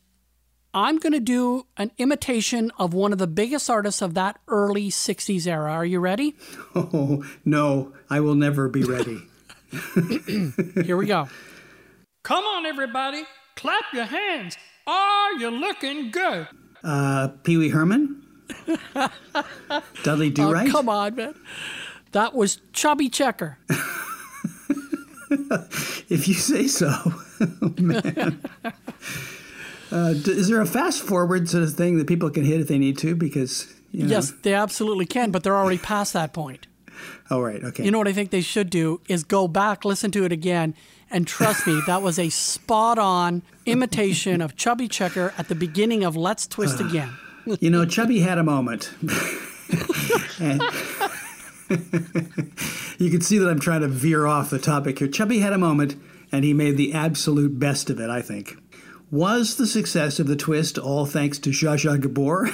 I'm 0.73 0.99
going 0.99 1.13
to 1.13 1.19
do 1.19 1.65
an 1.77 1.91
imitation 1.97 2.71
of 2.77 2.93
one 2.93 3.11
of 3.11 3.17
the 3.17 3.27
biggest 3.27 3.69
artists 3.69 4.01
of 4.01 4.13
that 4.13 4.39
early 4.47 4.89
60s 4.89 5.47
era. 5.47 5.71
Are 5.71 5.85
you 5.85 5.99
ready? 5.99 6.35
Oh, 6.75 7.25
no, 7.45 7.91
I 8.09 8.19
will 8.19 8.35
never 8.35 8.69
be 8.69 8.83
ready. 8.83 9.23
Here 10.83 10.95
we 10.95 11.07
go. 11.07 11.27
Come 12.23 12.43
on, 12.45 12.65
everybody. 12.65 13.23
Clap 13.55 13.83
your 13.93 14.05
hands. 14.05 14.57
Are 14.85 15.33
you 15.33 15.49
looking 15.49 16.11
good? 16.11 16.47
Uh, 16.83 17.29
Pee 17.43 17.57
Wee 17.57 17.69
Herman? 17.69 18.21
Dudley 20.03 20.29
Do 20.29 20.43
Oh, 20.49 20.51
Right? 20.51 20.69
come 20.69 20.89
on, 20.89 21.15
man. 21.15 21.35
That 22.11 22.33
was 22.35 22.59
Chubby 22.73 23.07
Checker. 23.09 23.57
if 26.09 26.27
you 26.27 26.33
say 26.33 26.67
so. 26.67 26.91
Oh, 27.39 27.73
man. 27.79 28.41
Uh, 29.91 30.13
is 30.15 30.47
there 30.47 30.61
a 30.61 30.65
fast 30.65 31.01
forward 31.03 31.49
sort 31.49 31.63
of 31.63 31.73
thing 31.73 31.97
that 31.97 32.07
people 32.07 32.29
can 32.29 32.43
hit 32.43 32.59
if 32.61 32.67
they 32.67 32.77
need 32.79 32.97
to? 32.99 33.15
Because, 33.15 33.73
you 33.91 34.03
know. 34.03 34.09
Yes, 34.09 34.31
they 34.41 34.53
absolutely 34.53 35.05
can, 35.05 35.31
but 35.31 35.43
they're 35.43 35.57
already 35.57 35.77
past 35.77 36.13
that 36.13 36.33
point. 36.33 36.67
Oh, 37.29 37.41
right. 37.41 37.63
Okay. 37.63 37.83
You 37.83 37.91
know 37.91 37.97
what 37.97 38.07
I 38.07 38.13
think 38.13 38.29
they 38.31 38.41
should 38.41 38.69
do 38.69 39.01
is 39.07 39.23
go 39.23 39.47
back, 39.47 39.85
listen 39.85 40.11
to 40.11 40.23
it 40.25 40.31
again, 40.31 40.75
and 41.11 41.27
trust 41.27 41.67
me, 41.67 41.81
that 41.87 42.01
was 42.01 42.17
a 42.17 42.29
spot 42.29 42.97
on 42.97 43.41
imitation 43.65 44.41
of 44.41 44.55
Chubby 44.55 44.87
Checker 44.87 45.33
at 45.37 45.47
the 45.47 45.55
beginning 45.55 46.03
of 46.03 46.15
Let's 46.15 46.47
Twist 46.47 46.79
Again. 46.79 47.13
you 47.59 47.69
know, 47.69 47.85
Chubby 47.85 48.19
had 48.19 48.37
a 48.37 48.43
moment. 48.43 48.91
and 50.39 50.61
you 52.97 53.09
can 53.09 53.21
see 53.21 53.37
that 53.37 53.47
I'm 53.49 53.59
trying 53.59 53.81
to 53.81 53.87
veer 53.87 54.25
off 54.25 54.49
the 54.49 54.59
topic 54.59 54.99
here. 54.99 55.07
Chubby 55.07 55.39
had 55.39 55.53
a 55.53 55.57
moment, 55.57 55.95
and 56.31 56.43
he 56.43 56.53
made 56.53 56.77
the 56.77 56.93
absolute 56.93 57.59
best 57.59 57.89
of 57.89 57.99
it, 57.99 58.09
I 58.09 58.21
think. 58.21 58.57
Was 59.09 59.57
the 59.57 59.67
success 59.67 60.19
of 60.19 60.27
the 60.27 60.35
twist 60.37 60.77
all 60.77 61.05
thanks 61.05 61.37
to 61.39 61.49
Zsa 61.49 61.75
Zsa 61.77 61.99
Gabor? 61.99 62.49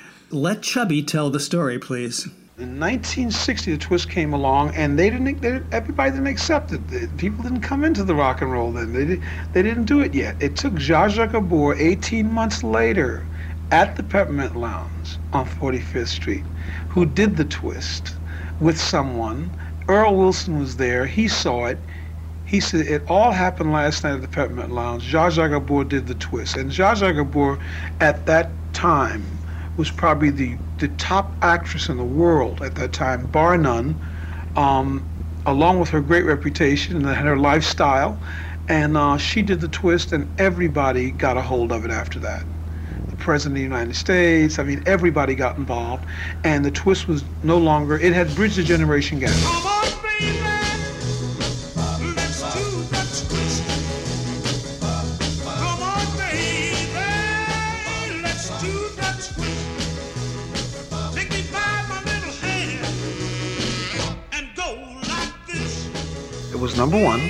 Let 0.30 0.62
Chubby 0.62 1.02
tell 1.02 1.30
the 1.30 1.40
story, 1.40 1.78
please. 1.78 2.28
In 2.58 2.80
1960, 2.80 3.72
the 3.72 3.78
twist 3.78 4.10
came 4.10 4.32
along, 4.32 4.74
and 4.76 4.98
they 4.98 5.10
didn't. 5.10 5.42
They, 5.42 5.60
everybody 5.72 6.12
didn't 6.12 6.28
accept 6.28 6.72
it. 6.72 6.88
The- 6.88 7.08
People 7.16 7.44
didn't 7.44 7.62
come 7.62 7.84
into 7.84 8.04
the 8.04 8.16
rock 8.16 8.42
and 8.42 8.52
roll 8.52 8.72
then. 8.72 8.94
They 8.94 9.04
did, 9.06 9.24
They 9.52 9.62
didn't 9.62 9.84
do 9.86 10.00
it 10.00 10.14
yet. 10.14 10.38
It 10.40 10.56
took 10.56 10.74
Zsa 10.74 11.08
Zsa 11.10 11.30
Gabor 11.32 11.76
18 11.76 12.32
months 12.32 12.64
later, 12.64 13.28
at 13.70 13.96
the 13.96 14.04
Peppermint 14.04 14.56
Lounge 14.56 15.18
on 15.34 15.46
45th 15.46 16.08
Street, 16.08 16.48
who 16.88 17.06
did 17.06 17.36
the 17.36 17.44
twist 17.46 18.18
with 18.60 18.80
someone. 18.80 19.54
Earl 19.88 20.16
Wilson 20.16 20.58
was 20.58 20.78
there. 20.78 21.06
He 21.06 21.28
saw 21.28 21.66
it. 21.66 21.86
He 22.44 22.60
said 22.60 22.86
it 22.86 23.04
all 23.08 23.32
happened 23.32 23.72
last 23.72 24.04
night 24.04 24.14
at 24.14 24.22
the 24.22 24.28
Peppermint 24.28 24.72
Lounge. 24.72 25.04
Zsa 25.12 25.30
Zsa 25.30 25.50
Gabor 25.50 25.84
did 25.84 26.08
the 26.08 26.16
twist, 26.16 26.56
and 26.56 26.70
Zsa 26.72 26.94
Zsa 26.96 27.14
Gabor, 27.14 27.60
at 28.00 28.26
that 28.26 28.58
time, 28.72 29.37
was 29.78 29.90
probably 29.90 30.30
the 30.30 30.58
the 30.78 30.88
top 30.88 31.34
actress 31.40 31.88
in 31.88 31.96
the 31.96 32.04
world 32.04 32.60
at 32.62 32.74
that 32.74 32.92
time, 32.92 33.26
bar 33.26 33.56
none. 33.56 33.98
Um, 34.56 35.08
along 35.46 35.80
with 35.80 35.88
her 35.88 36.00
great 36.00 36.24
reputation 36.24 36.96
and 36.96 37.06
her 37.06 37.36
lifestyle, 37.36 38.20
and 38.68 38.96
uh, 38.96 39.16
she 39.16 39.40
did 39.40 39.60
the 39.60 39.68
twist, 39.68 40.12
and 40.12 40.28
everybody 40.38 41.10
got 41.10 41.36
a 41.38 41.42
hold 41.42 41.72
of 41.72 41.84
it 41.86 41.90
after 41.90 42.18
that. 42.20 42.44
The 43.08 43.16
president 43.16 43.54
of 43.54 43.58
the 43.58 43.62
United 43.62 43.96
States, 43.96 44.58
I 44.58 44.64
mean, 44.64 44.82
everybody 44.84 45.34
got 45.34 45.56
involved, 45.56 46.04
and 46.44 46.64
the 46.64 46.70
twist 46.70 47.08
was 47.08 47.24
no 47.42 47.56
longer. 47.56 47.98
It 47.98 48.12
had 48.12 48.34
bridged 48.34 48.56
the 48.56 48.62
generation 48.62 49.20
gap. 49.20 49.34
It 66.58 66.62
was 66.62 66.76
number 66.76 67.00
one. 67.00 67.20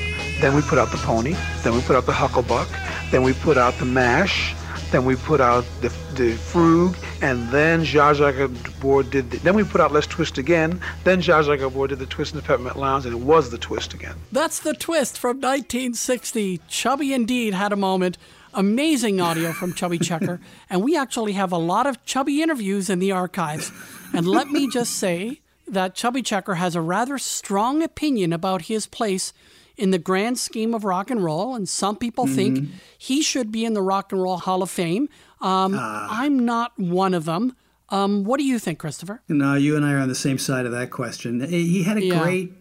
Then 0.41 0.55
we 0.55 0.62
put 0.62 0.79
out 0.79 0.91
the 0.91 0.97
pony. 0.97 1.37
Then 1.62 1.75
we 1.75 1.83
put 1.83 1.95
out 1.95 2.07
the 2.07 2.12
hucklebuck. 2.12 2.67
Then 3.11 3.23
we 3.23 3.35
put 3.35 3.59
out 3.59 3.75
the 3.75 3.85
mash. 3.85 4.55
Then 4.91 5.05
we 5.05 5.17
put 5.17 5.38
out 5.38 5.67
the 5.83 5.91
the 6.14 6.33
frug. 6.33 6.97
And 7.21 7.47
then 7.51 7.83
Zsa 7.83 8.14
Zsa 8.14 8.51
Gabor 8.64 9.03
did. 9.03 9.31
The, 9.31 9.37
then 9.41 9.55
we 9.55 9.64
put 9.64 9.83
out 9.83 9.93
Let's 9.93 10.07
Twist 10.07 10.38
again. 10.38 10.81
Then 11.05 11.21
Zsa 11.21 11.45
Zsa 11.45 11.59
Gabor 11.59 11.88
did 11.88 11.99
the 11.99 12.07
twist 12.07 12.33
in 12.33 12.38
the 12.38 12.43
Peppermint 12.43 12.79
Lounge, 12.79 13.05
and 13.05 13.14
it 13.14 13.21
was 13.21 13.51
the 13.51 13.59
twist 13.59 13.93
again. 13.93 14.14
That's 14.33 14.61
the 14.61 14.73
twist 14.73 15.19
from 15.19 15.37
1960. 15.37 16.62
Chubby 16.67 17.12
indeed 17.12 17.53
had 17.53 17.71
a 17.71 17.77
moment. 17.77 18.17
Amazing 18.55 19.21
audio 19.21 19.53
from 19.53 19.75
Chubby 19.75 19.99
Checker. 19.99 20.41
and 20.71 20.83
we 20.83 20.97
actually 20.97 21.33
have 21.33 21.53
a 21.53 21.59
lot 21.59 21.87
of 21.87 22.03
Chubby 22.07 22.41
interviews 22.41 22.88
in 22.88 22.99
the 22.99 23.12
archives. 23.12 23.71
And 24.15 24.27
let 24.27 24.48
me 24.48 24.71
just 24.71 24.94
say 24.94 25.42
that 25.71 25.94
Chubby 25.94 26.23
Checker 26.23 26.54
has 26.56 26.75
a 26.75 26.81
rather 26.81 27.19
strong 27.19 27.83
opinion 27.83 28.33
about 28.33 28.62
his 28.62 28.87
place 28.87 29.33
in 29.77 29.90
the 29.92 29.98
grand 29.98 30.38
scheme 30.38 30.75
of 30.75 30.85
rock 30.85 31.10
and 31.10 31.23
roll. 31.23 31.54
And 31.54 31.69
some 31.69 31.96
people 31.96 32.27
think 32.27 32.58
Mhm. 32.58 32.69
he 32.98 33.23
should 33.23 33.52
be 33.52 33.64
in 33.64 33.75
the 33.75 33.83
Rock 33.83 34.12
and 34.12 34.21
Roll 34.21 34.38
Hall 34.38 34.62
of 34.62 34.71
Fame. 34.71 35.08
Um, 35.40 35.75
Ah. 35.79 36.08
I'm 36.10 36.44
not 36.44 36.73
one 36.79 37.14
of 37.14 37.25
them. 37.27 37.54
Um, 37.90 38.25
what 38.25 38.38
do 38.38 38.44
you 38.44 38.58
think, 38.58 38.79
Christopher? 38.81 39.23
No, 39.29 39.54
you 39.54 39.77
and 39.77 39.85
I 39.85 39.92
are 39.92 39.98
on 40.00 40.08
the 40.08 40.14
same 40.14 40.37
side 40.37 40.66
of 40.66 40.73
that 40.73 40.90
question. 40.90 41.40
He 41.48 41.85
had 41.85 41.96
a 41.96 42.04
Yeah. 42.04 42.23
great 42.23 42.52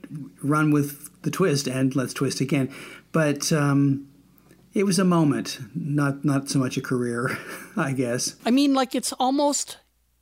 run 0.43 0.72
with 0.72 1.10
the 1.24 1.32
twist 1.32 1.68
and 1.68 1.93
Let's 1.95 2.14
Twist 2.14 2.39
again, 2.39 2.70
but 3.12 3.51
um, 3.51 4.05
it 4.74 4.86
was 4.86 4.99
a 4.99 5.03
moment, 5.03 5.60
not 5.76 6.24
not 6.24 6.49
so 6.49 6.60
much 6.60 6.78
a 6.78 6.82
career, 6.82 7.36
I 7.76 7.91
guess. 7.93 8.36
I 8.45 8.51
mean, 8.51 8.74
like 8.74 8.93
it's 8.95 9.12
almost, 9.14 9.78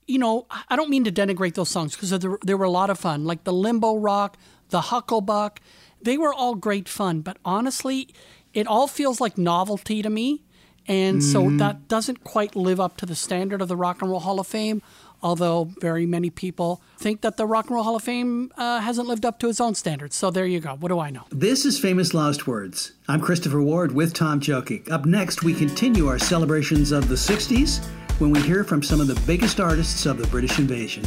you 0.07 0.17
know, 0.19 0.45
I 0.69 0.75
don't 0.75 0.89
mean 0.89 1.03
to 1.05 1.11
denigrate 1.11 1.55
those 1.55 1.69
songs 1.69 1.93
because 1.95 2.11
there, 2.11 2.37
there 2.43 2.57
were 2.57 2.65
a 2.65 2.69
lot 2.69 2.89
of 2.89 2.99
fun, 2.99 3.25
like 3.25 3.43
the 3.43 3.53
Limbo 3.53 3.97
Rock, 3.97 4.37
the 4.69 4.81
Hucklebuck. 4.81 5.57
They 6.01 6.17
were 6.17 6.33
all 6.33 6.55
great 6.55 6.87
fun, 6.87 7.21
but 7.21 7.37
honestly, 7.43 8.09
it 8.53 8.67
all 8.67 8.87
feels 8.87 9.19
like 9.19 9.37
novelty 9.37 10.01
to 10.01 10.09
me. 10.09 10.43
And 10.87 11.23
so 11.23 11.45
Mhm. 11.45 11.57
that 11.57 11.87
doesn't 11.87 12.23
quite 12.23 12.55
live 12.55 12.79
up 12.79 12.95
to 12.97 13.07
the 13.07 13.15
standard 13.15 13.59
of 13.59 13.67
the 13.67 13.75
Rock 13.75 14.01
and 14.03 14.11
Roll 14.11 14.19
Hall 14.19 14.39
of 14.39 14.47
Fame. 14.47 14.81
although 15.23 15.71
very 15.81 16.05
many 16.05 16.29
people 16.29 16.81
think 16.99 17.21
that 17.21 17.35
the 17.35 17.47
Rock 17.47 17.65
and 17.67 17.75
Roll 17.75 17.83
Hall 17.83 17.95
of 17.95 18.03
Fame 18.03 18.51
uh, 18.57 18.79
hasn't 18.81 19.07
lived 19.07 19.25
up 19.25 19.39
to 19.39 19.49
its 19.49 19.59
own 19.59 19.73
standards. 19.73 20.15
So 20.15 20.29
there 20.29 20.45
you 20.45 20.59
go. 20.59 20.75
What 20.79 20.89
do 20.89 20.99
I 20.99 21.09
know? 21.09 21.23
This 21.31 21.65
is 21.65 21.79
Famous 21.79 22.13
Lost 22.13 22.45
Words. 22.45 22.91
I'm 23.07 23.21
Christopher 23.21 23.59
Ward 23.61 23.91
with 23.93 24.13
Tom 24.13 24.39
Jokic. 24.39 24.91
Up 24.91 25.05
next, 25.05 25.41
we 25.41 25.55
continue 25.55 26.07
our 26.07 26.19
celebrations 26.19 26.91
of 26.91 27.07
the 27.07 27.15
60s 27.17 27.79
when 28.19 28.31
we 28.31 28.41
hear 28.41 28.63
from 28.63 28.81
some 28.81 29.01
of 29.01 29.07
the 29.07 29.19
biggest 29.27 29.59
artists 29.59 30.05
of 30.05 30.17
the 30.17 30.27
British 30.27 30.57
invasion. 30.57 31.03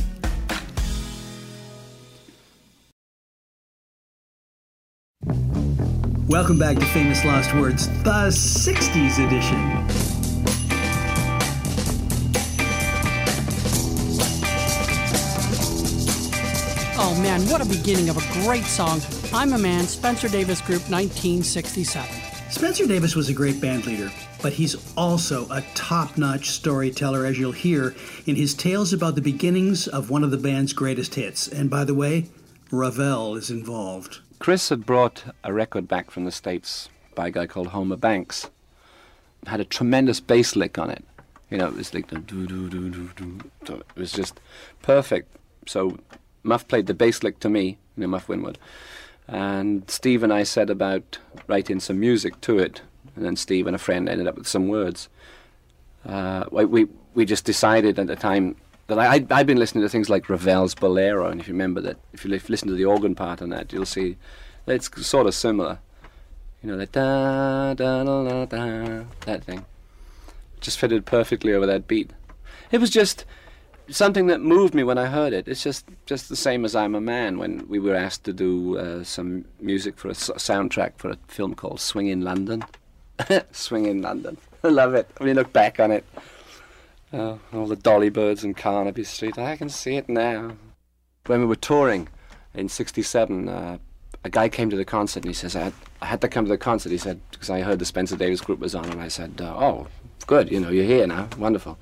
Welcome 6.28 6.58
back 6.58 6.76
to 6.76 6.84
Famous 6.86 7.24
Lost 7.24 7.54
Words, 7.54 7.88
the 8.02 8.28
60s 8.28 9.26
edition. 9.26 9.56
Oh 17.00 17.18
man, 17.22 17.40
what 17.48 17.62
a 17.62 17.64
beginning 17.64 18.10
of 18.10 18.18
a 18.18 18.44
great 18.44 18.64
song. 18.64 19.00
I'm 19.32 19.54
a 19.54 19.58
Man, 19.58 19.84
Spencer 19.84 20.28
Davis 20.28 20.60
Group, 20.60 20.82
1967. 20.90 22.17
Spencer 22.50 22.86
Davis 22.86 23.14
was 23.14 23.28
a 23.28 23.34
great 23.34 23.60
band 23.60 23.86
leader, 23.86 24.10
but 24.42 24.54
he's 24.54 24.76
also 24.96 25.46
a 25.50 25.62
top 25.74 26.16
notch 26.16 26.50
storyteller, 26.50 27.26
as 27.26 27.38
you'll 27.38 27.52
hear 27.52 27.94
in 28.26 28.36
his 28.36 28.54
tales 28.54 28.94
about 28.94 29.14
the 29.14 29.20
beginnings 29.20 29.86
of 29.86 30.08
one 30.08 30.24
of 30.24 30.30
the 30.30 30.38
band's 30.38 30.72
greatest 30.72 31.14
hits. 31.14 31.46
And 31.46 31.68
by 31.68 31.84
the 31.84 31.94
way, 31.94 32.26
Ravel 32.70 33.36
is 33.36 33.50
involved. 33.50 34.20
Chris 34.38 34.70
had 34.70 34.86
brought 34.86 35.24
a 35.44 35.52
record 35.52 35.86
back 35.86 36.10
from 36.10 36.24
the 36.24 36.32
States 36.32 36.88
by 37.14 37.28
a 37.28 37.30
guy 37.30 37.46
called 37.46 37.68
Homer 37.68 37.96
Banks. 37.96 38.48
It 39.42 39.48
had 39.48 39.60
a 39.60 39.64
tremendous 39.64 40.18
bass 40.18 40.56
lick 40.56 40.78
on 40.78 40.90
it. 40.90 41.04
You 41.50 41.58
know, 41.58 41.66
it 41.66 41.76
was 41.76 41.92
like 41.92 42.08
doo 42.08 42.46
doo 42.46 42.68
doo. 42.70 43.10
It 43.62 43.96
was 43.96 44.12
just 44.12 44.40
perfect. 44.82 45.28
So 45.66 45.98
Muff 46.42 46.66
played 46.66 46.86
the 46.86 46.94
bass 46.94 47.22
lick 47.22 47.40
to 47.40 47.50
me, 47.50 47.78
you 47.96 48.02
know, 48.02 48.06
Muff 48.06 48.28
Winwood. 48.28 48.58
And 49.28 49.88
Steve 49.90 50.22
and 50.22 50.32
I 50.32 50.42
said 50.42 50.70
about 50.70 51.18
writing 51.46 51.80
some 51.80 52.00
music 52.00 52.40
to 52.42 52.58
it. 52.58 52.80
And 53.14 53.24
then 53.24 53.36
Steve 53.36 53.66
and 53.66 53.76
a 53.76 53.78
friend 53.78 54.08
ended 54.08 54.26
up 54.26 54.36
with 54.36 54.48
some 54.48 54.68
words. 54.68 55.08
Uh, 56.06 56.44
we, 56.50 56.86
we, 57.14 57.24
just 57.24 57.44
decided 57.44 57.98
at 57.98 58.06
the 58.06 58.16
time 58.16 58.56
that 58.86 58.98
I, 58.98 59.08
I'd, 59.08 59.32
I'd 59.32 59.46
been 59.46 59.58
listening 59.58 59.82
to 59.82 59.88
things 59.88 60.08
like 60.08 60.28
Ravel's 60.28 60.74
Bolero, 60.74 61.28
and 61.28 61.40
if 61.40 61.48
you 61.48 61.54
remember 61.54 61.80
that, 61.82 61.98
if 62.12 62.24
you 62.24 62.30
li- 62.30 62.40
listen 62.48 62.68
to 62.68 62.74
the 62.74 62.84
organ 62.84 63.14
part 63.14 63.42
on 63.42 63.50
that, 63.50 63.72
you'll 63.72 63.84
see 63.84 64.16
that 64.64 64.76
it's 64.76 65.06
sort 65.06 65.26
of 65.26 65.34
similar. 65.34 65.80
You 66.62 66.70
know, 66.70 66.76
that 66.78 66.92
da 66.92 67.74
da 67.74 68.04
da 68.04 68.44
da, 68.46 69.04
that 69.26 69.44
thing. 69.44 69.66
Just 70.60 70.78
fitted 70.78 71.04
perfectly 71.04 71.52
over 71.52 71.66
that 71.66 71.86
beat. 71.86 72.12
It 72.70 72.80
was 72.80 72.90
just 72.90 73.24
something 73.90 74.26
that 74.26 74.40
moved 74.40 74.74
me 74.74 74.82
when 74.82 74.98
I 74.98 75.06
heard 75.06 75.32
it. 75.32 75.48
It's 75.48 75.62
just 75.62 75.86
just 76.06 76.28
the 76.28 76.36
same 76.36 76.64
as 76.64 76.74
I'm 76.74 76.94
a 76.94 77.00
Man 77.00 77.38
when 77.38 77.66
we 77.68 77.78
were 77.78 77.94
asked 77.94 78.24
to 78.24 78.32
do 78.32 78.78
uh, 78.78 79.04
some 79.04 79.44
music 79.60 79.98
for 79.98 80.08
a 80.08 80.12
soundtrack 80.12 80.92
for 80.96 81.10
a 81.10 81.18
film 81.28 81.54
called 81.54 81.80
Swing 81.80 82.08
in 82.08 82.22
London. 82.22 82.64
Swing 83.52 83.86
in 83.86 84.02
London. 84.02 84.38
I 84.64 84.68
love 84.82 84.94
it. 84.94 85.08
When 85.18 85.28
you 85.28 85.34
look 85.34 85.52
back 85.52 85.80
on 85.80 85.90
it, 85.90 86.04
oh, 87.12 87.40
all 87.52 87.66
the 87.66 87.76
dolly 87.76 88.08
birds 88.08 88.44
in 88.44 88.54
Carnaby 88.54 89.04
Street, 89.04 89.38
I 89.38 89.56
can 89.56 89.68
see 89.68 89.96
it 89.96 90.08
now. 90.08 90.52
When 91.26 91.40
we 91.40 91.46
were 91.46 91.56
touring 91.56 92.08
in 92.54 92.68
'67, 92.68 93.48
uh, 93.48 93.78
a 94.24 94.30
guy 94.30 94.48
came 94.48 94.70
to 94.70 94.76
the 94.76 94.84
concert 94.84 95.24
and 95.24 95.30
he 95.30 95.34
says, 95.34 95.54
I 95.54 95.64
had, 95.64 95.72
I 96.02 96.06
had 96.06 96.20
to 96.22 96.28
come 96.28 96.44
to 96.44 96.50
the 96.50 96.58
concert. 96.58 96.90
He 96.90 96.98
said, 96.98 97.20
because 97.30 97.50
I 97.50 97.60
heard 97.60 97.78
the 97.78 97.84
Spencer 97.84 98.16
Davis 98.16 98.40
group 98.40 98.58
was 98.58 98.74
on, 98.74 98.86
and 98.86 99.00
I 99.00 99.08
said, 99.08 99.40
uh, 99.40 99.54
Oh, 99.56 99.86
good, 100.26 100.50
you 100.50 100.60
know, 100.60 100.70
you're 100.70 100.84
here 100.84 101.06
now, 101.06 101.28
wonderful. 101.38 101.78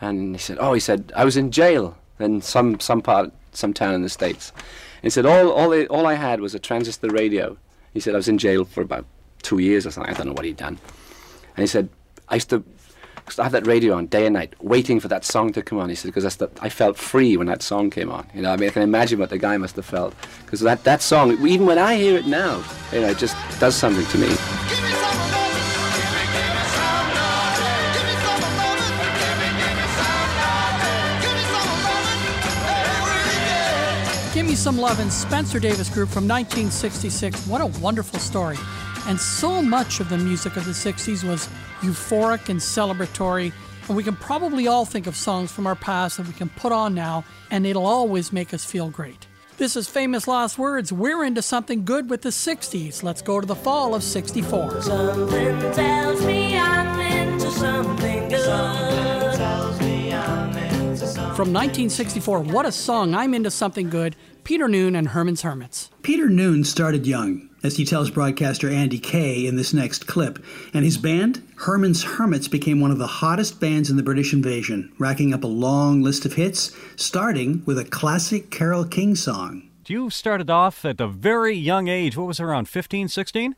And 0.00 0.34
he 0.34 0.40
said, 0.40 0.58
"Oh, 0.60 0.72
he 0.72 0.80
said 0.80 1.12
I 1.16 1.24
was 1.24 1.36
in 1.36 1.50
jail 1.50 1.96
in 2.18 2.40
some 2.40 2.80
some 2.80 3.02
part, 3.02 3.32
some 3.52 3.72
town 3.72 3.94
in 3.94 4.02
the 4.02 4.08
states." 4.08 4.52
And 4.56 5.04
he 5.04 5.10
said, 5.10 5.26
"All 5.26 5.50
all 5.50 5.72
I, 5.72 5.86
all 5.86 6.06
I 6.06 6.14
had 6.14 6.40
was 6.40 6.54
a 6.54 6.58
transistor 6.58 7.08
radio." 7.08 7.56
He 7.94 8.00
said 8.00 8.14
I 8.14 8.18
was 8.18 8.28
in 8.28 8.38
jail 8.38 8.64
for 8.64 8.82
about 8.82 9.06
two 9.42 9.58
years 9.58 9.86
or 9.86 9.90
something. 9.90 10.12
I 10.12 10.16
don't 10.16 10.26
know 10.26 10.32
what 10.34 10.44
he'd 10.44 10.56
done. 10.56 10.78
And 11.56 11.62
he 11.62 11.66
said 11.66 11.88
I 12.28 12.34
used 12.34 12.50
to 12.50 12.62
to 13.34 13.42
have 13.42 13.52
that 13.52 13.66
radio 13.66 13.96
on 13.96 14.06
day 14.06 14.26
and 14.26 14.34
night, 14.34 14.54
waiting 14.60 15.00
for 15.00 15.08
that 15.08 15.24
song 15.24 15.52
to 15.52 15.62
come 15.62 15.78
on. 15.78 15.88
He 15.88 15.94
said 15.94 16.14
because 16.14 16.38
I 16.60 16.68
felt 16.68 16.96
free 16.96 17.36
when 17.36 17.48
that 17.48 17.62
song 17.62 17.90
came 17.90 18.10
on. 18.10 18.26
You 18.34 18.42
know, 18.42 18.52
I 18.52 18.56
mean, 18.56 18.68
I 18.68 18.72
can 18.72 18.82
imagine 18.82 19.18
what 19.18 19.30
the 19.30 19.38
guy 19.38 19.56
must 19.56 19.76
have 19.76 19.84
felt 19.86 20.14
because 20.44 20.60
that 20.60 20.84
that 20.84 21.02
song, 21.02 21.32
even 21.46 21.66
when 21.66 21.78
I 21.78 21.96
hear 21.96 22.16
it 22.16 22.26
now, 22.26 22.62
you 22.92 23.00
know, 23.00 23.08
it 23.08 23.18
just 23.18 23.36
does 23.58 23.74
something 23.74 24.06
to 24.06 24.18
me. 24.18 24.75
Give 34.36 34.44
Me 34.44 34.54
Some 34.54 34.76
Love 34.76 35.00
and 35.00 35.10
Spencer 35.10 35.58
Davis 35.58 35.88
Group 35.88 36.10
from 36.10 36.28
1966. 36.28 37.46
What 37.46 37.62
a 37.62 37.66
wonderful 37.80 38.18
story. 38.18 38.58
And 39.06 39.18
so 39.18 39.62
much 39.62 39.98
of 39.98 40.10
the 40.10 40.18
music 40.18 40.58
of 40.58 40.66
the 40.66 40.72
60s 40.72 41.26
was 41.26 41.48
euphoric 41.80 42.50
and 42.50 42.60
celebratory. 42.60 43.50
And 43.88 43.96
we 43.96 44.02
can 44.02 44.14
probably 44.14 44.66
all 44.66 44.84
think 44.84 45.06
of 45.06 45.16
songs 45.16 45.50
from 45.50 45.66
our 45.66 45.74
past 45.74 46.18
that 46.18 46.26
we 46.26 46.34
can 46.34 46.50
put 46.50 46.70
on 46.70 46.94
now, 46.94 47.24
and 47.50 47.64
it'll 47.64 47.86
always 47.86 48.30
make 48.30 48.52
us 48.52 48.62
feel 48.62 48.90
great. 48.90 49.26
This 49.56 49.74
is 49.74 49.88
Famous 49.88 50.28
Lost 50.28 50.58
Words. 50.58 50.92
We're 50.92 51.24
into 51.24 51.40
something 51.40 51.86
good 51.86 52.10
with 52.10 52.20
the 52.20 52.28
60s. 52.28 53.02
Let's 53.02 53.22
go 53.22 53.40
to 53.40 53.46
the 53.46 53.56
fall 53.56 53.94
of 53.94 54.02
64. 54.02 54.82
Something 54.82 55.60
tells 55.72 56.22
me 56.26 56.58
I'm 56.58 57.00
into 57.00 57.50
something 57.52 58.28
good. 58.28 58.85
From 61.36 61.52
1964, 61.52 62.40
what 62.40 62.64
a 62.64 62.72
song! 62.72 63.14
I'm 63.14 63.34
into 63.34 63.50
something 63.50 63.90
good. 63.90 64.16
Peter 64.42 64.68
Noone 64.68 64.96
and 64.96 65.08
Herman's 65.08 65.42
Hermits. 65.42 65.90
Peter 66.00 66.30
Noone 66.30 66.64
started 66.64 67.06
young, 67.06 67.50
as 67.62 67.76
he 67.76 67.84
tells 67.84 68.08
broadcaster 68.08 68.70
Andy 68.70 68.98
Kay 68.98 69.46
in 69.46 69.54
this 69.54 69.74
next 69.74 70.06
clip, 70.06 70.42
and 70.72 70.82
his 70.82 70.96
band, 70.96 71.46
Herman's 71.56 72.04
Hermits, 72.04 72.48
became 72.48 72.80
one 72.80 72.90
of 72.90 72.96
the 72.96 73.06
hottest 73.06 73.60
bands 73.60 73.90
in 73.90 73.98
the 73.98 74.02
British 74.02 74.32
invasion, 74.32 74.90
racking 74.98 75.34
up 75.34 75.44
a 75.44 75.46
long 75.46 76.00
list 76.00 76.24
of 76.24 76.32
hits, 76.32 76.74
starting 76.96 77.62
with 77.66 77.78
a 77.78 77.84
classic 77.84 78.50
Carole 78.50 78.86
King 78.86 79.14
song. 79.14 79.68
You 79.86 80.08
started 80.08 80.48
off 80.48 80.86
at 80.86 81.02
a 81.02 81.06
very 81.06 81.54
young 81.54 81.86
age. 81.86 82.16
What 82.16 82.28
was 82.28 82.40
it, 82.40 82.44
around 82.44 82.70
15, 82.70 83.08
16? 83.08 83.54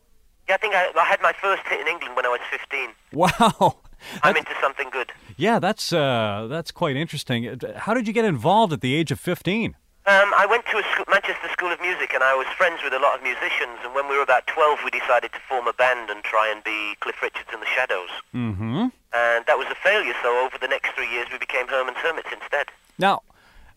Yeah, 0.48 0.56
I 0.56 0.58
think 0.58 0.74
I, 0.74 0.90
I 0.96 1.04
had 1.04 1.22
my 1.22 1.32
first 1.40 1.62
hit 1.68 1.80
in 1.80 1.86
England 1.86 2.16
when 2.16 2.26
I 2.26 2.30
was 2.30 2.40
15. 2.50 2.88
Wow. 3.12 3.76
I'm 4.22 4.36
into 4.36 4.54
something 4.60 4.90
good. 4.90 5.12
Yeah, 5.36 5.58
that's 5.58 5.92
uh, 5.92 6.46
that's 6.48 6.70
quite 6.70 6.96
interesting. 6.96 7.48
Uh, 7.48 7.78
How 7.78 7.94
did 7.94 8.06
you 8.06 8.12
get 8.12 8.24
involved 8.24 8.72
at 8.72 8.80
the 8.80 8.94
age 8.94 9.10
of 9.10 9.20
15? 9.20 9.76
Um, 10.06 10.32
I 10.34 10.46
went 10.48 10.64
to 10.72 10.78
a 10.78 10.82
school, 10.92 11.04
Manchester 11.10 11.48
School 11.52 11.70
of 11.70 11.82
Music 11.82 12.14
and 12.14 12.24
I 12.24 12.34
was 12.34 12.46
friends 12.56 12.80
with 12.82 12.94
a 12.94 12.98
lot 12.98 13.14
of 13.18 13.22
musicians. 13.22 13.76
And 13.84 13.94
when 13.94 14.08
we 14.08 14.16
were 14.16 14.22
about 14.22 14.46
12, 14.46 14.78
we 14.82 14.90
decided 14.90 15.32
to 15.32 15.38
form 15.46 15.68
a 15.68 15.74
band 15.74 16.08
and 16.08 16.24
try 16.24 16.50
and 16.50 16.64
be 16.64 16.94
Cliff 17.00 17.20
Richards 17.20 17.50
and 17.52 17.60
the 17.60 17.66
Shadows. 17.66 18.08
Mm-hmm. 18.34 18.88
And 19.12 19.44
that 19.44 19.58
was 19.58 19.66
a 19.70 19.74
failure, 19.74 20.14
so 20.22 20.42
over 20.44 20.56
the 20.58 20.66
next 20.68 20.94
three 20.94 21.10
years, 21.12 21.26
we 21.30 21.36
became 21.36 21.68
Herman's 21.68 21.98
Hermits 21.98 22.28
instead. 22.32 22.68
Now, 22.98 23.20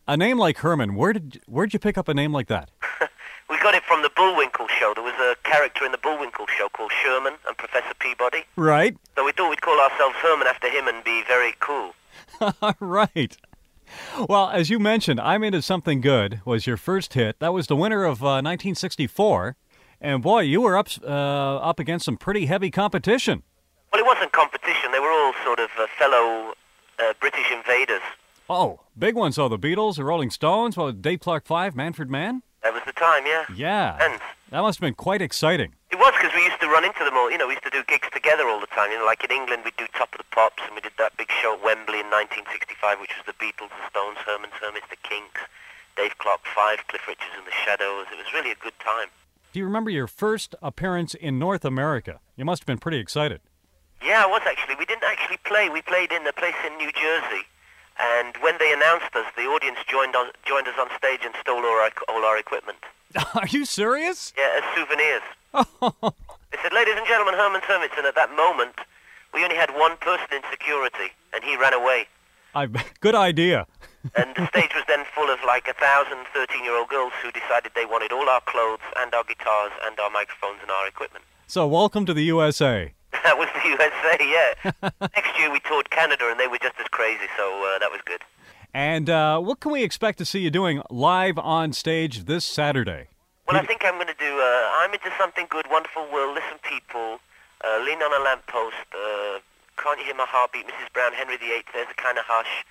a 0.08 0.16
name 0.16 0.38
like 0.38 0.60
Herman, 0.60 0.96
where 0.96 1.12
did 1.12 1.42
where'd 1.48 1.74
you 1.74 1.80
pick 1.80 1.98
up 1.98 2.08
a 2.08 2.14
name 2.14 2.32
like 2.32 2.48
that? 2.48 2.72
We 3.52 3.60
got 3.60 3.76
it 3.76 3.84
from 3.84 4.02
the 4.02 4.10
Bullwinkle 4.16 4.68
show. 4.80 4.94
There 4.96 5.04
was 5.04 5.14
a 5.16 5.36
character 5.44 5.86
in 5.86 5.92
the 5.92 5.98
Bullwinkle 5.98 6.48
show 6.48 6.70
called 6.70 6.90
Sherman 7.04 7.34
and 7.46 7.58
Professor 7.58 7.94
Peabody. 8.00 8.46
Right. 8.56 8.96
So 9.18 9.26
we 9.26 9.34
thought 9.34 9.50
we'd 9.50 9.62
call 9.62 9.78
ourselves 9.78 10.16
Herman 10.16 10.48
after 10.48 10.70
him 10.70 10.88
and 10.88 11.04
be 11.04 11.22
very 11.28 11.54
cool. 11.60 11.94
right. 12.80 13.36
Well, 14.30 14.50
as 14.50 14.70
you 14.70 14.80
mentioned, 14.80 15.20
I'm 15.20 15.44
into 15.44 15.62
something 15.62 16.00
good 16.00 16.40
was 16.46 16.66
your 16.66 16.78
first 16.78 17.14
hit. 17.14 17.40
That 17.40 17.52
was 17.52 17.68
the 17.68 17.76
winner 17.76 18.06
of 18.06 18.24
uh, 18.24 18.40
1964, 18.40 19.58
and 20.00 20.24
boy, 20.24 20.42
you 20.42 20.62
were 20.62 20.78
up 20.78 20.88
uh, 21.04 21.58
up 21.58 21.78
against 21.78 22.06
some 22.06 22.16
pretty 22.16 22.46
heavy 22.46 22.72
competition. 22.72 23.44
Well, 23.92 24.02
it 24.02 24.06
wasn't 24.06 24.32
competition. 24.32 24.94
They 24.94 25.02
were 25.02 25.12
all 25.12 25.34
sort 25.44 25.60
of 25.60 25.70
uh, 25.78 25.88
fellow 26.00 26.54
uh, 27.00 27.14
British 27.20 27.52
invaders. 27.52 28.02
Oh, 28.50 28.80
big 28.98 29.16
ones 29.16 29.36
though. 29.36 29.50
The 29.50 29.60
Beatles, 29.60 29.98
the 29.98 30.06
Rolling 30.06 30.30
Stones, 30.30 30.78
well, 30.78 30.94
Dave 30.94 31.20
Clark 31.20 31.46
Five, 31.46 31.76
Manfred 31.76 32.10
Mann. 32.10 32.44
That 32.64 32.74
was 32.74 32.84
the 32.86 32.94
time, 32.94 33.26
yeah. 33.26 33.46
Yeah, 33.54 33.98
And 34.00 34.22
that 34.52 34.62
must 34.62 34.78
have 34.80 34.86
been 34.86 34.94
quite 34.94 35.22
exciting. 35.22 35.74
it 35.90 35.98
was 35.98 36.14
because 36.14 36.34
we 36.36 36.44
used 36.46 36.62
to 36.62 36.68
run 36.70 36.86
into 36.86 37.04
them 37.04 37.16
all. 37.18 37.32
You 37.32 37.38
know, 37.38 37.48
we 37.48 37.54
used 37.58 37.66
to 37.66 37.74
do 37.74 37.84
gigs 37.88 38.08
together 38.14 38.48
all 38.48 38.60
the 38.60 38.68
time. 38.70 38.92
You 38.92 39.00
know, 39.00 39.06
like 39.06 39.24
in 39.24 39.32
England, 39.32 39.64
we'd 39.66 39.78
do 39.78 39.88
Top 39.98 40.14
of 40.14 40.20
the 40.20 40.30
Pops, 40.32 40.62
and 40.66 40.76
we 40.76 40.82
did 40.82 40.94
that 41.00 41.18
big 41.18 41.32
show 41.42 41.54
at 41.58 41.64
Wembley 41.64 42.00
in 42.06 42.10
1965, 42.14 43.00
which 43.02 43.12
was 43.18 43.26
the 43.26 43.34
Beatles, 43.42 43.74
the 43.74 43.86
Stones, 43.90 44.18
Herman's 44.26 44.54
Hermits, 44.62 44.86
the 44.94 45.02
Kinks, 45.02 45.42
Dave 45.98 46.18
Clark 46.20 46.42
Five, 46.54 46.86
Cliff 46.88 47.02
Richards 47.08 47.34
and 47.36 47.46
the 47.48 47.56
Shadows. 47.66 48.06
It 48.14 48.18
was 48.22 48.30
really 48.34 48.52
a 48.52 48.60
good 48.62 48.78
time. 48.80 49.10
Do 49.52 49.60
you 49.60 49.66
remember 49.66 49.90
your 49.90 50.08
first 50.08 50.56
appearance 50.62 51.14
in 51.14 51.38
North 51.40 51.66
America? 51.66 52.20
You 52.38 52.46
must 52.46 52.62
have 52.64 52.68
been 52.68 52.78
pretty 52.80 53.00
excited. 53.00 53.42
Yeah, 54.06 54.24
I 54.24 54.28
was 54.28 54.42
actually. 54.46 54.76
We 54.76 54.86
didn't 54.86 55.04
actually 55.04 55.38
play. 55.46 55.68
We 55.70 55.82
played 55.82 56.12
in 56.12 56.26
a 56.26 56.34
place 56.34 56.56
in 56.66 56.78
New 56.78 56.92
Jersey, 56.94 57.44
and 58.02 58.36
when 58.42 58.58
they 58.60 58.74
announced 58.74 59.16
us, 59.16 59.26
the 59.36 59.44
audience 59.44 59.78
joined 59.88 60.16
on, 60.16 60.32
joined 60.46 60.68
us 60.68 60.76
on 60.80 60.88
stage 60.98 61.22
and 61.24 61.34
stole 61.40 61.64
all 61.64 61.80
our, 61.80 61.92
all 62.10 62.26
our 62.26 62.38
equipment. 62.38 62.80
Are 63.36 63.48
you 63.48 63.66
serious? 63.66 64.34
Yeah, 64.38 64.58
as 64.58 64.64
souvenirs. 64.76 65.22
they 66.52 66.58
said, 66.62 66.74
"Ladies 66.74 66.96
and 66.98 67.06
gentlemen, 67.08 67.36
Herman 67.36 67.62
Hermits," 67.62 67.94
and 67.98 68.06
at 68.06 68.16
that 68.16 68.36
moment, 68.36 68.76
we 69.34 69.44
only 69.44 69.56
had 69.56 69.72
one 69.72 69.98
person 69.98 70.28
in 70.32 70.42
security, 70.50 71.12
and 71.34 71.44
he 71.44 71.58
ran 71.58 71.74
away. 71.74 72.08
I 72.56 72.68
good 73.00 73.16
idea. 73.16 73.68
and 74.16 74.36
the 74.36 74.48
stage 74.48 74.72
was 74.74 74.84
then 74.88 75.06
full 75.14 75.30
of 75.30 75.40
like 75.46 75.68
a 75.68 75.74
thousand 75.74 76.26
13-year-old 76.34 76.90
girls 76.90 77.14
who 77.22 77.32
decided 77.32 77.72
they 77.76 77.86
wanted 77.86 78.12
all 78.12 78.28
our 78.28 78.42
clothes 78.42 78.82
and 78.98 79.14
our 79.14 79.24
guitars 79.24 79.72
and 79.86 80.00
our 80.00 80.10
microphones 80.10 80.60
and 80.62 80.72
our 80.72 80.88
equipment. 80.88 81.24
So, 81.48 81.68
welcome 81.68 82.06
to 82.06 82.14
the 82.14 82.24
USA. 82.24 82.94
That 83.24 83.38
was 83.38 83.50
the 83.54 83.70
USA, 83.70 84.18
yeah. 84.20 84.90
Next 85.16 85.38
year 85.38 85.52
we 85.52 85.60
toured 85.60 85.90
Canada 85.90 86.30
and 86.30 86.40
they 86.40 86.48
were 86.48 86.58
just 86.58 86.76
as 86.80 86.88
crazy, 86.88 87.28
so 87.38 87.44
uh, 87.64 87.80
that 87.80 87.92
was 87.92 88.02
good. 88.06 88.22
And 88.74 89.10
uh, 89.10 89.40
what 89.40 89.60
can 89.60 89.72
we 89.72 89.84
expect 89.84 90.18
to 90.20 90.26
see 90.26 90.40
you 90.40 90.50
doing 90.50 90.82
live 90.90 91.38
on 91.38 91.74
stage 91.74 92.26
this 92.26 92.46
Saturday? 92.46 93.08
Well, 93.48 93.58
I 93.58 93.66
think 93.66 93.84
I'm 93.84 93.96
going 93.96 94.08
to 94.08 94.18
do 94.18 94.40
uh, 94.40 94.70
I'm 94.80 94.94
Into 94.94 95.12
Something 95.20 95.46
Good, 95.50 95.66
Wonderful 95.70 96.08
World, 96.12 96.36
Listen 96.36 96.58
People, 96.64 97.20
uh, 97.66 97.84
Lean 97.84 98.02
on 98.02 98.14
a 98.14 98.24
Lamppost, 98.24 98.76
uh, 98.96 99.40
Can't 99.78 100.00
You 100.00 100.06
Hear 100.06 100.16
My 100.16 100.26
Heartbeat, 100.28 100.68
Mrs. 100.68 100.92
Brown, 100.94 101.12
Henry 101.14 101.38
VIII, 101.38 101.64
There's 101.74 101.88
a 101.92 102.02
Kind 102.02 102.18
of 102.18 102.24
Hush, 102.26 102.64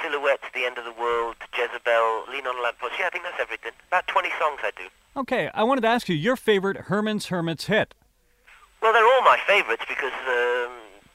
Silhouettes, 0.00 0.44
The 0.54 0.64
End 0.64 0.78
of 0.78 0.84
the 0.84 0.92
World, 0.92 1.36
Jezebel, 1.58 2.24
Lean 2.30 2.46
on 2.46 2.56
a 2.56 2.62
Lamppost. 2.62 2.94
Yeah, 2.98 3.08
I 3.08 3.10
think 3.10 3.24
that's 3.24 3.40
everything. 3.40 3.72
About 3.88 4.06
20 4.06 4.28
songs 4.38 4.60
I 4.62 4.70
do. 4.76 4.86
Okay, 5.16 5.50
I 5.52 5.64
wanted 5.64 5.80
to 5.82 5.88
ask 5.88 6.08
you 6.08 6.14
your 6.14 6.36
favorite 6.36 6.86
Herman's 6.86 7.26
Hermits 7.26 7.66
hit. 7.66 7.94
Well, 8.82 8.92
they're 8.92 9.06
all 9.06 9.22
my 9.22 9.38
favourites 9.46 9.84
because 9.88 10.10
um, 10.26 10.72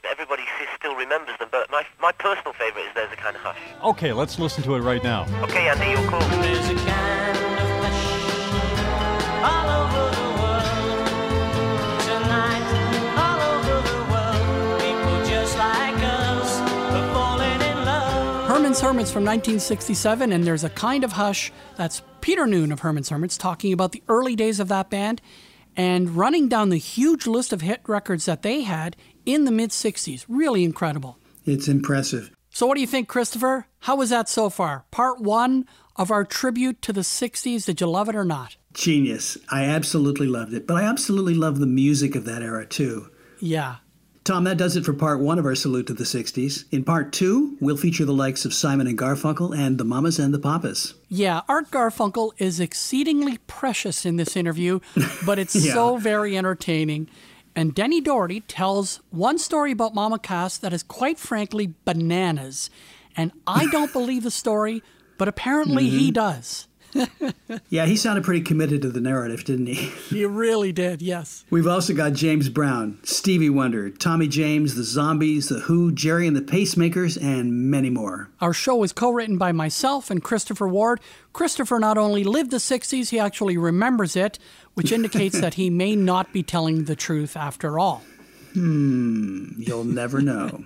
everybody 0.10 0.44
still 0.78 0.96
remembers 0.96 1.38
them, 1.38 1.50
but 1.52 1.70
my, 1.70 1.84
my 2.02 2.14
personal 2.14 2.54
favourite 2.54 2.88
is 2.88 2.94
There's 2.96 3.12
a 3.12 3.18
Kind 3.18 3.36
of 3.36 3.42
Hush. 3.42 3.58
Okay, 3.84 4.14
let's 4.14 4.40
listen 4.40 4.64
to 4.64 4.76
it 4.76 4.80
right 4.80 5.04
now. 5.04 5.26
Okay, 5.44 5.68
Andy, 5.68 5.88
you're 5.90 6.10
cool. 6.10 6.22
There's 6.42 6.70
a 6.70 6.76
kind 6.76 7.38
of 7.38 7.68
hush 7.84 8.08
all 9.44 9.68
over 9.84 10.16
the 10.16 10.30
world 10.40 11.08
tonight. 12.08 12.64
All 13.20 13.42
over 13.52 13.76
the 13.84 14.00
world, 14.14 14.80
people 14.80 15.30
just 15.30 15.58
like 15.58 15.98
us 16.04 16.62
are 16.62 17.14
falling 17.14 17.62
in 17.62 17.84
love. 17.84 18.48
Herman's 18.48 18.80
Hermits 18.80 19.12
from 19.12 19.26
1967, 19.26 20.32
and 20.32 20.46
there's 20.46 20.64
a 20.64 20.70
kind 20.70 21.04
of 21.04 21.12
hush. 21.12 21.52
That's 21.76 22.02
Peter 22.22 22.48
Noone 22.48 22.72
of 22.72 22.80
Herman's 22.80 23.10
Hermits 23.10 23.38
talking 23.38 23.74
about 23.74 23.92
the 23.92 24.02
early 24.08 24.38
days 24.38 24.62
of 24.62 24.70
that 24.70 24.90
band 24.90 25.22
and 25.78 26.10
running 26.10 26.50
down 26.50 26.70
the 26.70 26.78
huge 26.78 27.28
list 27.28 27.54
of 27.54 27.62
hit 27.62 27.82
records 27.88 28.26
that 28.26 28.42
they 28.42 28.64
had 28.64 28.98
in 29.26 29.46
the 29.46 29.52
mid 29.52 29.70
60s. 29.70 30.26
Really 30.28 30.64
incredible. 30.64 31.20
It's 31.46 31.68
impressive. 31.70 32.32
So, 32.50 32.66
what 32.66 32.76
do 32.76 32.82
you 32.82 32.88
think, 32.88 33.08
Christopher? 33.08 33.68
How 33.82 33.96
was 33.96 34.10
that 34.10 34.28
so 34.28 34.50
far? 34.50 34.86
Part 34.90 35.22
one 35.22 35.66
of 35.96 36.12
our 36.12 36.26
tribute 36.26 36.82
to 36.82 36.92
the 36.92 37.02
60s. 37.02 37.66
Did 37.66 37.80
you 37.80 37.88
love 37.88 38.10
it 38.10 38.16
or 38.16 38.26
not? 38.26 38.58
Genius. 38.74 39.38
I 39.50 39.64
absolutely 39.64 40.28
loved 40.28 40.54
it. 40.54 40.66
But 40.66 40.78
I 40.78 40.84
absolutely 40.84 41.36
love 41.36 41.60
the 41.60 41.68
music 41.68 42.16
of 42.16 42.26
that 42.26 42.42
era, 42.42 42.66
too. 42.66 43.10
Yeah. 43.40 43.78
Tom, 44.28 44.44
that 44.44 44.58
does 44.58 44.76
it 44.76 44.84
for 44.86 44.94
part 44.94 45.20
one 45.22 45.40
of 45.40 45.46
our 45.46 45.56
salute 45.56 45.88
to 45.88 45.94
the 45.94 46.04
60s. 46.04 46.66
In 46.72 46.84
part 46.84 47.14
two, 47.14 47.56
we'll 47.62 47.78
feature 47.78 48.04
the 48.06 48.12
likes 48.14 48.44
of 48.44 48.54
Simon 48.54 48.86
and 48.86 48.98
Garfunkel 48.98 49.58
and 49.58 49.78
the 49.78 49.86
Mamas 49.86 50.20
and 50.20 50.34
the 50.34 50.40
Papas. 50.40 50.94
Yeah, 51.08 51.42
Art 51.48 51.72
Garfunkel 51.72 52.32
is 52.38 52.60
exceedingly 52.60 53.38
precious 53.48 54.06
in 54.06 54.18
this 54.18 54.36
interview, 54.36 54.82
but 55.26 55.40
it's 55.40 55.56
Yeah. 55.56 55.74
so 55.74 55.98
very 55.98 56.38
entertaining. 56.38 57.10
And 57.56 57.74
Denny 57.74 58.02
Doherty 58.02 58.42
tells 58.42 59.00
one 59.10 59.38
story 59.38 59.72
about 59.72 59.96
Mama 59.96 60.20
Cass 60.20 60.58
that 60.58 60.74
is 60.74 60.84
quite 60.84 61.18
frankly 61.18 61.74
bananas. 61.86 62.70
And 63.16 63.32
I 63.48 63.68
don't 63.68 63.94
believe 64.00 64.24
the 64.24 64.30
story, 64.32 64.84
but 65.18 65.28
apparently 65.28 65.90
he 65.90 66.12
Mhm. 66.12 66.14
does. 66.16 66.67
Yeah, 67.70 67.86
he 67.86 67.96
sounded 67.98 68.24
pretty 68.24 68.42
committed 68.42 68.82
to 68.82 68.90
the 68.90 69.02
narrative, 69.02 69.44
didn't 69.44 69.68
he? 69.68 69.92
He 70.18 70.26
really 70.26 70.72
did, 70.72 71.02
yes. 71.02 71.44
We've 71.50 71.68
also 71.68 71.94
got 71.94 72.14
James 72.14 72.50
Brown, 72.50 72.98
Stevie 73.04 73.50
Wonder, 73.50 73.90
Tommy 73.90 74.28
James, 74.28 74.76
the 74.76 74.84
Zombies, 74.84 75.50
the 75.50 75.60
Who, 75.62 75.92
Gerry 75.92 76.28
and 76.28 76.36
the 76.36 76.42
Pacemakers, 76.42 77.22
and 77.22 77.70
many 77.70 77.90
more. 77.90 78.30
Our 78.42 78.54
show 78.54 78.84
is 78.84 78.94
co 78.94 79.12
written 79.12 79.38
by 79.38 79.52
myself 79.52 80.10
and 80.10 80.24
Christopher 80.24 80.68
Ward. 80.68 81.00
Christopher 81.34 81.80
not 81.80 81.98
only 81.98 82.24
lived 82.24 82.52
the 82.52 82.58
60s, 82.58 83.10
he 83.10 83.20
actually 83.20 83.58
remembers 83.58 84.16
it, 84.16 84.40
which 84.74 84.92
indicates 84.92 85.40
that 85.40 85.56
he 85.56 85.70
may 85.84 85.96
not 85.96 86.32
be 86.34 86.44
telling 86.44 86.86
the 86.86 86.96
truth 86.96 87.36
after 87.38 87.78
all. 87.78 88.04
Hmm, 88.54 89.52
you'll 89.58 89.84
never 89.84 90.22
know. 90.22 90.64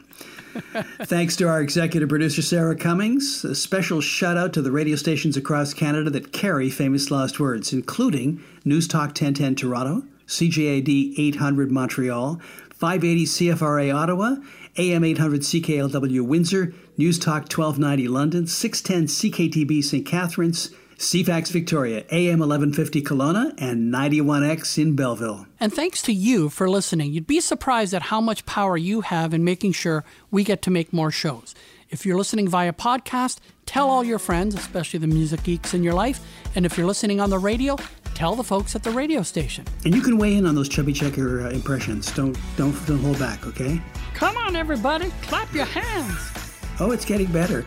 Thanks 1.04 1.36
to 1.38 1.48
our 1.48 1.62
executive 1.62 2.10
producer, 2.10 2.42
Sarah 2.42 2.76
Cummings. 2.76 3.44
A 3.46 3.56
special 3.56 4.02
shout 4.02 4.38
out 4.38 4.54
to 4.54 4.62
the 4.62 4.72
radio 4.72 4.96
stations 4.96 5.38
across 5.38 5.74
Canada 5.74 6.10
that 6.10 6.34
carry 6.34 6.70
famous 6.70 7.12
lost 7.12 7.40
words, 7.40 7.74
including 7.74 8.44
News 8.66 8.88
Talk 8.88 9.10
1010 9.10 9.56
Toronto, 9.56 10.06
CJAD 10.28 11.14
800 11.18 11.72
Montreal, 11.72 12.42
580 12.72 13.26
CFRA 13.26 13.96
Ottawa, 13.96 14.36
AM 14.78 15.04
800 15.04 15.42
CKLW 15.42 16.22
Windsor, 16.22 16.74
News 16.98 17.20
Talk 17.20 17.44
1290 17.44 18.08
London, 18.08 18.48
610 18.48 19.32
CKTB 19.32 19.84
St. 19.84 20.06
Catharines, 20.06 20.72
CFAX 21.02 21.52
Victoria, 21.52 22.06
AM 22.12 22.38
1150 22.38 23.02
Kelowna, 23.02 23.56
and 23.58 23.92
91X 23.92 24.78
in 24.78 24.96
Belleville. 24.96 25.48
And 25.60 25.74
thanks 25.74 26.00
to 26.04 26.14
you 26.14 26.48
for 26.48 26.70
listening. 26.70 27.12
You'd 27.12 27.26
be 27.26 27.42
surprised 27.42 27.96
at 27.96 28.04
how 28.04 28.22
much 28.22 28.46
power 28.46 28.78
you 28.78 29.02
have 29.02 29.34
in 29.34 29.44
making 29.44 29.72
sure 29.72 30.04
we 30.30 30.44
get 30.44 30.62
to 30.62 30.70
make 30.70 30.94
more 30.94 31.10
shows. 31.10 31.56
If 31.90 32.06
you're 32.06 32.20
listening 32.20 32.48
via 32.48 32.72
podcast, 32.72 33.40
tell 33.66 33.90
all 33.90 34.04
your 34.04 34.20
friends, 34.20 34.54
especially 34.54 35.00
the 35.00 35.08
music 35.08 35.42
geeks 35.42 35.74
in 35.74 35.82
your 35.82 35.96
life. 35.96 36.20
And 36.56 36.68
if 36.68 36.78
you're 36.78 36.86
listening 36.86 37.20
on 37.20 37.32
the 37.32 37.40
radio, 37.40 37.78
tell 38.14 38.36
the 38.36 38.44
folks 38.44 38.76
at 38.76 38.84
the 38.84 38.92
radio 38.92 39.24
station. 39.24 39.66
And 39.84 39.96
you 39.96 40.02
can 40.02 40.20
weigh 40.20 40.36
in 40.36 40.46
on 40.46 40.54
those 40.54 40.70
chubby 40.70 40.94
checker 40.94 41.48
uh, 41.48 41.50
impressions. 41.50 42.12
Don't 42.12 42.38
don't 42.58 42.76
don't 42.86 43.00
hold 43.00 43.18
back, 43.18 43.48
okay? 43.48 43.82
Come 44.14 44.38
on, 44.38 44.56
everybody, 44.56 45.12
clap 45.24 45.52
your 45.52 45.66
hands. 45.66 46.32
Oh, 46.80 46.92
it's 46.92 47.06
getting 47.06 47.32
better. 47.32 47.66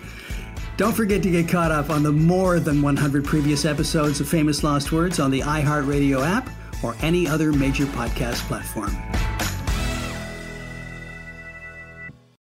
Don't 0.77 0.93
forget 0.93 1.23
to 1.23 1.31
get 1.31 1.49
caught 1.49 1.71
up 1.71 1.89
on 1.89 2.03
the 2.03 2.11
more 2.11 2.59
than 2.59 2.83
100 2.83 3.25
previous 3.25 3.65
episodes 3.65 4.21
of 4.21 4.29
Famous 4.29 4.65
Lost 4.65 4.91
Words 4.91 5.21
on 5.21 5.31
the 5.31 5.39
iHeartRadio 5.41 6.27
app 6.27 6.51
or 6.83 6.97
any 7.01 7.29
other 7.29 7.53
major 7.53 7.87
podcast 7.87 8.41
platform. 8.49 8.91